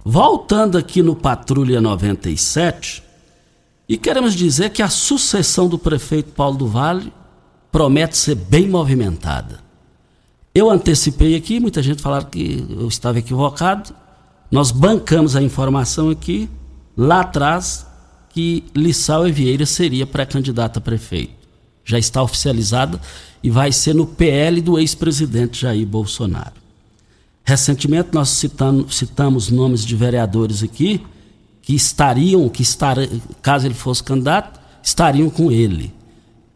Voltando 0.05 0.77
aqui 0.77 1.01
no 1.01 1.15
Patrulha 1.15 1.81
97, 1.81 3.03
e 3.89 3.97
queremos 3.97 4.33
dizer 4.33 4.69
que 4.69 4.81
a 4.81 4.87
sucessão 4.87 5.67
do 5.67 5.77
prefeito 5.77 6.31
Paulo 6.31 6.55
do 6.57 6.67
Vale 6.67 7.11
promete 7.75 8.15
ser 8.15 8.35
bem 8.35 8.69
movimentada. 8.69 9.59
Eu 10.53 10.69
antecipei 10.69 11.35
aqui, 11.35 11.59
muita 11.59 11.83
gente 11.83 12.01
falaram 12.01 12.29
que 12.29 12.65
eu 12.69 12.87
estava 12.87 13.19
equivocado, 13.19 13.93
Nós 14.49 14.71
bancamos 14.71 15.35
a 15.35 15.41
informação 15.41 16.09
aqui, 16.09 16.49
lá 16.95 17.19
atrás, 17.19 17.85
que 18.29 18.63
Lissau 18.73 19.25
Vieira 19.25 19.65
seria 19.65 20.07
pré-candidata 20.07 20.79
a 20.79 20.81
prefeito. 20.81 21.33
Já 21.83 21.99
está 21.99 22.23
oficializada 22.23 23.01
e 23.43 23.49
vai 23.49 23.73
ser 23.73 23.93
no 23.93 24.05
PL 24.05 24.61
do 24.61 24.79
ex-presidente 24.79 25.59
Jair 25.59 25.85
Bolsonaro. 25.85 26.53
Recentemente 27.43 28.09
nós 28.13 28.29
citamos, 28.29 28.95
citamos 28.95 29.49
nomes 29.49 29.83
de 29.83 29.97
vereadores 29.97 30.63
aqui 30.63 31.01
que 31.61 31.75
estariam, 31.75 32.47
que 32.47 32.61
estar, 32.61 32.95
caso 33.41 33.67
ele 33.67 33.73
fosse 33.73 34.01
candidato, 34.01 34.61
estariam 34.81 35.29
com 35.29 35.51
ele. 35.51 35.94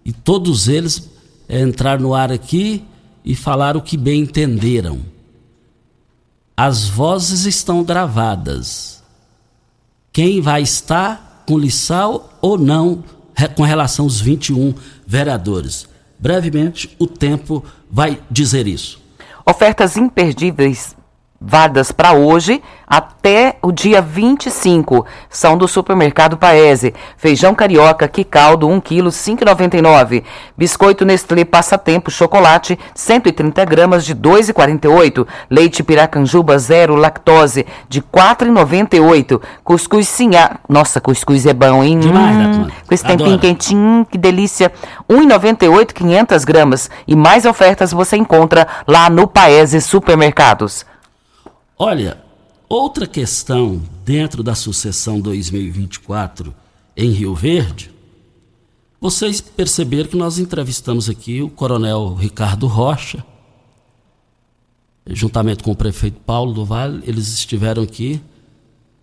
E 0.03 0.11
todos 0.11 0.67
eles 0.67 1.09
entraram 1.49 2.01
no 2.01 2.13
ar 2.13 2.31
aqui 2.31 2.83
e 3.23 3.35
falaram 3.35 3.79
o 3.79 3.83
que 3.83 3.97
bem 3.97 4.21
entenderam. 4.21 4.99
As 6.55 6.85
vozes 6.85 7.45
estão 7.45 7.83
gravadas. 7.83 9.03
Quem 10.11 10.41
vai 10.41 10.61
estar 10.61 11.43
com 11.47 11.57
Lissau 11.57 12.37
ou 12.41 12.57
não 12.57 13.03
com 13.55 13.63
relação 13.63 14.05
aos 14.05 14.19
21 14.19 14.73
vereadores? 15.05 15.87
Brevemente, 16.19 16.95
o 16.99 17.07
tempo 17.07 17.63
vai 17.89 18.21
dizer 18.29 18.67
isso. 18.67 18.99
Ofertas 19.45 19.95
imperdíveis 19.95 20.95
válidas 21.39 21.91
para 21.91 22.13
hoje 22.13 22.61
até 22.89 23.57
o 23.61 23.71
dia 23.71 24.01
25. 24.01 25.05
São 25.29 25.55
do 25.55 25.67
supermercado 25.67 26.37
Paese. 26.37 26.93
Feijão 27.17 27.53
carioca, 27.53 28.07
que 28.07 28.23
caldo, 28.23 28.67
1 28.67 28.81
kg, 28.81 29.03
5,99. 29.09 30.23
Biscoito 30.57 31.05
Nestlé 31.05 31.45
Passatempo, 31.45 32.09
chocolate, 32.09 32.79
130 32.95 33.63
gramas 33.65 34.03
de 34.03 34.15
2,48. 34.15 35.27
Leite 35.49 35.83
Piracanjuba 35.83 36.57
zero 36.57 36.95
lactose 36.95 37.65
de 37.87 38.01
4,98. 38.01 39.39
Cuscuz 39.63 40.07
Sinhá. 40.07 40.57
Nossa, 40.67 40.99
cuscuz 40.99 41.45
é 41.45 41.53
bom, 41.53 41.83
hein? 41.83 41.99
Demais, 41.99 42.57
hum, 42.57 42.67
Com 42.87 42.93
esse 42.93 43.03
tempinho 43.03 43.29
Adoro. 43.35 43.41
quentinho, 43.41 44.07
que 44.09 44.17
delícia. 44.17 44.71
1,98, 45.07 45.93
500 45.93 46.43
gramas. 46.43 46.89
E 47.07 47.15
mais 47.15 47.45
ofertas 47.45 47.91
você 47.91 48.17
encontra 48.17 48.67
lá 48.87 49.09
no 49.11 49.27
Paese 49.27 49.79
Supermercados. 49.79 50.88
Olha, 51.81 52.17
outra 52.67 53.07
questão 53.07 53.81
dentro 54.03 54.43
da 54.43 54.53
sucessão 54.53 55.21
2024 55.21 56.53
em 56.93 57.09
Rio 57.11 57.33
Verde, 57.33 57.89
vocês 58.99 59.39
perceberam 59.39 60.09
que 60.09 60.17
nós 60.17 60.39
entrevistamos 60.39 61.09
aqui 61.09 61.41
o 61.41 61.49
coronel 61.49 62.15
Ricardo 62.15 62.67
Rocha, 62.67 63.25
juntamente 65.07 65.63
com 65.63 65.71
o 65.71 65.75
prefeito 65.75 66.19
Paulo 66.19 66.51
do 66.51 66.65
Vale, 66.65 67.01
eles 67.07 67.29
estiveram 67.29 67.83
aqui 67.83 68.21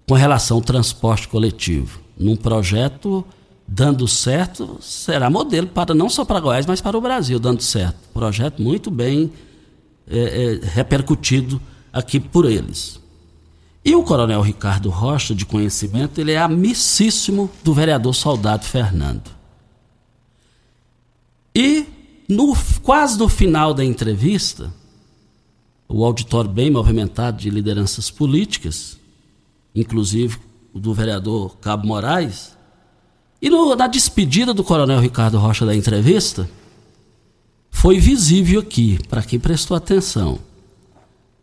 com 0.06 0.12
relação 0.12 0.58
ao 0.58 0.62
transporte 0.62 1.28
coletivo, 1.28 2.02
num 2.14 2.36
projeto 2.36 3.24
dando 3.66 4.06
certo, 4.06 4.76
será 4.82 5.30
modelo 5.30 5.66
para 5.66 5.94
não 5.94 6.10
só 6.10 6.26
para 6.26 6.40
Goiás, 6.40 6.66
mas 6.66 6.82
para 6.82 6.98
o 6.98 7.00
Brasil, 7.00 7.38
dando 7.38 7.62
certo. 7.62 7.96
Projeto 8.12 8.60
muito 8.60 8.90
bem 8.90 9.32
é, 10.06 10.18
é, 10.62 10.66
repercutido 10.66 11.58
aqui 11.96 12.20
por 12.20 12.44
eles. 12.44 13.00
E 13.82 13.94
o 13.94 14.02
coronel 14.02 14.42
Ricardo 14.42 14.90
Rocha, 14.90 15.34
de 15.34 15.46
conhecimento, 15.46 16.20
ele 16.20 16.32
é 16.32 16.38
amicíssimo 16.38 17.50
do 17.64 17.72
vereador 17.72 18.14
Soldado 18.14 18.66
Fernando. 18.66 19.30
E 21.54 21.86
no, 22.28 22.54
quase 22.82 23.18
no 23.18 23.28
final 23.30 23.72
da 23.72 23.82
entrevista, 23.82 24.70
o 25.88 26.04
auditório 26.04 26.50
bem 26.50 26.70
movimentado 26.70 27.38
de 27.38 27.48
lideranças 27.48 28.10
políticas, 28.10 28.98
inclusive 29.74 30.36
o 30.74 30.78
do 30.78 30.92
vereador 30.92 31.56
Cabo 31.58 31.86
Moraes, 31.86 32.54
e 33.40 33.48
no, 33.48 33.74
na 33.74 33.86
despedida 33.86 34.52
do 34.52 34.64
coronel 34.64 35.00
Ricardo 35.00 35.38
Rocha 35.38 35.64
da 35.64 35.74
entrevista, 35.74 36.48
foi 37.70 37.98
visível 37.98 38.60
aqui, 38.60 38.98
para 39.08 39.22
quem 39.22 39.38
prestou 39.38 39.76
atenção, 39.76 40.38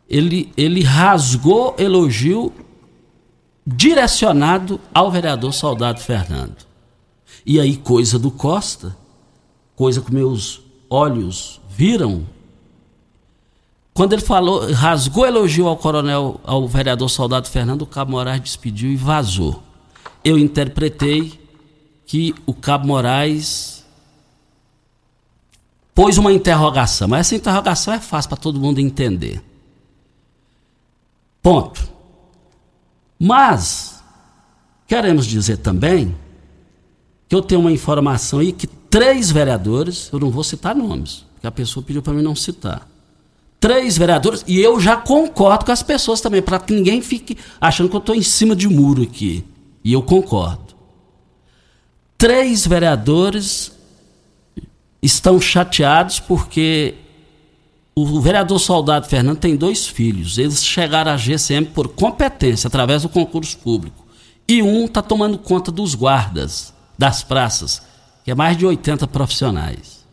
ele, 0.09 0.51
ele 0.55 0.83
rasgou 0.83 1.75
elogio 1.77 2.53
direcionado 3.65 4.79
ao 4.93 5.09
vereador 5.09 5.53
Soldado 5.53 5.99
Fernando. 5.99 6.57
E 7.45 7.59
aí, 7.59 7.77
coisa 7.77 8.19
do 8.19 8.31
Costa, 8.31 8.95
coisa 9.75 10.01
que 10.01 10.13
meus 10.13 10.61
olhos 10.89 11.59
viram, 11.69 12.25
quando 13.93 14.13
ele 14.13 14.21
falou, 14.21 14.71
rasgou 14.71 15.25
elogio 15.25 15.67
ao 15.67 15.77
coronel, 15.77 16.39
ao 16.43 16.67
vereador 16.67 17.09
Soldado 17.09 17.47
Fernando, 17.47 17.83
o 17.83 17.87
Cabo 17.87 18.11
Moraes 18.11 18.41
despediu 18.41 18.91
e 18.91 18.95
vazou. 18.95 19.61
Eu 20.23 20.37
interpretei 20.37 21.39
que 22.05 22.33
o 22.45 22.53
Cabo 22.53 22.87
Moraes 22.87 23.85
pôs 25.93 26.17
uma 26.17 26.33
interrogação, 26.33 27.07
mas 27.07 27.27
essa 27.27 27.35
interrogação 27.35 27.93
é 27.93 27.99
fácil 27.99 28.29
para 28.29 28.37
todo 28.37 28.59
mundo 28.59 28.79
entender. 28.79 29.43
Ponto. 31.43 31.91
Mas, 33.19 34.01
queremos 34.87 35.25
dizer 35.25 35.57
também 35.57 36.15
que 37.27 37.35
eu 37.35 37.41
tenho 37.41 37.59
uma 37.59 37.71
informação 37.71 38.39
aí 38.39 38.53
que 38.53 38.65
três 38.65 39.29
vereadores, 39.29 40.09
eu 40.13 40.19
não 40.19 40.29
vou 40.29 40.43
citar 40.43 40.73
nomes, 40.73 41.25
porque 41.33 41.45
a 41.45 41.51
pessoa 41.51 41.85
pediu 41.85 42.01
para 42.01 42.13
mim 42.13 42.21
não 42.21 42.35
citar. 42.35 42.87
Três 43.59 43.97
vereadores, 43.97 44.43
e 44.47 44.59
eu 44.59 44.79
já 44.79 44.95
concordo 44.95 45.65
com 45.65 45.71
as 45.71 45.83
pessoas 45.83 46.21
também, 46.21 46.41
para 46.41 46.59
que 46.59 46.73
ninguém 46.73 47.01
fique 47.01 47.37
achando 47.59 47.89
que 47.89 47.95
eu 47.95 47.99
estou 47.99 48.15
em 48.15 48.23
cima 48.23 48.55
de 48.55 48.67
muro 48.69 49.03
aqui. 49.03 49.43
E 49.83 49.91
eu 49.91 50.01
concordo. 50.01 50.73
Três 52.17 52.65
vereadores 52.65 53.73
estão 55.01 55.41
chateados 55.41 56.19
porque 56.21 56.95
o 57.95 58.19
vereador 58.19 58.59
Soldado 58.59 59.07
Fernando 59.07 59.37
tem 59.37 59.55
dois 59.55 59.85
filhos. 59.85 60.37
Eles 60.37 60.63
chegaram 60.63 61.11
à 61.11 61.17
GCM 61.17 61.67
por 61.67 61.89
competência, 61.89 62.67
através 62.67 63.03
do 63.03 63.09
concurso 63.09 63.57
público. 63.57 64.05
E 64.47 64.61
um 64.61 64.85
está 64.85 65.01
tomando 65.01 65.37
conta 65.37 65.71
dos 65.71 65.95
guardas 65.95 66.73
das 66.97 67.23
praças, 67.23 67.81
que 68.23 68.31
é 68.31 68.35
mais 68.35 68.57
de 68.57 68.65
80 68.65 69.07
profissionais. 69.07 70.03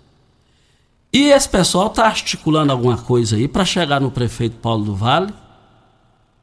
E 1.13 1.31
esse 1.31 1.49
pessoal 1.49 1.89
está 1.89 2.07
articulando 2.07 2.71
alguma 2.71 2.97
coisa 2.97 3.37
aí 3.37 3.49
para 3.49 3.65
chegar 3.65 4.01
no 4.01 4.11
prefeito 4.11 4.57
Paulo 4.59 4.85
do 4.85 4.95
Vale 4.95 5.33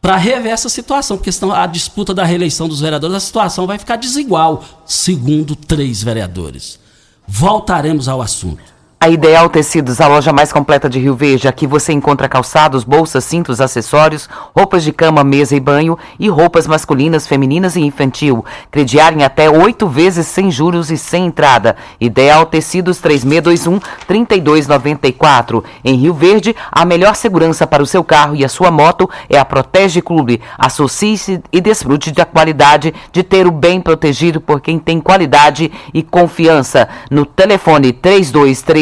para 0.02 0.18
rever 0.18 0.52
essa 0.52 0.70
situação, 0.70 1.18
porque 1.18 1.32
senão 1.32 1.52
a 1.54 1.66
disputa 1.66 2.14
da 2.14 2.24
reeleição 2.24 2.68
dos 2.68 2.82
vereadores, 2.82 3.16
a 3.16 3.20
situação 3.20 3.66
vai 3.66 3.78
ficar 3.78 3.96
desigual, 3.96 4.64
segundo 4.86 5.56
três 5.56 6.04
vereadores. 6.04 6.80
Voltaremos 7.28 8.08
ao 8.08 8.22
assunto. 8.22 8.77
A 9.00 9.10
Ideal 9.10 9.48
Tecidos, 9.48 10.02
a 10.02 10.08
loja 10.08 10.34
mais 10.34 10.52
completa 10.52 10.90
de 10.90 10.98
Rio 10.98 11.14
Verde. 11.14 11.48
Aqui 11.48 11.68
você 11.68 11.94
encontra 11.94 12.28
calçados, 12.28 12.84
bolsas, 12.84 13.24
cintos, 13.24 13.62
acessórios, 13.62 14.28
roupas 14.56 14.84
de 14.84 14.92
cama, 14.92 15.24
mesa 15.24 15.56
e 15.56 15.60
banho 15.60 15.96
e 16.20 16.28
roupas 16.28 16.66
masculinas, 16.66 17.28
femininas 17.28 17.76
e 17.76 17.82
infantil. 17.82 18.44
Crediar 18.72 19.14
em 19.14 19.24
até 19.24 19.52
oito 19.52 19.88
vezes 19.88 20.26
sem 20.26 20.50
juros 20.50 20.90
e 20.90 20.98
sem 20.98 21.28
entrada. 21.28 21.76
Ideal 22.02 22.48
Tecidos 22.48 23.00
3621-3294. 23.00 25.64
Em 25.86 25.94
Rio 25.94 26.16
Verde, 26.16 26.56
a 26.72 26.84
melhor 26.84 27.16
segurança 27.16 27.68
para 27.68 27.84
o 27.84 27.88
seu 27.88 28.04
carro 28.04 28.36
e 28.36 28.44
a 28.44 28.50
sua 28.50 28.72
moto 28.72 29.08
é 29.30 29.38
a 29.38 29.46
Protege 29.46 30.02
Clube. 30.02 30.42
Associe-se 30.58 31.40
e 31.52 31.62
desfrute 31.62 32.12
da 32.12 32.26
qualidade 32.26 32.96
de 33.12 33.22
ter 33.22 33.46
o 33.46 33.52
bem 33.52 33.80
protegido 33.80 34.42
por 34.42 34.60
quem 34.60 34.80
tem 34.80 35.00
qualidade 35.00 35.72
e 35.94 36.02
confiança. 36.02 36.90
No 37.12 37.28
telefone 37.28 37.94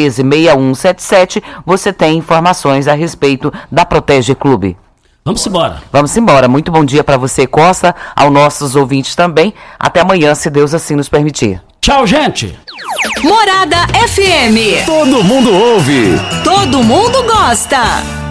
323 0.06 0.24
136177, 0.24 1.42
você 1.64 1.92
tem 1.92 2.18
informações 2.18 2.88
a 2.88 2.94
respeito 2.94 3.52
da 3.70 3.84
Protege 3.84 4.34
Clube. 4.34 4.76
Vamos 5.24 5.44
embora. 5.44 5.82
Vamos 5.92 6.16
embora. 6.16 6.46
Muito 6.46 6.70
bom 6.70 6.84
dia 6.84 7.02
para 7.02 7.16
você, 7.16 7.46
Costa, 7.46 7.94
aos 8.14 8.32
nossos 8.32 8.76
ouvintes 8.76 9.16
também. 9.16 9.52
Até 9.78 10.00
amanhã, 10.00 10.34
se 10.34 10.48
Deus 10.48 10.72
assim 10.72 10.94
nos 10.94 11.08
permitir. 11.08 11.60
Tchau, 11.80 12.06
gente. 12.06 12.56
Morada 13.22 13.76
FM. 14.08 14.86
Todo 14.86 15.24
mundo 15.24 15.52
ouve. 15.52 16.12
Todo 16.44 16.82
mundo 16.82 17.22
gosta. 17.24 18.25